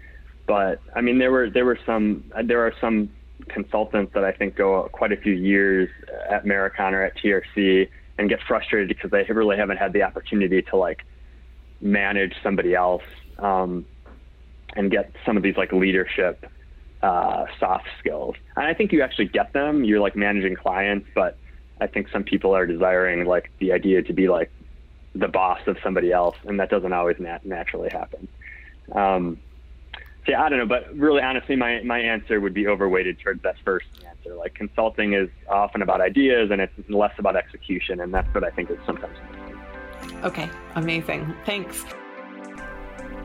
But 0.46 0.80
I 0.94 1.00
mean, 1.00 1.18
there 1.18 1.32
were 1.32 1.50
there 1.50 1.64
were 1.64 1.78
some 1.86 2.24
there 2.44 2.60
are 2.66 2.72
some 2.80 3.10
consultants 3.48 4.12
that 4.14 4.24
I 4.24 4.32
think 4.32 4.56
go 4.56 4.88
quite 4.92 5.12
a 5.12 5.16
few 5.16 5.32
years 5.32 5.88
at 6.30 6.44
Marakon 6.44 6.92
or 6.92 7.02
at 7.02 7.16
TRC 7.16 7.88
and 8.18 8.28
get 8.28 8.40
frustrated 8.46 8.88
because 8.88 9.10
they 9.10 9.24
really 9.32 9.56
haven't 9.56 9.78
had 9.78 9.92
the 9.92 10.02
opportunity 10.02 10.62
to 10.62 10.76
like 10.76 11.04
manage 11.80 12.34
somebody 12.42 12.74
else 12.74 13.02
um, 13.38 13.84
and 14.76 14.90
get 14.90 15.12
some 15.26 15.36
of 15.36 15.42
these 15.42 15.56
like 15.56 15.72
leadership 15.72 16.46
uh, 17.02 17.46
soft 17.58 17.86
skills. 17.98 18.34
And 18.56 18.66
I 18.66 18.74
think 18.74 18.92
you 18.92 19.02
actually 19.02 19.26
get 19.26 19.52
them. 19.52 19.84
You're 19.84 20.00
like 20.00 20.16
managing 20.16 20.56
clients, 20.56 21.06
but 21.14 21.38
I 21.80 21.86
think 21.86 22.08
some 22.10 22.24
people 22.24 22.54
are 22.54 22.66
desiring 22.66 23.24
like 23.26 23.50
the 23.58 23.72
idea 23.72 24.02
to 24.02 24.12
be 24.12 24.28
like 24.28 24.50
the 25.14 25.28
boss 25.28 25.60
of 25.66 25.76
somebody 25.82 26.12
else, 26.12 26.36
and 26.44 26.58
that 26.60 26.70
doesn't 26.70 26.92
always 26.92 27.18
nat- 27.18 27.44
naturally 27.44 27.88
happen. 27.90 28.28
Um, 28.92 29.38
so 30.26 30.32
yeah, 30.32 30.42
I 30.42 30.48
don't 30.48 30.58
know, 30.58 30.66
but 30.66 30.94
really 30.96 31.20
honestly, 31.20 31.54
my, 31.54 31.82
my 31.82 31.98
answer 31.98 32.40
would 32.40 32.54
be 32.54 32.66
overweighted 32.66 33.18
towards 33.20 33.42
that 33.42 33.56
first 33.64 33.86
answer. 34.08 34.34
Like 34.34 34.54
consulting 34.54 35.12
is 35.12 35.28
often 35.48 35.82
about 35.82 36.00
ideas 36.00 36.50
and 36.50 36.60
it's 36.60 36.72
less 36.88 37.12
about 37.18 37.36
execution, 37.36 38.00
and 38.00 38.12
that's 38.12 38.32
what 38.34 38.44
I 38.44 38.50
think 38.50 38.70
is 38.70 38.78
sometimes. 38.86 39.16
Okay, 40.24 40.48
amazing. 40.74 41.34
Thanks. 41.44 41.84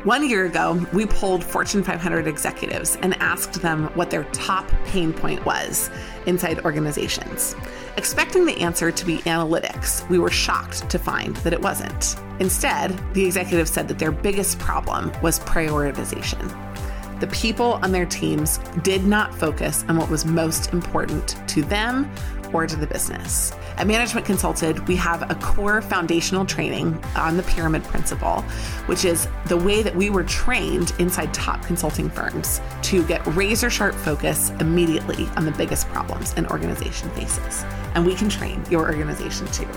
One 0.05 0.29
year 0.29 0.45
ago, 0.45 0.79
we 0.93 1.05
polled 1.05 1.43
Fortune 1.43 1.83
500 1.83 2.25
executives 2.25 2.97
and 3.01 3.15
asked 3.15 3.61
them 3.61 3.87
what 3.95 4.09
their 4.09 4.23
top 4.31 4.65
pain 4.85 5.11
point 5.11 5.45
was 5.45 5.89
inside 6.25 6.63
organizations. 6.63 7.53
Expecting 7.97 8.45
the 8.45 8.57
answer 8.61 8.93
to 8.93 9.05
be 9.05 9.17
analytics, 9.19 10.07
we 10.07 10.17
were 10.17 10.29
shocked 10.29 10.89
to 10.89 10.97
find 10.97 11.35
that 11.37 11.51
it 11.51 11.59
wasn't. 11.59 12.15
Instead, 12.39 12.97
the 13.13 13.25
executives 13.25 13.71
said 13.71 13.89
that 13.89 13.99
their 13.99 14.13
biggest 14.13 14.57
problem 14.57 15.11
was 15.21 15.41
prioritization. 15.41 16.47
The 17.19 17.27
people 17.27 17.73
on 17.83 17.91
their 17.91 18.05
teams 18.05 18.59
did 18.83 19.05
not 19.05 19.35
focus 19.35 19.83
on 19.89 19.97
what 19.97 20.09
was 20.09 20.23
most 20.23 20.71
important 20.71 21.45
to 21.49 21.61
them 21.61 22.09
or 22.53 22.65
to 22.65 22.77
the 22.77 22.87
business. 22.87 23.51
At 23.80 23.88
Management 23.88 24.25
Consulted, 24.25 24.86
we 24.89 24.97
have 24.97 25.32
a 25.32 25.36
core 25.36 25.82
foundational 25.82 26.45
training 26.45 27.01
on 27.15 27.38
the 27.38 27.43
pyramid 27.43 27.82
principle, 27.86 28.41
which 28.88 29.05
is 29.05 29.30
the 29.45 29.55
way 29.55 29.82
that 29.82 29.95
we 29.95 30.09
were 30.09 30.25
trained 30.25 30.91
inside 30.99 31.34
top 31.34 31.63
consulting 31.63 32.09
firms 32.09 32.59
to 32.82 33.05
get 33.05 33.25
razor 33.27 33.69
sharp 33.69 33.95
focus 33.95 34.49
immediately 34.59 35.27
on 35.38 35.45
the 35.45 35.51
biggest 35.51 35.88
problems 35.88 36.34
an 36.34 36.45
organization 36.47 37.09
faces. 37.11 37.63
And 37.95 38.05
we 38.05 38.15
can 38.15 38.27
train 38.27 38.61
your 38.69 38.86
organization 38.86 39.47
too. 39.47 39.69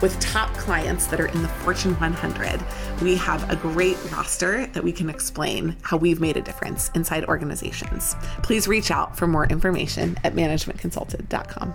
With 0.00 0.18
top 0.18 0.50
clients 0.54 1.06
that 1.08 1.20
are 1.20 1.26
in 1.26 1.42
the 1.42 1.48
Fortune 1.48 1.92
100, 2.00 2.58
we 3.02 3.16
have 3.16 3.50
a 3.50 3.56
great 3.56 3.98
roster 4.10 4.66
that 4.68 4.82
we 4.82 4.92
can 4.92 5.10
explain 5.10 5.76
how 5.82 5.98
we've 5.98 6.22
made 6.22 6.38
a 6.38 6.42
difference 6.42 6.90
inside 6.94 7.26
organizations. 7.26 8.16
Please 8.42 8.66
reach 8.66 8.90
out 8.90 9.14
for 9.14 9.26
more 9.26 9.44
information 9.44 10.16
at 10.24 10.34
managementconsulted.com. 10.34 11.74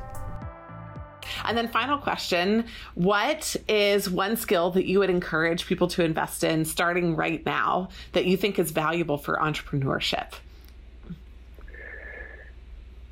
And 1.46 1.58
then, 1.58 1.68
final 1.68 1.98
question 1.98 2.66
What 2.96 3.56
is 3.68 4.10
one 4.10 4.38
skill 4.38 4.72
that 4.72 4.86
you 4.86 5.00
would 5.00 5.10
encourage 5.10 5.66
people 5.66 5.88
to 5.90 6.04
invest 6.04 6.44
in 6.44 6.66
starting 6.66 7.16
right 7.16 7.46
now 7.46 7.90
that 8.14 8.26
you 8.26 8.38
think 8.38 8.60
is 8.60 8.72
valuable 8.72 9.18
for 9.18 9.38
entrepreneurship? 9.38 10.34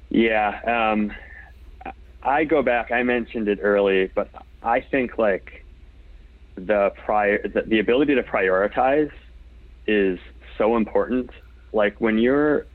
Yeah. 0.10 0.94
Um, 0.94 1.14
I 2.24 2.44
go 2.44 2.64
back, 2.64 2.92
I 2.92 3.04
mentioned 3.04 3.48
it 3.48 3.60
early, 3.62 4.12
but 4.16 4.30
I 4.64 4.82
think 4.82 5.18
like 5.18 5.64
the 6.56 6.92
prior 7.06 7.48
the, 7.48 7.62
the 7.62 7.80
ability 7.80 8.16
to 8.16 8.24
prioritize 8.24 9.12
is 9.86 10.20
so 10.58 10.76
important. 10.78 11.30
Like 11.74 12.00
when 12.00 12.18
you're 12.18 12.66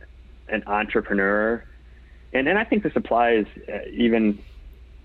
an 0.49 0.63
entrepreneur, 0.67 1.65
and, 2.33 2.47
and 2.47 2.59
I 2.59 2.65
think 2.65 2.83
this 2.83 2.93
applies 2.95 3.47
uh, 3.69 3.79
even 3.91 4.39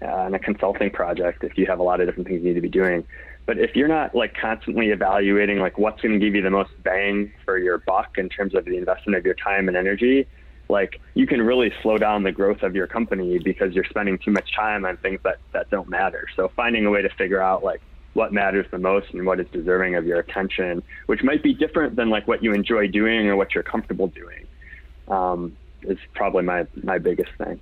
uh, 0.02 0.30
a 0.34 0.40
consulting 0.40 0.90
project 0.90 1.44
if 1.44 1.58
you 1.58 1.66
have 1.66 1.80
a 1.80 1.84
lot 1.84 2.02
of 2.02 2.08
different 2.08 2.28
things 2.28 2.42
you 2.42 2.50
need 2.50 2.56
to 2.56 2.62
be 2.62 2.70
doing. 2.70 3.06
But 3.46 3.60
if 3.60 3.76
you're 3.76 3.88
not 3.88 4.16
like 4.16 4.36
constantly 4.36 4.90
evaluating 4.90 5.60
like 5.60 5.78
what's 5.78 6.02
going 6.02 6.20
to 6.20 6.26
give 6.26 6.36
you 6.36 6.42
the 6.42 6.50
most 6.50 6.72
bang 6.84 7.32
for 7.46 7.58
your 7.58 7.78
buck 7.78 8.18
in 8.18 8.28
terms 8.30 8.56
of 8.56 8.66
the 8.66 8.78
investment 8.78 9.18
of 9.18 9.26
your 9.26 9.36
time 9.36 9.68
and 9.68 9.78
energy, 9.78 10.28
like 10.68 11.00
you 11.14 11.28
can 11.28 11.42
really 11.42 11.72
slow 11.84 11.98
down 11.98 12.24
the 12.24 12.32
growth 12.32 12.64
of 12.64 12.76
your 12.76 12.88
company 12.88 13.38
because 13.38 13.74
you're 13.74 13.86
spending 13.86 14.18
too 14.18 14.32
much 14.32 14.56
time 14.56 14.84
on 14.86 14.98
things 14.98 15.20
that, 15.24 15.38
that 15.54 15.70
don't 15.70 15.90
matter. 15.90 16.28
So 16.36 16.52
finding 16.56 16.86
a 16.86 16.90
way 16.90 17.04
to 17.04 17.10
figure 17.10 17.42
out 17.42 17.64
like 17.64 17.82
what 18.14 18.34
matters 18.34 18.66
the 18.72 18.80
most 18.80 19.14
and 19.14 19.26
what 19.26 19.40
is 19.40 19.48
deserving 19.52 19.96
of 19.96 20.08
your 20.08 20.20
attention, 20.20 20.82
which 21.06 21.22
might 21.22 21.44
be 21.44 21.54
different 21.54 21.96
than 21.96 22.10
like 22.10 22.28
what 22.28 22.42
you 22.42 22.54
enjoy 22.54 22.88
doing 22.88 23.28
or 23.28 23.36
what 23.36 23.54
you're 23.54 23.64
comfortable 23.64 24.08
doing, 24.08 24.48
um, 25.08 25.56
is 25.84 26.00
probably 26.16 26.42
my, 26.42 26.66
my 26.82 26.98
biggest 26.98 27.30
thing. 27.38 27.60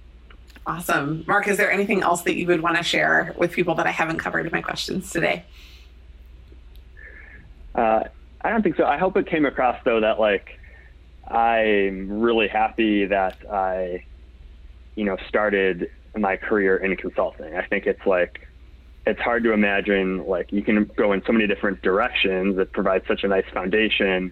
Awesome. 0.65 1.25
Mark, 1.27 1.47
is 1.47 1.57
there 1.57 1.71
anything 1.71 2.01
else 2.01 2.21
that 2.21 2.35
you 2.35 2.47
would 2.47 2.61
want 2.61 2.77
to 2.77 2.83
share 2.83 3.33
with 3.37 3.51
people 3.51 3.75
that 3.75 3.85
I 3.85 3.91
haven't 3.91 4.17
covered 4.17 4.45
in 4.45 4.51
my 4.51 4.61
questions 4.61 5.11
today? 5.11 5.43
Uh, 7.75 8.03
I 8.41 8.49
don't 8.49 8.61
think 8.61 8.77
so. 8.77 8.85
I 8.85 8.97
hope 8.97 9.17
it 9.17 9.27
came 9.27 9.45
across 9.45 9.77
though 9.83 9.99
that 10.01 10.19
like 10.19 10.59
I'm 11.27 12.21
really 12.21 12.47
happy 12.47 13.05
that 13.05 13.37
I, 13.51 14.05
you 14.95 15.05
know, 15.05 15.17
started 15.27 15.89
my 16.15 16.37
career 16.37 16.77
in 16.77 16.95
consulting. 16.95 17.55
I 17.55 17.65
think 17.65 17.85
it's 17.85 18.05
like 18.05 18.47
it's 19.05 19.19
hard 19.19 19.43
to 19.43 19.51
imagine 19.51 20.25
like 20.27 20.51
you 20.53 20.61
can 20.61 20.89
go 20.95 21.11
in 21.11 21.23
so 21.25 21.33
many 21.33 21.47
different 21.47 21.81
directions 21.81 22.55
that 22.55 22.71
provides 22.71 23.05
such 23.07 23.23
a 23.23 23.27
nice 23.27 23.45
foundation. 23.53 24.31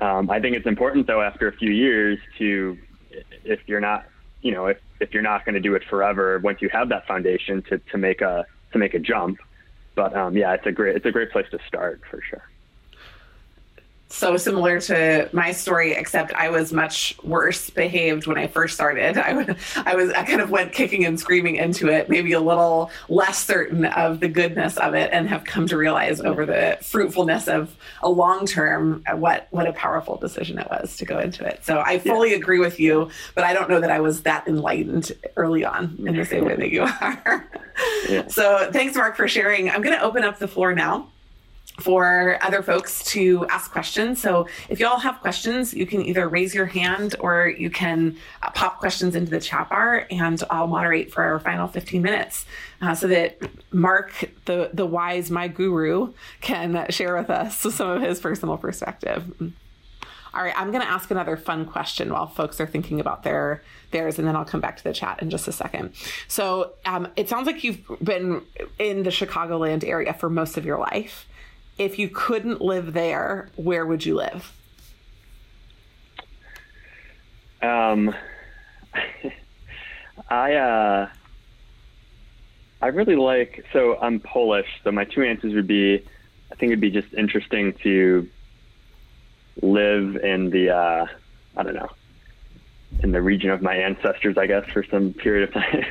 Um, 0.00 0.30
I 0.30 0.40
think 0.40 0.56
it's 0.56 0.66
important 0.66 1.06
though 1.06 1.22
after 1.22 1.48
a 1.48 1.52
few 1.52 1.70
years 1.70 2.18
to 2.38 2.76
if 3.44 3.60
you're 3.66 3.80
not 3.80 4.04
you 4.42 4.52
know 4.52 4.66
if, 4.66 4.78
if 5.00 5.12
you're 5.12 5.22
not 5.22 5.44
going 5.44 5.54
to 5.54 5.60
do 5.60 5.74
it 5.74 5.82
forever 5.88 6.38
once 6.38 6.60
you 6.62 6.68
have 6.70 6.88
that 6.88 7.06
foundation 7.06 7.62
to, 7.62 7.78
to 7.78 7.98
make 7.98 8.20
a 8.20 8.46
to 8.72 8.78
make 8.78 8.94
a 8.94 8.98
jump. 8.98 9.38
But 9.94 10.16
um, 10.16 10.36
yeah 10.36 10.54
it's 10.54 10.66
a 10.66 10.72
great 10.72 10.96
it's 10.96 11.06
a 11.06 11.10
great 11.10 11.30
place 11.32 11.46
to 11.50 11.58
start 11.66 12.02
for 12.10 12.20
sure 12.22 12.42
so 14.10 14.36
similar 14.38 14.80
to 14.80 15.28
my 15.32 15.52
story, 15.52 15.92
except 15.92 16.32
I 16.32 16.48
was 16.48 16.72
much 16.72 17.14
worse 17.22 17.68
behaved 17.68 18.26
when 18.26 18.38
I 18.38 18.46
first 18.46 18.74
started. 18.74 19.18
I, 19.18 19.34
would, 19.34 19.56
I 19.84 19.94
was, 19.96 20.10
I 20.12 20.24
kind 20.24 20.40
of 20.40 20.50
went 20.50 20.72
kicking 20.72 21.04
and 21.04 21.20
screaming 21.20 21.56
into 21.56 21.88
it, 21.88 22.08
maybe 22.08 22.32
a 22.32 22.40
little 22.40 22.90
less 23.10 23.44
certain 23.44 23.84
of 23.84 24.20
the 24.20 24.28
goodness 24.28 24.78
of 24.78 24.94
it, 24.94 25.10
and 25.12 25.28
have 25.28 25.44
come 25.44 25.66
to 25.68 25.76
realize 25.76 26.20
over 26.20 26.46
the 26.46 26.78
fruitfulness 26.80 27.48
of 27.48 27.76
a 28.02 28.08
long 28.08 28.46
term 28.46 29.02
uh, 29.06 29.14
what 29.14 29.46
what 29.50 29.66
a 29.66 29.72
powerful 29.74 30.16
decision 30.16 30.58
it 30.58 30.68
was 30.70 30.96
to 30.96 31.04
go 31.04 31.18
into 31.18 31.46
it. 31.46 31.64
So 31.64 31.82
I 31.84 31.98
fully 31.98 32.30
yeah. 32.30 32.36
agree 32.36 32.60
with 32.60 32.80
you, 32.80 33.10
but 33.34 33.44
I 33.44 33.52
don't 33.52 33.68
know 33.68 33.80
that 33.80 33.90
I 33.90 34.00
was 34.00 34.22
that 34.22 34.48
enlightened 34.48 35.12
early 35.36 35.64
on 35.66 35.96
in 36.06 36.16
the 36.16 36.24
same 36.24 36.46
way 36.46 36.56
that 36.56 36.70
you 36.70 36.82
are. 36.82 37.48
Yeah. 38.08 38.26
So 38.28 38.70
thanks, 38.72 38.96
Mark, 38.96 39.16
for 39.16 39.28
sharing. 39.28 39.70
I'm 39.70 39.82
going 39.82 39.96
to 39.96 40.02
open 40.02 40.24
up 40.24 40.38
the 40.38 40.48
floor 40.48 40.74
now 40.74 41.08
for 41.78 42.38
other 42.42 42.62
folks 42.62 43.04
to 43.04 43.46
ask 43.46 43.70
questions. 43.70 44.20
So 44.20 44.48
if 44.68 44.80
you 44.80 44.86
all 44.86 44.98
have 44.98 45.20
questions, 45.20 45.72
you 45.72 45.86
can 45.86 46.02
either 46.02 46.28
raise 46.28 46.54
your 46.54 46.66
hand 46.66 47.14
or 47.20 47.48
you 47.48 47.70
can 47.70 48.16
uh, 48.42 48.50
pop 48.50 48.78
questions 48.78 49.14
into 49.14 49.30
the 49.30 49.40
chat 49.40 49.68
bar 49.70 50.06
and 50.10 50.42
I'll 50.50 50.66
moderate 50.66 51.12
for 51.12 51.22
our 51.22 51.38
final 51.38 51.68
15 51.68 52.02
minutes 52.02 52.46
uh, 52.82 52.94
so 52.94 53.06
that 53.08 53.40
Mark, 53.72 54.12
the, 54.44 54.70
the 54.72 54.86
wise, 54.86 55.30
my 55.30 55.48
guru, 55.48 56.12
can 56.40 56.86
share 56.90 57.16
with 57.16 57.30
us 57.30 57.58
some 57.58 57.90
of 57.90 58.02
his 58.02 58.20
personal 58.20 58.56
perspective. 58.56 59.52
All 60.34 60.42
right, 60.42 60.54
I'm 60.56 60.70
going 60.70 60.82
to 60.82 60.90
ask 60.90 61.10
another 61.10 61.36
fun 61.36 61.64
question 61.64 62.12
while 62.12 62.26
folks 62.26 62.60
are 62.60 62.66
thinking 62.66 63.00
about 63.00 63.22
their 63.22 63.62
theirs, 63.92 64.18
and 64.18 64.28
then 64.28 64.36
I'll 64.36 64.44
come 64.44 64.60
back 64.60 64.76
to 64.76 64.84
the 64.84 64.92
chat 64.92 65.22
in 65.22 65.30
just 65.30 65.48
a 65.48 65.52
second. 65.52 65.94
So 66.28 66.74
um, 66.84 67.08
it 67.16 67.28
sounds 67.28 67.46
like 67.46 67.64
you've 67.64 67.80
been 68.02 68.42
in 68.78 69.04
the 69.04 69.10
Chicagoland 69.10 69.84
area 69.84 70.12
for 70.12 70.28
most 70.28 70.58
of 70.58 70.66
your 70.66 70.78
life 70.78 71.26
if 71.78 71.98
you 71.98 72.08
couldn't 72.08 72.60
live 72.60 72.92
there, 72.92 73.48
where 73.56 73.86
would 73.86 74.04
you 74.04 74.14
live? 74.16 74.52
Um, 77.62 78.14
I 80.28 80.54
uh, 80.54 81.08
I 82.82 82.86
really 82.88 83.16
like. 83.16 83.64
So 83.72 83.98
I'm 84.00 84.20
Polish. 84.20 84.68
So 84.84 84.92
my 84.92 85.04
two 85.04 85.22
answers 85.22 85.54
would 85.54 85.66
be, 85.66 86.04
I 86.52 86.54
think 86.54 86.70
it'd 86.70 86.80
be 86.80 86.90
just 86.90 87.12
interesting 87.14 87.72
to 87.84 88.28
live 89.62 90.16
in 90.16 90.50
the 90.50 90.70
uh, 90.70 91.06
I 91.56 91.62
don't 91.62 91.74
know 91.74 91.90
in 93.02 93.12
the 93.12 93.20
region 93.20 93.50
of 93.50 93.62
my 93.62 93.76
ancestors, 93.76 94.38
I 94.38 94.46
guess, 94.46 94.64
for 94.70 94.82
some 94.82 95.12
period 95.12 95.48
of 95.48 95.54
time. 95.62 95.84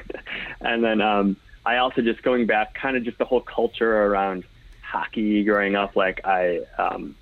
and 0.61 0.83
then 0.83 1.01
um, 1.01 1.37
I 1.65 1.77
also 1.77 2.01
just 2.01 2.23
going 2.23 2.47
back, 2.47 2.73
kind 2.73 2.97
of 2.97 3.03
just 3.03 3.17
the 3.17 3.25
whole 3.25 3.41
culture 3.41 4.03
around 4.05 4.45
hockey 4.87 5.43
growing 5.43 5.75
up. 5.75 5.95
Like 5.95 6.21
I, 6.25 6.61
um, 6.77 7.15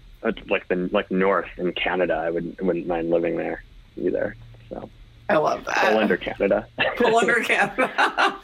like 0.49 0.67
the 0.67 0.89
like 0.91 1.09
North 1.11 1.49
in 1.57 1.71
Canada, 1.73 2.13
I 2.13 2.29
would 2.29 2.59
wouldn't 2.61 2.87
mind 2.87 3.09
living 3.09 3.37
there 3.37 3.63
either. 3.97 4.35
So. 4.69 4.89
I 5.27 5.37
love 5.37 5.65
that. 5.65 5.75
Poland 5.77 6.11
or 6.11 6.17
Canada. 6.17 6.67
Poland 6.97 7.29
or 7.35 7.41
Canada. 7.41 7.91
I 7.97 8.39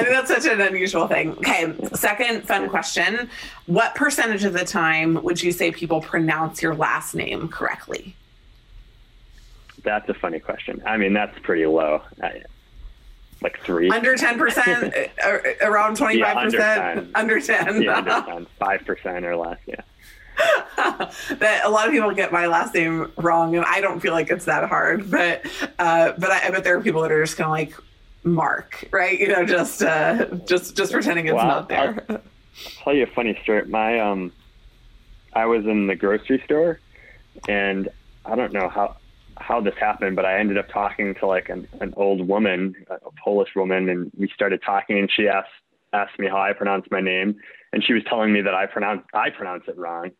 think 0.00 0.10
that's 0.10 0.28
such 0.28 0.44
an 0.44 0.60
unusual 0.60 1.08
thing. 1.08 1.30
Okay, 1.38 1.74
second 1.94 2.46
fun 2.46 2.68
question. 2.68 3.30
What 3.64 3.94
percentage 3.94 4.44
of 4.44 4.52
the 4.52 4.64
time 4.64 5.22
would 5.22 5.42
you 5.42 5.50
say 5.50 5.70
people 5.72 6.02
pronounce 6.02 6.60
your 6.60 6.74
last 6.74 7.14
name 7.14 7.48
correctly? 7.48 8.14
That's 9.82 10.06
a 10.10 10.14
funny 10.14 10.38
question. 10.38 10.82
I 10.84 10.98
mean, 10.98 11.14
that's 11.14 11.38
pretty 11.38 11.64
low. 11.64 12.02
I, 12.22 12.42
like 13.42 13.60
three. 13.60 13.90
Under 13.90 14.14
10%, 14.16 15.10
uh, 15.22 15.66
around 15.66 15.96
25%? 15.96 16.18
Yeah, 16.18 16.38
under 16.38 16.58
10. 16.58 17.10
Under 17.14 17.40
10. 17.40 17.82
yeah, 17.82 17.98
under 17.98 18.10
10. 18.26 18.46
5% 18.60 19.22
or 19.24 19.36
less, 19.36 19.58
yeah. 19.66 19.80
that 20.76 21.62
a 21.64 21.70
lot 21.70 21.86
of 21.86 21.92
people 21.92 22.12
get 22.12 22.30
my 22.30 22.46
last 22.46 22.74
name 22.74 23.10
wrong, 23.16 23.56
and 23.56 23.64
I 23.64 23.80
don't 23.80 24.00
feel 24.00 24.12
like 24.12 24.30
it's 24.30 24.44
that 24.44 24.68
hard. 24.68 25.10
But 25.10 25.46
uh, 25.78 26.12
but 26.18 26.30
I, 26.30 26.48
I, 26.48 26.50
bet 26.50 26.62
there 26.62 26.76
are 26.76 26.82
people 26.82 27.00
that 27.02 27.10
are 27.10 27.24
just 27.24 27.38
kind 27.38 27.46
of 27.46 27.52
like 27.52 27.82
Mark, 28.22 28.86
right? 28.90 29.18
You 29.18 29.28
know, 29.28 29.46
just 29.46 29.82
uh, 29.82 30.26
just 30.44 30.76
just 30.76 30.92
pretending 30.92 31.24
it's 31.24 31.34
well, 31.34 31.46
not 31.46 31.70
there. 31.70 32.04
I'll, 32.10 32.16
I'll 32.16 32.22
tell 32.84 32.92
you 32.92 33.04
a 33.04 33.06
funny 33.06 33.38
story. 33.44 33.64
My 33.64 33.98
um, 33.98 34.30
I 35.32 35.46
was 35.46 35.64
in 35.64 35.86
the 35.86 35.96
grocery 35.96 36.42
store, 36.44 36.80
and 37.48 37.88
I 38.26 38.36
don't 38.36 38.52
know 38.52 38.68
how 38.68 38.96
how 39.38 39.60
this 39.60 39.74
happened, 39.78 40.16
but 40.16 40.24
I 40.24 40.38
ended 40.38 40.58
up 40.58 40.68
talking 40.68 41.14
to 41.16 41.26
like 41.26 41.48
an, 41.48 41.68
an 41.80 41.94
old 41.96 42.26
woman, 42.26 42.74
a 42.88 43.10
Polish 43.22 43.50
woman, 43.54 43.88
and 43.88 44.10
we 44.16 44.28
started 44.34 44.62
talking. 44.64 44.98
And 44.98 45.10
she 45.10 45.28
asked 45.28 45.50
asked 45.92 46.18
me 46.18 46.26
how 46.26 46.38
I 46.38 46.52
pronounce 46.52 46.86
my 46.90 47.00
name, 47.00 47.36
and 47.72 47.84
she 47.84 47.92
was 47.92 48.02
telling 48.04 48.32
me 48.32 48.40
that 48.42 48.54
I 48.54 48.66
pronounce 48.66 49.02
I 49.14 49.30
pronounce 49.30 49.64
it 49.68 49.76
wrong. 49.76 50.10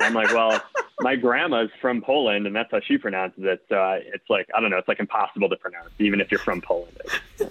I'm 0.00 0.14
like, 0.14 0.32
well, 0.32 0.60
my 1.00 1.16
grandma's 1.16 1.70
from 1.80 2.02
Poland, 2.02 2.46
and 2.46 2.54
that's 2.54 2.70
how 2.70 2.80
she 2.80 2.98
pronounces 2.98 3.44
it. 3.44 3.64
So 3.68 3.76
I, 3.76 3.96
it's 4.14 4.28
like 4.28 4.48
I 4.54 4.60
don't 4.60 4.70
know, 4.70 4.78
it's 4.78 4.88
like 4.88 5.00
impossible 5.00 5.48
to 5.48 5.56
pronounce, 5.56 5.90
even 5.98 6.20
if 6.20 6.30
you're 6.30 6.40
from 6.40 6.60
Poland. 6.60 6.98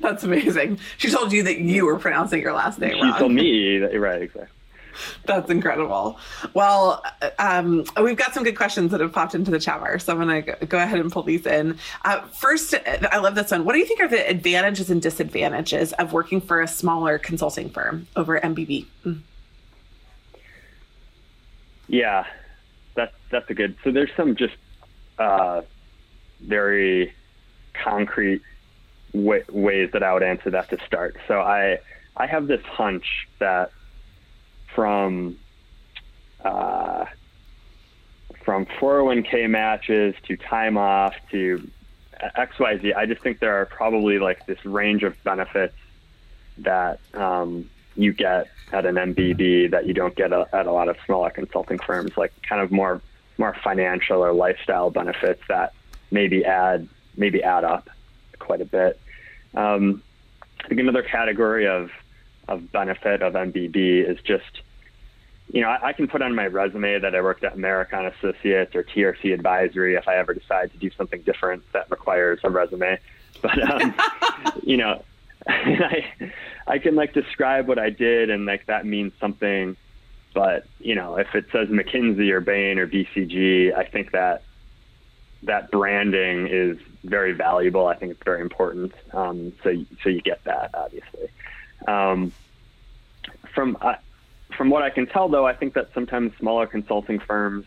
that's 0.00 0.24
amazing. 0.24 0.78
She 0.98 1.10
told 1.10 1.32
you 1.32 1.42
that 1.44 1.58
you 1.58 1.86
were 1.86 1.98
pronouncing 1.98 2.40
your 2.40 2.52
last 2.52 2.78
name 2.78 2.94
she 2.94 3.02
wrong. 3.02 3.18
told 3.18 3.32
me 3.32 3.78
that, 3.78 3.98
right, 3.98 4.22
exactly. 4.22 4.50
That's 5.24 5.50
incredible. 5.50 6.18
Well, 6.52 7.02
um, 7.38 7.84
we've 8.02 8.16
got 8.16 8.34
some 8.34 8.44
good 8.44 8.56
questions 8.56 8.90
that 8.90 9.00
have 9.00 9.12
popped 9.12 9.34
into 9.34 9.50
the 9.50 9.58
chat 9.58 9.80
bar, 9.80 9.98
so 9.98 10.12
I'm 10.12 10.26
going 10.26 10.44
to 10.44 10.66
go 10.66 10.78
ahead 10.78 11.00
and 11.00 11.10
pull 11.10 11.22
these 11.22 11.46
in. 11.46 11.78
Uh, 12.04 12.22
first, 12.28 12.74
I 13.10 13.18
love 13.18 13.34
this 13.34 13.50
one. 13.50 13.64
What 13.64 13.72
do 13.72 13.78
you 13.78 13.86
think 13.86 14.00
are 14.00 14.08
the 14.08 14.28
advantages 14.28 14.90
and 14.90 15.00
disadvantages 15.00 15.92
of 15.94 16.12
working 16.12 16.40
for 16.40 16.60
a 16.60 16.68
smaller 16.68 17.18
consulting 17.18 17.70
firm 17.70 18.06
over 18.16 18.38
MBB? 18.38 18.86
Mm. 19.04 19.20
Yeah, 21.86 22.26
that's 22.94 23.14
that's 23.30 23.48
a 23.50 23.54
good. 23.54 23.76
So 23.84 23.90
there's 23.90 24.10
some 24.16 24.36
just 24.36 24.56
uh, 25.18 25.62
very 26.40 27.12
concrete 27.74 28.42
way, 29.12 29.42
ways 29.50 29.90
that 29.92 30.02
I 30.02 30.12
would 30.12 30.22
answer 30.22 30.50
that 30.50 30.70
to 30.70 30.78
start. 30.86 31.16
So 31.28 31.40
I 31.40 31.78
I 32.16 32.26
have 32.26 32.46
this 32.46 32.62
hunch 32.62 33.28
that 33.38 33.70
from 34.74 35.38
uh, 36.44 37.06
from 38.44 38.66
401k 38.66 39.48
matches 39.48 40.14
to 40.24 40.36
time 40.36 40.76
off 40.76 41.14
to 41.30 41.70
XYZ. 42.36 42.94
I 42.94 43.06
just 43.06 43.22
think 43.22 43.38
there 43.38 43.56
are 43.60 43.66
probably 43.66 44.18
like 44.18 44.44
this 44.46 44.62
range 44.64 45.02
of 45.02 45.22
benefits 45.24 45.74
that 46.58 47.00
um, 47.14 47.70
you 47.96 48.12
get 48.12 48.48
at 48.72 48.84
an 48.84 48.96
MBB 48.96 49.70
that 49.70 49.86
you 49.86 49.94
don't 49.94 50.14
get 50.14 50.32
a, 50.32 50.46
at 50.52 50.66
a 50.66 50.72
lot 50.72 50.88
of 50.88 50.96
smaller 51.06 51.30
consulting 51.30 51.78
firms, 51.78 52.16
like 52.16 52.32
kind 52.42 52.60
of 52.60 52.70
more 52.70 53.00
more 53.36 53.56
financial 53.64 54.24
or 54.24 54.32
lifestyle 54.32 54.90
benefits 54.90 55.42
that 55.48 55.72
maybe 56.10 56.44
add 56.44 56.88
maybe 57.16 57.42
add 57.42 57.64
up 57.64 57.88
quite 58.38 58.60
a 58.60 58.64
bit. 58.64 59.00
Um, 59.54 60.02
I 60.64 60.68
think 60.68 60.80
another 60.80 61.02
category 61.02 61.66
of 61.66 61.90
of 62.48 62.70
benefit 62.72 63.22
of 63.22 63.34
MBB 63.34 64.08
is 64.08 64.18
just, 64.22 64.60
you 65.54 65.60
know, 65.60 65.68
I, 65.68 65.88
I, 65.88 65.92
can 65.92 66.08
put 66.08 66.20
on 66.20 66.34
my 66.34 66.48
resume 66.48 66.98
that 66.98 67.14
I 67.14 67.22
worked 67.22 67.44
at 67.44 67.56
Marakon 67.56 68.12
Associates 68.12 68.74
or 68.74 68.82
TRC 68.82 69.32
Advisory 69.32 69.94
if 69.94 70.08
I 70.08 70.16
ever 70.16 70.34
decide 70.34 70.72
to 70.72 70.78
do 70.78 70.90
something 70.90 71.22
different 71.22 71.62
that 71.72 71.88
requires 71.92 72.40
a 72.42 72.50
resume. 72.50 72.98
But, 73.40 73.70
um, 73.70 73.94
you 74.64 74.76
know, 74.76 75.04
I, 75.46 76.32
I 76.66 76.78
can 76.78 76.96
like 76.96 77.14
describe 77.14 77.68
what 77.68 77.78
I 77.78 77.90
did 77.90 78.30
and 78.30 78.46
like 78.46 78.66
that 78.66 78.84
means 78.84 79.12
something. 79.20 79.76
But, 80.34 80.66
you 80.80 80.96
know, 80.96 81.18
if 81.18 81.32
it 81.36 81.46
says 81.52 81.68
McKinsey 81.68 82.30
or 82.32 82.40
Bain 82.40 82.80
or 82.80 82.88
BCG, 82.88 83.72
I 83.76 83.84
think 83.84 84.10
that 84.10 84.42
that 85.44 85.70
branding 85.70 86.48
is 86.48 86.78
very 87.04 87.32
valuable. 87.32 87.86
I 87.86 87.94
think 87.94 88.10
it's 88.10 88.24
very 88.24 88.40
important. 88.40 88.92
Um, 89.12 89.52
so 89.62 89.72
so 90.02 90.08
you 90.08 90.20
get 90.20 90.42
that 90.44 90.70
obviously. 90.74 91.28
Um, 91.86 92.32
from 93.54 93.78
uh, 93.80 93.94
from 94.56 94.70
what 94.70 94.82
I 94.82 94.90
can 94.90 95.06
tell, 95.06 95.28
though, 95.28 95.46
I 95.46 95.54
think 95.54 95.74
that 95.74 95.90
sometimes 95.94 96.32
smaller 96.38 96.66
consulting 96.66 97.18
firms, 97.18 97.66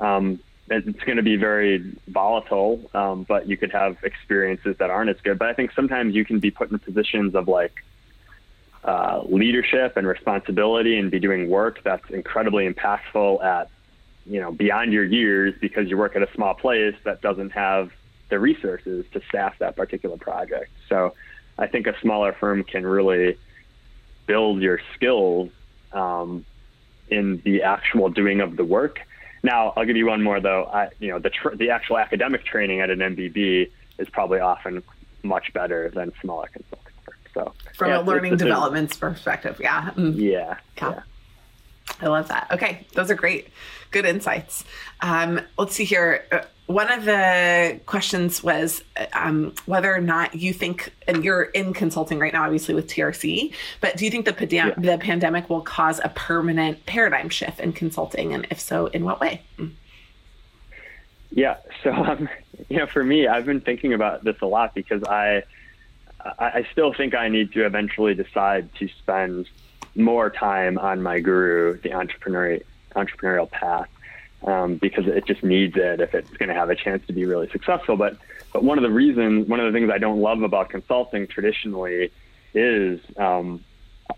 um, 0.00 0.40
it's 0.70 1.02
going 1.04 1.16
to 1.16 1.22
be 1.22 1.36
very 1.36 1.96
volatile, 2.08 2.90
um, 2.94 3.24
but 3.24 3.48
you 3.48 3.56
could 3.56 3.72
have 3.72 3.96
experiences 4.02 4.76
that 4.78 4.90
aren't 4.90 5.10
as 5.10 5.16
good. 5.22 5.38
But 5.38 5.48
I 5.48 5.54
think 5.54 5.72
sometimes 5.74 6.14
you 6.14 6.24
can 6.24 6.40
be 6.40 6.50
put 6.50 6.70
in 6.70 6.78
positions 6.78 7.34
of 7.34 7.48
like 7.48 7.72
uh, 8.84 9.22
leadership 9.24 9.96
and 9.96 10.06
responsibility 10.06 10.98
and 10.98 11.10
be 11.10 11.20
doing 11.20 11.48
work 11.48 11.82
that's 11.84 12.08
incredibly 12.10 12.68
impactful 12.68 13.42
at 13.42 13.70
you 14.26 14.40
know 14.40 14.52
beyond 14.52 14.92
your 14.92 15.04
years 15.04 15.54
because 15.60 15.88
you 15.88 15.96
work 15.96 16.14
at 16.16 16.22
a 16.22 16.32
small 16.34 16.54
place 16.54 16.94
that 17.04 17.22
doesn't 17.22 17.50
have 17.50 17.90
the 18.28 18.38
resources 18.38 19.06
to 19.12 19.22
staff 19.28 19.54
that 19.58 19.74
particular 19.74 20.18
project. 20.18 20.70
So 20.88 21.14
I 21.58 21.66
think 21.66 21.86
a 21.86 21.98
smaller 22.00 22.36
firm 22.38 22.62
can 22.62 22.86
really 22.86 23.38
build 24.26 24.60
your 24.60 24.80
skills 24.94 25.50
um, 25.92 26.44
in 27.08 27.40
the 27.44 27.62
actual 27.62 28.08
doing 28.08 28.40
of 28.40 28.56
the 28.56 28.64
work. 28.64 29.00
Now, 29.42 29.72
I'll 29.76 29.84
give 29.84 29.96
you 29.96 30.06
one 30.06 30.22
more 30.22 30.40
though. 30.40 30.64
I, 30.64 30.88
you 30.98 31.08
know, 31.08 31.18
the 31.18 31.30
tr- 31.30 31.54
the 31.54 31.70
actual 31.70 31.98
academic 31.98 32.44
training 32.44 32.80
at 32.80 32.90
an 32.90 32.98
MBB 32.98 33.70
is 33.98 34.08
probably 34.10 34.40
often 34.40 34.82
much 35.22 35.52
better 35.52 35.90
than 35.90 36.12
smaller 36.20 36.48
consulting 36.52 36.92
firms. 37.04 37.18
So, 37.34 37.52
from 37.74 37.90
yeah, 37.90 38.00
a 38.00 38.02
learning 38.02 38.36
development 38.36 38.98
perspective, 38.98 39.60
yeah. 39.60 39.90
Mm. 39.96 40.14
yeah, 40.16 40.58
yeah. 40.80 41.02
I 42.00 42.06
love 42.06 42.28
that. 42.28 42.48
Okay, 42.52 42.86
those 42.92 43.10
are 43.10 43.14
great, 43.14 43.48
good 43.90 44.04
insights. 44.04 44.64
Um, 45.00 45.40
let's 45.56 45.74
see 45.74 45.84
here. 45.84 46.24
Uh, 46.30 46.40
one 46.66 46.92
of 46.92 47.06
the 47.06 47.80
questions 47.86 48.42
was 48.42 48.84
um, 49.14 49.54
whether 49.64 49.92
or 49.92 50.00
not 50.00 50.34
you 50.34 50.52
think, 50.52 50.92
and 51.06 51.24
you're 51.24 51.44
in 51.44 51.72
consulting 51.72 52.18
right 52.18 52.32
now, 52.32 52.44
obviously 52.44 52.74
with 52.74 52.86
TRC, 52.88 53.54
but 53.80 53.96
do 53.96 54.04
you 54.04 54.10
think 54.10 54.26
the, 54.26 54.34
pandem- 54.34 54.50
yeah. 54.50 54.74
the 54.76 54.98
pandemic 54.98 55.48
will 55.48 55.62
cause 55.62 55.98
a 56.04 56.10
permanent 56.10 56.84
paradigm 56.84 57.30
shift 57.30 57.58
in 57.58 57.72
consulting, 57.72 58.34
and 58.34 58.46
if 58.50 58.60
so, 58.60 58.86
in 58.88 59.04
what 59.04 59.18
way? 59.18 59.42
Mm. 59.58 59.72
Yeah, 61.30 61.56
so 61.82 61.90
um, 61.92 62.28
you 62.68 62.76
know, 62.76 62.86
for 62.86 63.02
me, 63.02 63.26
I've 63.26 63.46
been 63.46 63.62
thinking 63.62 63.94
about 63.94 64.24
this 64.24 64.36
a 64.42 64.46
lot 64.46 64.74
because 64.74 65.02
I, 65.04 65.44
I 66.38 66.66
still 66.72 66.92
think 66.92 67.14
I 67.14 67.28
need 67.28 67.52
to 67.52 67.64
eventually 67.64 68.14
decide 68.14 68.68
to 68.74 68.88
spend 68.88 69.48
more 69.98 70.30
time 70.30 70.78
on 70.78 71.02
my 71.02 71.20
guru, 71.20 71.80
the 71.80 71.90
entrepreneurial 71.90 72.62
entrepreneurial 72.96 73.50
path, 73.50 73.88
um, 74.44 74.76
because 74.76 75.06
it 75.06 75.26
just 75.26 75.42
needs 75.42 75.76
it 75.76 76.00
if 76.00 76.14
it's 76.14 76.30
going 76.36 76.48
to 76.48 76.54
have 76.54 76.70
a 76.70 76.74
chance 76.74 77.06
to 77.06 77.12
be 77.12 77.26
really 77.26 77.48
successful. 77.50 77.96
But 77.96 78.16
but 78.52 78.64
one 78.64 78.78
of 78.78 78.82
the 78.82 78.90
reasons, 78.90 79.48
one 79.48 79.60
of 79.60 79.70
the 79.70 79.78
things 79.78 79.90
I 79.92 79.98
don't 79.98 80.20
love 80.20 80.42
about 80.42 80.70
consulting 80.70 81.26
traditionally 81.26 82.10
is 82.54 83.00
um, 83.16 83.64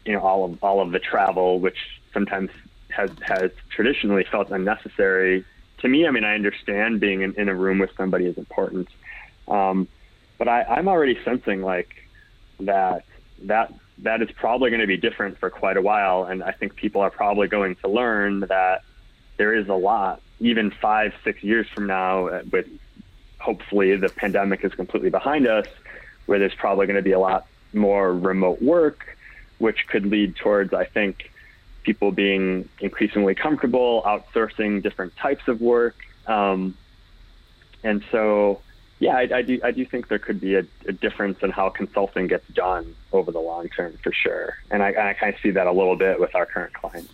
you 0.04 0.12
know 0.12 0.20
all 0.20 0.44
of 0.44 0.62
all 0.62 0.80
of 0.80 0.92
the 0.92 0.98
travel, 0.98 1.58
which 1.58 1.78
sometimes 2.12 2.50
has 2.90 3.10
has 3.22 3.50
traditionally 3.70 4.24
felt 4.30 4.50
unnecessary 4.50 5.44
to 5.78 5.88
me. 5.88 6.06
I 6.06 6.10
mean, 6.10 6.24
I 6.24 6.34
understand 6.34 7.00
being 7.00 7.22
in, 7.22 7.34
in 7.34 7.48
a 7.48 7.54
room 7.54 7.78
with 7.78 7.90
somebody 7.96 8.26
is 8.26 8.36
important, 8.38 8.88
um, 9.48 9.88
but 10.38 10.48
I, 10.48 10.62
I'm 10.62 10.88
already 10.88 11.18
sensing 11.24 11.62
like 11.62 11.94
that 12.60 13.04
that 13.44 13.72
that 14.02 14.22
is 14.22 14.30
probably 14.32 14.70
going 14.70 14.80
to 14.80 14.86
be 14.86 14.96
different 14.96 15.38
for 15.38 15.50
quite 15.50 15.76
a 15.76 15.82
while. 15.82 16.24
And 16.24 16.42
I 16.42 16.52
think 16.52 16.74
people 16.74 17.00
are 17.00 17.10
probably 17.10 17.48
going 17.48 17.76
to 17.76 17.88
learn 17.88 18.40
that 18.40 18.82
there 19.36 19.54
is 19.54 19.68
a 19.68 19.74
lot, 19.74 20.20
even 20.38 20.70
five, 20.70 21.12
six 21.24 21.42
years 21.42 21.66
from 21.74 21.86
now, 21.86 22.26
uh, 22.28 22.42
with 22.50 22.66
hopefully 23.38 23.96
the 23.96 24.08
pandemic 24.08 24.64
is 24.64 24.74
completely 24.74 25.10
behind 25.10 25.46
us, 25.46 25.66
where 26.26 26.38
there's 26.38 26.54
probably 26.54 26.86
going 26.86 26.96
to 26.96 27.02
be 27.02 27.12
a 27.12 27.18
lot 27.18 27.46
more 27.72 28.12
remote 28.12 28.60
work, 28.60 29.16
which 29.58 29.86
could 29.88 30.06
lead 30.06 30.36
towards, 30.36 30.72
I 30.74 30.84
think, 30.84 31.30
people 31.82 32.12
being 32.12 32.68
increasingly 32.80 33.34
comfortable 33.34 34.02
outsourcing 34.02 34.82
different 34.82 35.16
types 35.16 35.48
of 35.48 35.60
work. 35.60 35.96
Um, 36.26 36.76
and 37.82 38.04
so, 38.10 38.60
yeah, 39.00 39.16
I, 39.16 39.28
I, 39.34 39.42
do. 39.42 39.58
I 39.64 39.70
do 39.70 39.84
think 39.86 40.08
there 40.08 40.18
could 40.18 40.40
be 40.40 40.54
a, 40.56 40.64
a, 40.86 40.92
difference 40.92 41.38
in 41.42 41.50
how 41.50 41.70
consulting 41.70 42.26
gets 42.26 42.46
done 42.48 42.94
over 43.12 43.32
the 43.32 43.40
long 43.40 43.68
term, 43.70 43.96
for 44.02 44.12
sure. 44.12 44.58
And 44.70 44.82
I, 44.82 44.88
I 44.88 45.14
kind 45.14 45.34
of 45.34 45.40
see 45.40 45.50
that 45.50 45.66
a 45.66 45.72
little 45.72 45.96
bit 45.96 46.20
with 46.20 46.34
our 46.34 46.44
current 46.44 46.74
clients. 46.74 47.10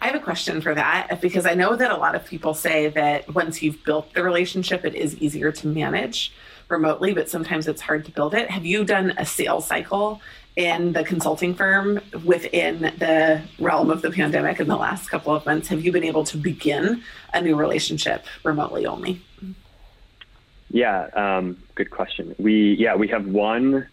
I 0.00 0.06
have 0.06 0.16
a 0.16 0.20
question 0.20 0.60
for 0.60 0.74
that 0.74 1.20
because 1.20 1.46
I 1.46 1.54
know 1.54 1.76
that 1.76 1.92
a 1.92 1.96
lot 1.96 2.16
of 2.16 2.24
people 2.24 2.54
say 2.54 2.88
that 2.88 3.32
once 3.34 3.62
you've 3.62 3.84
built 3.84 4.14
the 4.14 4.22
relationship, 4.22 4.84
it 4.84 4.96
is 4.96 5.16
easier 5.16 5.52
to 5.52 5.66
manage 5.68 6.32
remotely, 6.68 7.14
but 7.14 7.30
sometimes 7.30 7.68
it's 7.68 7.80
hard 7.80 8.04
to 8.04 8.10
build 8.10 8.34
it. 8.34 8.50
Have 8.50 8.66
you 8.66 8.84
done 8.84 9.14
a 9.16 9.24
sales 9.24 9.66
cycle 9.66 10.20
in 10.56 10.92
the 10.92 11.04
consulting 11.04 11.54
firm 11.54 12.00
within 12.24 12.80
the 12.98 13.42
realm 13.60 13.90
of 13.90 14.02
the 14.02 14.10
pandemic 14.10 14.58
in 14.58 14.66
the 14.66 14.76
last 14.76 15.08
couple 15.08 15.34
of 15.34 15.46
months? 15.46 15.68
Have 15.68 15.84
you 15.84 15.92
been 15.92 16.04
able 16.04 16.24
to 16.24 16.36
begin 16.36 17.02
a 17.32 17.40
new 17.40 17.56
relationship 17.56 18.24
remotely 18.44 18.86
only? 18.86 19.22
Yeah, 20.70 21.08
um, 21.14 21.56
good 21.74 21.90
question. 21.90 22.34
We 22.38 22.76
yeah 22.78 22.96
we 22.96 23.08
have 23.08 23.26
one 23.26 23.86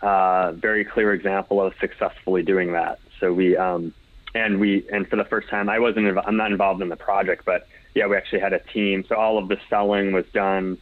uh, 0.00 0.52
very 0.52 0.84
clear 0.84 1.12
example 1.12 1.60
of 1.60 1.74
successfully 1.80 2.42
doing 2.42 2.72
that. 2.72 3.00
So 3.20 3.32
we 3.32 3.56
um, 3.56 3.92
and 4.34 4.60
we 4.60 4.86
and 4.92 5.08
for 5.08 5.16
the 5.16 5.24
first 5.24 5.48
time 5.48 5.68
I 5.68 5.78
wasn't 5.78 6.16
I'm 6.24 6.36
not 6.36 6.52
involved 6.52 6.82
in 6.82 6.88
the 6.88 6.96
project, 6.96 7.44
but 7.44 7.66
yeah 7.94 8.06
we 8.06 8.16
actually 8.16 8.40
had 8.40 8.52
a 8.52 8.60
team. 8.60 9.04
So 9.08 9.16
all 9.16 9.38
of 9.38 9.48
the 9.48 9.58
selling 9.68 10.12
was 10.12 10.24
done, 10.32 10.78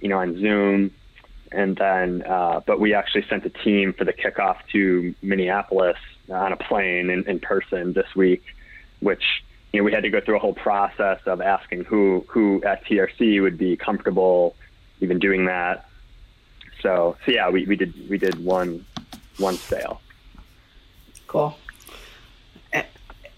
you 0.00 0.08
know, 0.08 0.18
on 0.18 0.38
Zoom, 0.38 0.92
and 1.50 1.76
then 1.76 2.22
uh, 2.22 2.60
but 2.64 2.78
we 2.78 2.94
actually 2.94 3.26
sent 3.28 3.44
a 3.44 3.50
team 3.50 3.92
for 3.92 4.04
the 4.04 4.12
kickoff 4.12 4.58
to 4.72 5.14
Minneapolis 5.22 5.98
on 6.30 6.52
a 6.52 6.56
plane 6.56 7.10
in, 7.10 7.24
in 7.28 7.40
person 7.40 7.92
this 7.94 8.14
week, 8.14 8.44
which 9.00 9.24
you 9.72 9.80
know, 9.80 9.84
we 9.84 9.92
had 9.92 10.02
to 10.02 10.10
go 10.10 10.20
through 10.20 10.36
a 10.36 10.38
whole 10.38 10.54
process 10.54 11.20
of 11.26 11.40
asking 11.40 11.84
who 11.84 12.24
who 12.28 12.62
at 12.64 12.84
TRC 12.84 13.40
would 13.42 13.56
be 13.56 13.76
comfortable 13.76 14.54
even 15.00 15.18
doing 15.18 15.46
that. 15.46 15.88
So 16.82 17.16
so 17.24 17.32
yeah, 17.32 17.48
we, 17.48 17.64
we 17.66 17.76
did 17.76 18.08
we 18.08 18.18
did 18.18 18.44
one 18.44 18.84
one 19.38 19.56
sale. 19.56 20.00
Cool. 21.26 21.56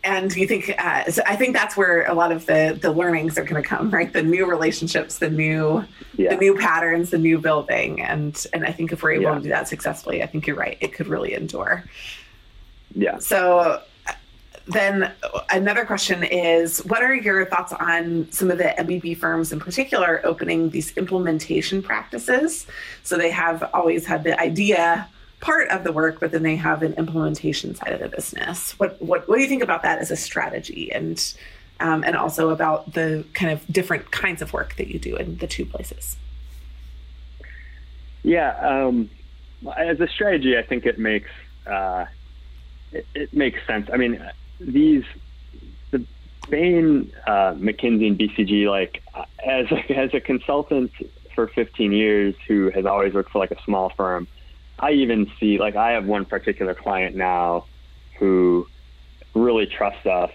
And 0.02 0.36
you 0.36 0.46
think 0.46 0.68
uh, 0.78 1.10
so 1.10 1.22
I 1.26 1.34
think 1.34 1.56
that's 1.56 1.78
where 1.78 2.04
a 2.04 2.12
lot 2.12 2.30
of 2.30 2.44
the 2.44 2.78
the 2.78 2.92
learnings 2.92 3.38
are 3.38 3.44
going 3.44 3.62
to 3.62 3.66
come, 3.66 3.90
right? 3.90 4.12
The 4.12 4.22
new 4.22 4.44
relationships, 4.44 5.18
the 5.18 5.30
new 5.30 5.82
yeah. 6.16 6.34
the 6.34 6.36
new 6.36 6.58
patterns, 6.58 7.08
the 7.08 7.16
new 7.16 7.38
building, 7.38 8.02
and 8.02 8.46
and 8.52 8.66
I 8.66 8.72
think 8.72 8.92
if 8.92 9.02
we're 9.02 9.12
able 9.12 9.22
yeah. 9.22 9.34
to 9.36 9.40
do 9.40 9.48
that 9.48 9.66
successfully, 9.66 10.22
I 10.22 10.26
think 10.26 10.46
you're 10.46 10.56
right. 10.56 10.76
It 10.82 10.92
could 10.92 11.06
really 11.06 11.32
endure. 11.32 11.84
Yeah. 12.94 13.16
So 13.18 13.80
then 14.66 15.12
another 15.50 15.84
question 15.84 16.22
is 16.22 16.78
what 16.86 17.02
are 17.02 17.14
your 17.14 17.44
thoughts 17.46 17.72
on 17.72 18.30
some 18.30 18.50
of 18.50 18.58
the 18.58 18.74
MBB 18.78 19.16
firms 19.16 19.52
in 19.52 19.60
particular 19.60 20.20
opening 20.24 20.70
these 20.70 20.96
implementation 20.96 21.82
practices? 21.82 22.66
So 23.02 23.18
they 23.18 23.30
have 23.30 23.68
always 23.74 24.06
had 24.06 24.24
the 24.24 24.38
idea 24.40 25.08
part 25.40 25.68
of 25.68 25.84
the 25.84 25.92
work, 25.92 26.18
but 26.20 26.32
then 26.32 26.42
they 26.42 26.56
have 26.56 26.82
an 26.82 26.94
implementation 26.94 27.74
side 27.74 27.92
of 27.92 28.00
the 28.00 28.08
business. 28.08 28.78
What 28.78 29.00
what 29.02 29.28
what 29.28 29.36
do 29.36 29.42
you 29.42 29.48
think 29.48 29.62
about 29.62 29.82
that 29.82 29.98
as 29.98 30.10
a 30.10 30.16
strategy 30.16 30.90
and 30.90 31.22
um, 31.80 32.02
and 32.02 32.16
also 32.16 32.48
about 32.48 32.94
the 32.94 33.24
kind 33.34 33.52
of 33.52 33.66
different 33.70 34.10
kinds 34.10 34.40
of 34.40 34.52
work 34.54 34.76
that 34.76 34.88
you 34.88 34.98
do 34.98 35.16
in 35.16 35.36
the 35.36 35.46
two 35.46 35.66
places? 35.66 36.16
Yeah, 38.22 38.56
um, 38.60 39.10
as 39.76 40.00
a 40.00 40.08
strategy, 40.08 40.56
I 40.56 40.62
think 40.62 40.86
it 40.86 40.98
makes 40.98 41.30
uh, 41.66 42.06
it, 42.92 43.06
it 43.14 43.34
makes 43.34 43.64
sense. 43.66 43.90
I 43.92 43.98
mean, 43.98 44.26
these 44.66 45.04
the 45.90 46.04
Bain, 46.48 47.12
uh, 47.26 47.54
McKinsey, 47.54 48.08
and 48.08 48.18
BCG, 48.18 48.68
like 48.68 49.02
as 49.44 49.70
a, 49.70 49.92
as 49.92 50.14
a 50.14 50.20
consultant 50.20 50.92
for 51.34 51.48
15 51.48 51.92
years, 51.92 52.34
who 52.46 52.70
has 52.70 52.86
always 52.86 53.12
worked 53.12 53.30
for 53.30 53.38
like 53.38 53.50
a 53.50 53.62
small 53.62 53.90
firm, 53.90 54.28
I 54.78 54.92
even 54.92 55.30
see 55.38 55.58
like 55.58 55.76
I 55.76 55.92
have 55.92 56.06
one 56.06 56.24
particular 56.24 56.74
client 56.74 57.16
now 57.16 57.66
who 58.18 58.66
really 59.34 59.66
trusts 59.66 60.06
us 60.06 60.30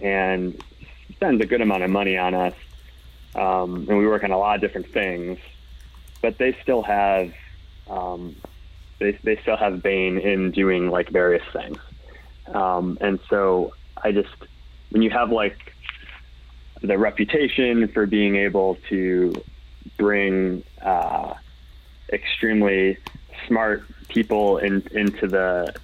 and 0.00 0.60
spends 1.12 1.40
a 1.40 1.46
good 1.46 1.60
amount 1.60 1.82
of 1.82 1.90
money 1.90 2.16
on 2.16 2.34
us, 2.34 2.54
um, 3.34 3.86
and 3.88 3.98
we 3.98 4.06
work 4.06 4.24
on 4.24 4.30
a 4.30 4.38
lot 4.38 4.56
of 4.56 4.60
different 4.60 4.92
things, 4.92 5.38
but 6.20 6.38
they 6.38 6.56
still 6.62 6.82
have 6.82 7.32
um, 7.88 8.36
they 8.98 9.12
they 9.22 9.36
still 9.42 9.56
have 9.56 9.82
Bain 9.82 10.18
in 10.18 10.50
doing 10.50 10.90
like 10.90 11.10
various 11.10 11.44
things. 11.52 11.78
Um, 12.52 12.98
and 13.00 13.18
so 13.28 13.74
I 14.02 14.12
just, 14.12 14.34
when 14.90 15.02
you 15.02 15.10
have 15.10 15.30
like 15.30 15.74
the 16.82 16.98
reputation 16.98 17.88
for 17.88 18.06
being 18.06 18.36
able 18.36 18.76
to 18.88 19.34
bring 19.96 20.62
uh, 20.82 21.34
extremely 22.12 22.98
smart 23.46 23.84
people 24.08 24.58
in, 24.58 24.82
into 24.92 25.26
the 25.26 25.74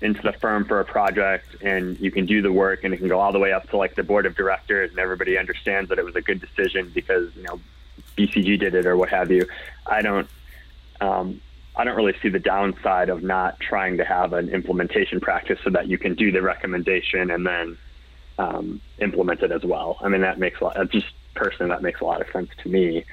into 0.00 0.20
the 0.22 0.32
firm 0.32 0.64
for 0.64 0.80
a 0.80 0.84
project 0.84 1.62
and 1.62 1.98
you 2.00 2.10
can 2.10 2.26
do 2.26 2.42
the 2.42 2.50
work 2.50 2.82
and 2.82 2.92
it 2.92 2.96
can 2.96 3.06
go 3.06 3.20
all 3.20 3.30
the 3.30 3.38
way 3.38 3.52
up 3.52 3.70
to 3.70 3.76
like 3.76 3.94
the 3.94 4.02
board 4.02 4.26
of 4.26 4.34
directors 4.34 4.90
and 4.90 4.98
everybody 4.98 5.38
understands 5.38 5.88
that 5.88 5.98
it 5.98 6.04
was 6.04 6.16
a 6.16 6.20
good 6.20 6.40
decision 6.40 6.90
because 6.92 7.34
you 7.36 7.42
know 7.44 7.60
BCG 8.16 8.58
did 8.58 8.74
it 8.74 8.84
or 8.84 8.96
what 8.96 9.08
have 9.10 9.30
you. 9.30 9.46
I 9.86 10.02
don't 10.02 10.28
um, 11.00 11.40
I 11.74 11.84
don't 11.84 11.96
really 11.96 12.14
see 12.22 12.28
the 12.28 12.38
downside 12.38 13.08
of 13.08 13.22
not 13.22 13.58
trying 13.60 13.96
to 13.96 14.04
have 14.04 14.32
an 14.32 14.50
implementation 14.50 15.20
practice 15.20 15.58
so 15.64 15.70
that 15.70 15.88
you 15.88 15.96
can 15.98 16.14
do 16.14 16.30
the 16.30 16.42
recommendation 16.42 17.30
and 17.30 17.46
then 17.46 17.78
um, 18.38 18.80
implement 18.98 19.42
it 19.42 19.52
as 19.52 19.64
well. 19.64 19.96
I 20.00 20.08
mean 20.08 20.20
that 20.20 20.38
makes 20.38 20.60
a 20.60 20.64
lot 20.64 20.90
just 20.90 21.12
personally 21.34 21.70
that 21.70 21.82
makes 21.82 22.00
a 22.00 22.04
lot 22.04 22.20
of 22.20 22.28
sense 22.30 22.50
to 22.62 22.68
me. 22.68 23.04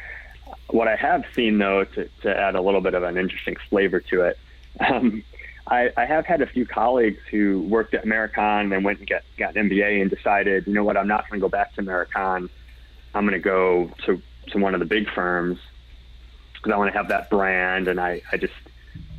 What 0.69 0.87
I 0.87 0.95
have 0.95 1.23
seen 1.35 1.57
though 1.57 1.85
to, 1.85 2.09
to 2.21 2.37
add 2.37 2.55
a 2.55 2.61
little 2.61 2.81
bit 2.81 2.93
of 2.93 3.03
an 3.03 3.17
interesting 3.17 3.55
flavor 3.69 3.99
to 4.01 4.21
it. 4.23 4.37
Um, 4.79 5.23
I, 5.67 5.91
I 5.97 6.05
have 6.05 6.25
had 6.25 6.41
a 6.41 6.47
few 6.47 6.65
colleagues 6.65 7.19
who 7.29 7.61
worked 7.61 7.93
at 7.93 8.05
Marakon 8.05 8.73
and 8.73 8.83
went 8.83 8.99
and 8.99 9.07
get, 9.07 9.23
got 9.37 9.55
an 9.55 9.69
MBA 9.69 10.01
and 10.01 10.09
decided, 10.09 10.65
you 10.65 10.73
know 10.73 10.83
what, 10.83 10.97
I'm 10.97 11.07
not 11.07 11.29
going 11.29 11.39
to 11.39 11.43
go 11.43 11.49
back 11.49 11.73
to 11.75 11.81
Marakon. 11.81 12.49
I'm 13.13 13.23
going 13.23 13.33
to 13.33 13.39
go 13.39 13.91
to, 14.05 14.21
to 14.47 14.57
one 14.57 14.73
of 14.73 14.79
the 14.79 14.85
big 14.85 15.09
firms 15.09 15.59
because 16.59 16.73
I 16.73 16.77
want 16.77 16.91
to 16.91 16.97
have 16.97 17.07
that 17.09 17.29
brand. 17.29 17.87
And 17.87 17.99
I, 17.99 18.21
I 18.31 18.37
just, 18.37 18.53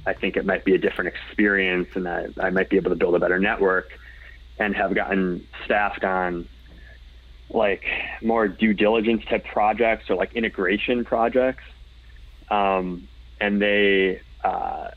I 0.07 0.12
think 0.12 0.36
it 0.36 0.45
might 0.47 0.64
be 0.64 0.74
a 0.74 0.78
different 0.78 1.09
experience 1.09 1.88
and 1.95 2.09
I, 2.09 2.28
I 2.41 2.51
might 2.51 2.70
be 2.70 2.76
able 2.76 2.91
to 2.91 2.97
build 2.97 3.14
a 3.14 3.18
better 3.18 3.38
network 3.38 3.91
and 4.59 4.74
have 4.76 4.95
gotten 4.95 5.47
staffed 5.64 6.05
on 6.05 6.49
like 7.49 7.84
more 8.22 8.47
due 8.47 8.74
diligence 8.74 9.24
type 9.24 9.45
projects 9.45 10.09
or 10.09 10.16
like 10.16 10.34
integration 10.34 11.05
projects. 11.05 11.64
Um, 12.51 13.09
and 13.41 13.61
they, 13.61 14.20
uh, 14.45 14.91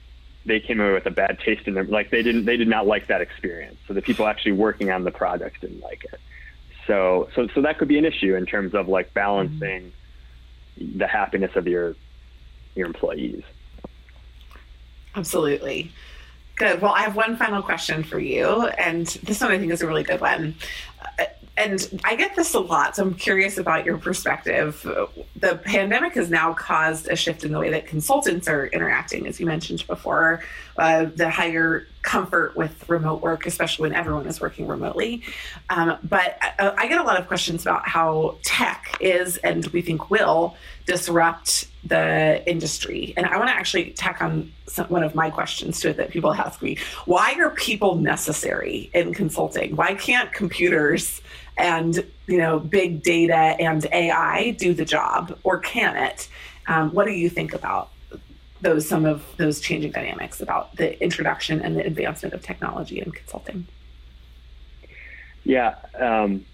they 0.46 0.60
came 0.60 0.80
away 0.80 0.94
with 0.94 1.06
a 1.06 1.12
bad 1.12 1.40
taste 1.40 1.68
in 1.68 1.76
them. 1.76 1.90
Like 1.90 2.10
they 2.12 2.22
didn't, 2.22 2.46
they 2.46 2.58
did 2.58 2.68
not 2.68 2.86
like 2.86 3.08
that 3.08 3.22
experience. 3.22 3.78
So 3.88 3.94
the 3.94 4.02
people 4.02 4.28
actually 4.28 4.54
working 4.54 4.92
on 4.92 5.04
the 5.04 5.12
project 5.12 5.62
didn't 5.62 5.82
like 5.82 6.04
it. 6.12 6.20
So, 6.86 7.30
so, 7.34 7.48
so 7.56 7.62
that 7.62 7.78
could 7.78 7.88
be 7.88 7.98
an 7.98 8.06
issue 8.06 8.36
in 8.36 8.46
terms 8.46 8.74
of 8.74 8.90
like 8.90 9.14
balancing 9.14 9.94
mm-hmm. 10.78 10.98
the 10.98 11.08
happiness 11.08 11.56
of 11.56 11.68
your, 11.68 11.96
your 12.76 12.88
employees. 12.88 13.44
Absolutely. 15.16 15.92
Good. 16.56 16.82
Well, 16.82 16.94
I 16.94 17.02
have 17.02 17.16
one 17.16 17.36
final 17.36 17.62
question 17.62 18.04
for 18.04 18.20
you, 18.20 18.68
and 18.68 19.08
this 19.24 19.42
one 19.42 19.52
I 19.52 19.58
think 19.58 19.72
is 19.72 19.82
a 19.82 19.88
really 19.88 20.04
good 20.04 20.22
one 20.22 20.56
and 21.56 22.02
I 22.04 22.16
get 22.16 22.36
this 22.36 22.56
a 22.56 22.60
lot, 22.60 22.96
so 22.96 23.04
I'm 23.04 23.14
curious 23.14 23.58
about 23.58 23.86
your 23.86 23.98
perspective. 23.98 24.82
The 25.36 25.56
pandemic 25.58 26.16
has 26.16 26.32
now 26.32 26.54
caused 26.54 27.10
a 27.10 27.16
shift 27.16 27.44
in 27.44 27.52
the 27.52 27.60
way 27.60 27.70
that 27.70 27.86
consultants 27.86 28.48
are 28.48 28.68
interacting, 28.68 29.28
as 29.28 29.40
you 29.40 29.46
mentioned 29.46 29.86
before, 29.86 30.44
uh, 30.78 31.06
the 31.16 31.30
higher 31.30 31.88
comfort 32.02 32.56
with 32.56 32.88
remote 32.90 33.22
work, 33.22 33.46
especially 33.46 33.90
when 33.90 33.98
everyone 33.98 34.28
is 34.28 34.42
working 34.42 34.68
remotely. 34.68 35.24
Um, 35.70 35.98
but 36.04 36.38
I, 36.42 36.74
I, 36.78 36.88
get 36.88 37.00
a 37.00 37.04
lot 37.04 37.20
of 37.20 37.28
questions 37.28 37.62
about 37.62 37.88
how 37.88 38.38
tech 38.44 38.98
is, 39.00 39.38
and 39.38 39.66
we 39.68 39.82
think 39.82 40.10
will, 40.10 40.56
disrupt 40.86 41.68
the 41.86 42.44
industry. 42.50 43.14
And 43.16 43.26
I 43.26 43.38
want 43.38 43.50
to 43.50 43.56
actually 43.56 43.92
tack 43.92 44.22
on 44.22 44.52
some, 44.68 44.88
one 44.88 45.04
of 45.04 45.16
my 45.16 45.30
questions 45.30 45.80
to 45.82 45.90
it 45.90 45.98
that 45.98 46.10
people 46.10 46.34
ask 46.34 46.62
me 46.62 46.78
why 47.06 47.36
are 47.40 47.52
people 47.52 47.96
necessary 47.96 48.90
in 48.94 49.14
consulting? 49.14 49.76
Why 49.76 49.96
can't 49.96 50.32
computers? 50.34 51.22
and 51.58 52.04
you 52.26 52.38
know 52.38 52.60
big 52.60 53.04
data 53.04 53.36
and 53.36 53.86
AI 53.92 54.52
do 54.58 54.74
the 54.74 54.86
job, 54.86 55.38
or 55.44 55.60
can 55.60 55.96
it? 55.96 56.28
Um, 56.68 56.92
what 56.92 57.06
do 57.06 57.12
you 57.12 57.30
think 57.30 57.54
about 57.54 57.90
those 58.64 58.88
some 58.88 59.06
of 59.06 59.24
those 59.38 59.60
changing 59.60 59.92
dynamics 59.92 60.42
about 60.42 60.76
the 60.78 61.02
introduction 61.04 61.62
and 61.62 61.76
the 61.76 61.86
advancement 61.86 62.34
of 62.34 62.42
technology 62.42 63.00
in 63.00 63.12
consulting? 63.12 63.68
Yeah, 65.44 65.76
um, 66.00 66.46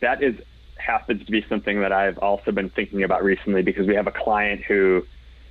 that 0.00 0.22
is 0.22 0.36
happens 0.76 1.24
to 1.24 1.32
be 1.32 1.44
something 1.48 1.80
that 1.80 1.92
I've 1.92 2.18
also 2.18 2.52
been 2.52 2.70
thinking 2.70 3.02
about 3.02 3.24
recently 3.24 3.62
because 3.62 3.86
we 3.86 3.94
have 3.96 4.06
a 4.06 4.12
client 4.12 4.62
who 4.62 5.04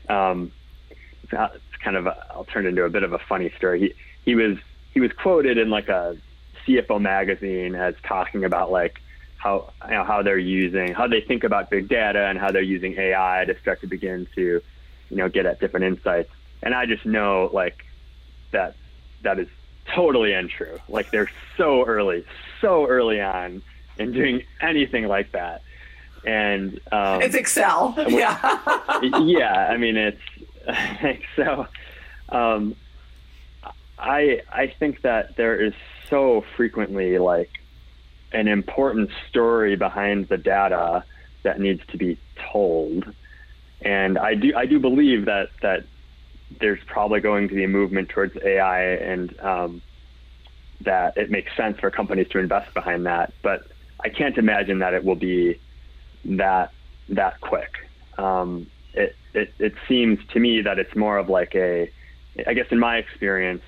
um, 0.07 0.51
it's 1.23 1.81
kind 1.83 1.97
of 1.97 2.05
a, 2.05 2.25
I'll 2.31 2.45
turn 2.45 2.67
into 2.67 2.83
a 2.83 2.89
bit 2.89 3.03
of 3.03 3.11
a 3.11 3.19
funny 3.19 3.51
story. 3.57 3.79
He 3.79 3.93
he 4.23 4.35
was 4.35 4.57
he 4.93 4.99
was 4.99 5.11
quoted 5.11 5.57
in 5.57 5.69
like 5.71 5.89
a 5.89 6.17
CFO 6.65 7.01
magazine 7.01 7.75
as 7.75 7.95
talking 8.03 8.45
about 8.45 8.71
like 8.71 9.01
how 9.37 9.73
you 9.85 9.91
know, 9.91 10.03
how 10.03 10.21
they're 10.21 10.37
using 10.37 10.93
how 10.93 11.07
they 11.07 11.21
think 11.21 11.43
about 11.43 11.71
big 11.71 11.89
data 11.89 12.27
and 12.27 12.37
how 12.37 12.51
they're 12.51 12.61
using 12.61 12.93
AI 12.97 13.45
to 13.47 13.59
start 13.59 13.81
to 13.81 13.87
begin 13.87 14.27
to 14.35 14.61
you 15.09 15.17
know 15.17 15.29
get 15.29 15.45
at 15.45 15.59
different 15.59 15.85
insights. 15.85 16.31
And 16.63 16.73
I 16.73 16.85
just 16.85 17.05
know 17.05 17.49
like 17.53 17.85
that 18.51 18.75
that 19.23 19.39
is 19.39 19.47
totally 19.93 20.33
untrue. 20.33 20.79
Like 20.87 21.11
they're 21.11 21.31
so 21.57 21.85
early, 21.85 22.25
so 22.61 22.87
early 22.87 23.21
on 23.21 23.61
in 23.97 24.11
doing 24.11 24.43
anything 24.61 25.07
like 25.07 25.31
that. 25.31 25.61
And 26.25 26.79
um, 26.91 27.21
it's 27.21 27.35
Excel. 27.35 27.93
Yeah. 28.09 28.99
yeah. 29.19 29.67
I 29.69 29.77
mean, 29.77 29.97
it's 29.97 30.21
so. 31.35 31.67
Um, 32.29 32.75
I 33.99 34.41
I 34.51 34.67
think 34.67 35.01
that 35.01 35.35
there 35.35 35.59
is 35.61 35.73
so 36.09 36.43
frequently 36.55 37.17
like 37.17 37.49
an 38.31 38.47
important 38.47 39.09
story 39.29 39.75
behind 39.75 40.27
the 40.27 40.37
data 40.37 41.03
that 41.43 41.59
needs 41.59 41.81
to 41.87 41.97
be 41.97 42.17
told. 42.51 43.05
And 43.85 44.17
I 44.17 44.33
do 44.33 44.53
I 44.57 44.65
do 44.65 44.79
believe 44.79 45.25
that 45.25 45.49
that 45.61 45.85
there's 46.59 46.79
probably 46.87 47.21
going 47.21 47.47
to 47.49 47.55
be 47.55 47.63
a 47.63 47.67
movement 47.67 48.09
towards 48.09 48.35
AI 48.43 48.81
and 48.81 49.39
um, 49.39 49.81
that 50.81 51.15
it 51.17 51.29
makes 51.29 51.55
sense 51.55 51.79
for 51.79 51.91
companies 51.91 52.27
to 52.31 52.39
invest 52.39 52.73
behind 52.73 53.05
that. 53.05 53.33
But 53.43 53.67
I 54.03 54.09
can't 54.09 54.37
imagine 54.37 54.79
that 54.79 54.93
it 54.93 55.03
will 55.05 55.15
be 55.15 55.59
that 56.25 56.71
that 57.09 57.39
quick. 57.41 57.71
Um, 58.17 58.67
it, 58.95 59.15
it 59.35 59.53
it 59.59 59.73
seems 59.87 60.19
to 60.33 60.39
me 60.39 60.61
that 60.61 60.79
it's 60.79 60.95
more 60.95 61.17
of 61.19 61.29
like 61.29 61.53
a 61.53 61.91
I 62.47 62.53
guess 62.55 62.67
in 62.71 62.79
my 62.79 62.97
experience, 62.97 63.61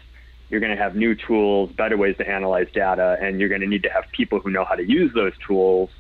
you're 0.50 0.60
going 0.60 0.76
to 0.76 0.82
have 0.82 0.96
new 0.96 1.14
tools, 1.14 1.72
better 1.72 1.96
ways 1.96 2.18
to 2.18 2.28
analyze 2.28 2.68
data, 2.74 3.18
and 3.22 3.40
you're 3.40 3.50
going 3.50 3.62
to 3.62 3.68
need 3.68 3.84
to 3.84 3.90
have 3.90 4.06
people 4.12 4.40
who 4.40 4.50
know 4.50 4.66
how 4.66 4.76
to 4.76 4.84
use 4.84 5.14
those 5.14 5.34
tools 5.46 5.92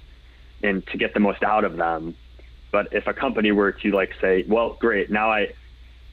and 0.64 0.86
to 0.88 0.98
get 0.98 1.14
the 1.14 1.20
most 1.20 1.44
out 1.44 1.64
of 1.64 1.78
them. 1.78 2.16
But 2.72 2.90
if 2.92 3.08
a 3.08 3.14
company 3.14 3.52
were 3.52 3.72
to 3.72 3.92
like 3.92 4.14
say, 4.20 4.44
well, 4.48 4.78
great, 4.80 5.10
now 5.10 5.32
I 5.32 5.54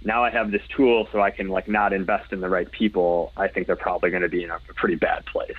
now 0.02 0.22
I 0.22 0.30
have 0.30 0.50
this 0.50 0.62
tool 0.76 1.08
so 1.12 1.20
I 1.20 1.30
can 1.30 1.48
like 1.48 1.68
not 1.68 1.92
invest 1.92 2.32
in 2.32 2.40
the 2.40 2.48
right 2.48 2.70
people, 2.70 3.32
I 3.36 3.48
think 3.48 3.66
they're 3.66 3.76
probably 3.76 4.10
going 4.10 4.22
to 4.22 4.28
be 4.28 4.44
in 4.44 4.50
a 4.50 4.58
pretty 4.74 4.96
bad 4.96 5.24
place. 5.26 5.52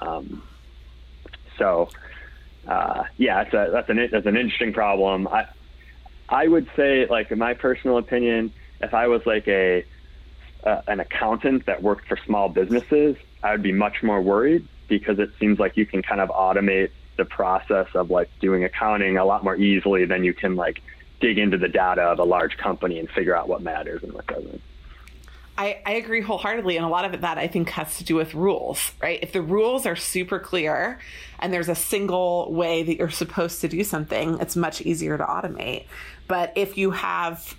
Um, 0.00 0.42
so 1.58 1.88
uh, 2.68 3.04
yeah, 3.16 3.42
it's 3.42 3.54
a, 3.54 3.70
that's 3.72 3.88
an 3.88 4.08
that's 4.10 4.26
an 4.26 4.36
interesting 4.36 4.72
problem. 4.72 5.28
I 5.28 5.46
I 6.28 6.46
would 6.46 6.68
say 6.76 7.06
like 7.06 7.30
in 7.30 7.38
my 7.38 7.54
personal 7.54 7.98
opinion, 7.98 8.52
if 8.80 8.94
I 8.94 9.08
was 9.08 9.24
like 9.26 9.48
a 9.48 9.84
an 10.64 11.00
accountant 11.00 11.66
that 11.66 11.82
worked 11.82 12.08
for 12.08 12.18
small 12.26 12.48
businesses, 12.48 13.16
I 13.42 13.52
would 13.52 13.62
be 13.62 13.72
much 13.72 14.02
more 14.02 14.20
worried 14.20 14.66
because 14.88 15.18
it 15.18 15.30
seems 15.38 15.58
like 15.58 15.76
you 15.76 15.86
can 15.86 16.02
kind 16.02 16.20
of 16.20 16.28
automate 16.30 16.90
the 17.16 17.24
process 17.24 17.88
of 17.94 18.10
like 18.10 18.30
doing 18.40 18.64
accounting 18.64 19.16
a 19.16 19.24
lot 19.24 19.44
more 19.44 19.56
easily 19.56 20.04
than 20.04 20.24
you 20.24 20.34
can 20.34 20.56
like 20.56 20.82
dig 21.20 21.38
into 21.38 21.58
the 21.58 21.68
data 21.68 22.02
of 22.02 22.18
a 22.18 22.24
large 22.24 22.56
company 22.56 22.98
and 22.98 23.08
figure 23.10 23.34
out 23.34 23.48
what 23.48 23.62
matters 23.62 24.02
and 24.02 24.12
what 24.12 24.26
doesn't. 24.26 24.60
I, 25.58 25.80
I 25.86 25.92
agree 25.92 26.20
wholeheartedly. 26.20 26.76
And 26.76 26.84
a 26.84 26.88
lot 26.88 27.04
of 27.06 27.14
it 27.14 27.22
that 27.22 27.38
I 27.38 27.46
think 27.48 27.70
has 27.70 27.96
to 27.98 28.04
do 28.04 28.14
with 28.14 28.34
rules, 28.34 28.92
right? 29.00 29.18
If 29.22 29.32
the 29.32 29.40
rules 29.40 29.86
are 29.86 29.96
super 29.96 30.38
clear 30.38 30.98
and 31.38 31.52
there's 31.52 31.70
a 31.70 31.74
single 31.74 32.52
way 32.52 32.82
that 32.82 32.96
you're 32.98 33.08
supposed 33.08 33.62
to 33.62 33.68
do 33.68 33.82
something, 33.82 34.38
it's 34.40 34.56
much 34.56 34.82
easier 34.82 35.16
to 35.16 35.24
automate. 35.24 35.86
But 36.28 36.52
if 36.56 36.76
you 36.76 36.90
have 36.90 37.54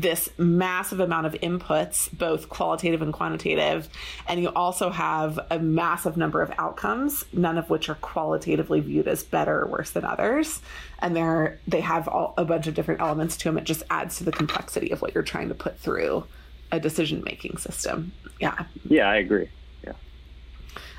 this 0.00 0.30
massive 0.38 1.00
amount 1.00 1.26
of 1.26 1.34
inputs, 1.34 2.10
both 2.16 2.48
qualitative 2.48 3.02
and 3.02 3.12
quantitative, 3.12 3.88
and 4.26 4.40
you 4.40 4.48
also 4.48 4.90
have 4.90 5.38
a 5.50 5.58
massive 5.58 6.16
number 6.16 6.40
of 6.42 6.52
outcomes, 6.58 7.24
none 7.32 7.58
of 7.58 7.68
which 7.68 7.88
are 7.88 7.96
qualitatively 7.96 8.80
viewed 8.80 9.08
as 9.08 9.22
better 9.22 9.60
or 9.60 9.66
worse 9.66 9.90
than 9.90 10.04
others. 10.04 10.60
And 11.00 11.14
they're 11.14 11.58
they 11.66 11.80
have 11.80 12.08
all, 12.08 12.34
a 12.36 12.44
bunch 12.44 12.66
of 12.66 12.74
different 12.74 13.00
elements 13.00 13.36
to 13.38 13.44
them. 13.44 13.58
It 13.58 13.64
just 13.64 13.82
adds 13.90 14.16
to 14.18 14.24
the 14.24 14.32
complexity 14.32 14.90
of 14.90 15.02
what 15.02 15.14
you're 15.14 15.22
trying 15.22 15.48
to 15.48 15.54
put 15.54 15.78
through 15.78 16.24
a 16.72 16.80
decision 16.80 17.22
making 17.24 17.58
system. 17.58 18.12
Yeah. 18.38 18.64
Yeah, 18.88 19.08
I 19.08 19.16
agree. 19.16 19.48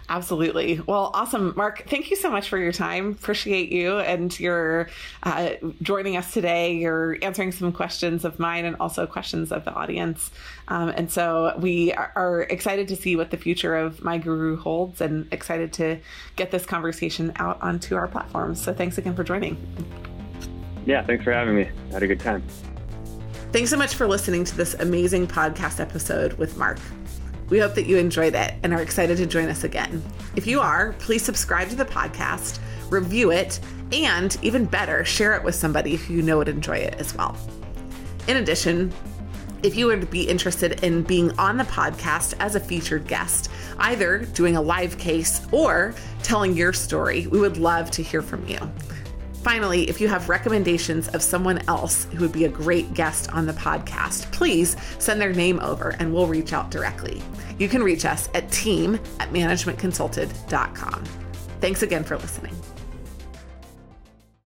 Absolutely. 0.10 0.80
Well, 0.80 1.12
awesome. 1.14 1.54
Mark, 1.56 1.86
thank 1.88 2.10
you 2.10 2.18
so 2.18 2.30
much 2.30 2.50
for 2.50 2.58
your 2.58 2.74
time. 2.74 3.12
Appreciate 3.12 3.72
you 3.72 4.00
and 4.00 4.38
your 4.40 4.90
uh, 5.24 5.52
joining 5.82 6.18
us 6.18 6.34
today. 6.34 6.76
You're 6.76 7.18
answering 7.22 7.52
some 7.54 7.72
questions 7.72 8.26
of 8.26 8.38
mine 8.38 8.66
and 8.66 8.76
also 8.80 9.08
questions 9.08 9.52
of 9.52 9.64
the 9.64 9.74
audience. 9.74 10.32
Um, 10.68 10.90
and 10.90 11.10
so 11.10 11.54
we 11.60 11.94
are 11.94 12.46
excited 12.50 12.88
to 12.90 12.96
see 12.96 13.16
what 13.16 13.32
the 13.32 13.38
future 13.38 13.76
of 13.76 14.04
My 14.04 14.18
Guru 14.18 14.58
holds 14.58 15.00
and 15.00 15.32
excited 15.32 15.72
to 15.74 15.98
get 16.36 16.52
this 16.52 16.66
conversation 16.66 17.32
out 17.38 17.62
onto 17.62 17.96
our 17.96 18.08
platforms. 18.08 18.62
So 18.62 18.74
thanks 18.74 18.98
again 18.98 19.16
for 19.16 19.24
joining. 19.24 19.56
Yeah, 20.86 21.06
thanks 21.06 21.24
for 21.24 21.32
having 21.32 21.56
me. 21.56 21.70
I 21.90 21.94
had 21.94 22.04
a 22.04 22.08
good 22.08 22.20
time. 22.20 22.44
Thanks 23.52 23.70
so 23.70 23.78
much 23.78 23.96
for 23.96 24.08
listening 24.08 24.46
to 24.46 24.58
this 24.58 24.74
amazing 24.76 25.28
podcast 25.28 25.80
episode 25.80 26.34
with 26.34 26.58
Mark. 26.58 26.80
We 27.52 27.60
hope 27.60 27.76
that 27.76 27.86
you 27.86 27.98
enjoyed 27.98 28.34
it 28.34 28.54
and 28.64 28.74
are 28.74 28.82
excited 28.82 29.18
to 29.18 29.26
join 29.26 29.50
us 29.50 29.66
again. 29.66 30.02
If 30.38 30.48
you 30.48 30.62
are, 30.62 30.94
please 31.00 31.22
subscribe 31.22 31.68
to 31.68 31.76
the 31.76 31.84
podcast, 31.84 32.60
review 32.90 33.32
it, 33.32 33.60
and 33.92 34.38
even 34.42 34.64
better, 34.64 35.04
share 35.04 35.36
it 35.36 35.44
with 35.44 35.54
somebody 35.54 35.98
who 35.98 36.14
you 36.14 36.22
know 36.22 36.38
would 36.38 36.48
enjoy 36.48 36.78
it 36.78 36.96
as 36.98 37.14
well. 37.14 37.36
In 38.30 38.38
addition, 38.38 38.94
if 39.64 39.76
you 39.76 39.86
would 39.88 40.10
be 40.10 40.24
interested 40.24 40.82
in 40.82 41.04
being 41.04 41.38
on 41.38 41.58
the 41.58 41.66
podcast 41.66 42.36
as 42.40 42.56
a 42.56 42.60
featured 42.60 43.06
guest, 43.06 43.52
either 43.80 44.20
doing 44.20 44.56
a 44.56 44.62
live 44.62 44.98
case 44.98 45.46
or 45.52 45.94
telling 46.24 46.56
your 46.56 46.72
story, 46.72 47.28
we 47.28 47.42
would 47.42 47.58
love 47.58 47.92
to 47.92 48.02
hear 48.02 48.22
from 48.22 48.48
you. 48.48 48.60
Finally, 49.44 49.90
if 49.90 50.00
you 50.00 50.08
have 50.08 50.30
recommendations 50.30 51.08
of 51.10 51.22
someone 51.22 51.60
else 51.68 52.06
who 52.14 52.20
would 52.20 52.32
be 52.32 52.46
a 52.46 52.50
great 52.50 52.94
guest 52.94 53.32
on 53.34 53.48
the 53.48 53.54
podcast, 53.54 54.32
please 54.32 54.76
send 55.00 55.20
their 55.20 55.34
name 55.34 55.60
over 55.62 55.96
and 56.00 56.14
we'll 56.14 56.28
reach 56.28 56.54
out 56.54 56.70
directly. 56.70 57.22
You 57.58 57.68
can 57.68 57.82
reach 57.82 58.06
us 58.06 58.30
at 58.36 58.52
team 58.52 59.00
at 59.20 59.32
managementconsulted.com. 59.32 61.04
Thanks 61.60 61.82
again 61.82 62.04
for 62.04 62.18
listening. 62.18 62.61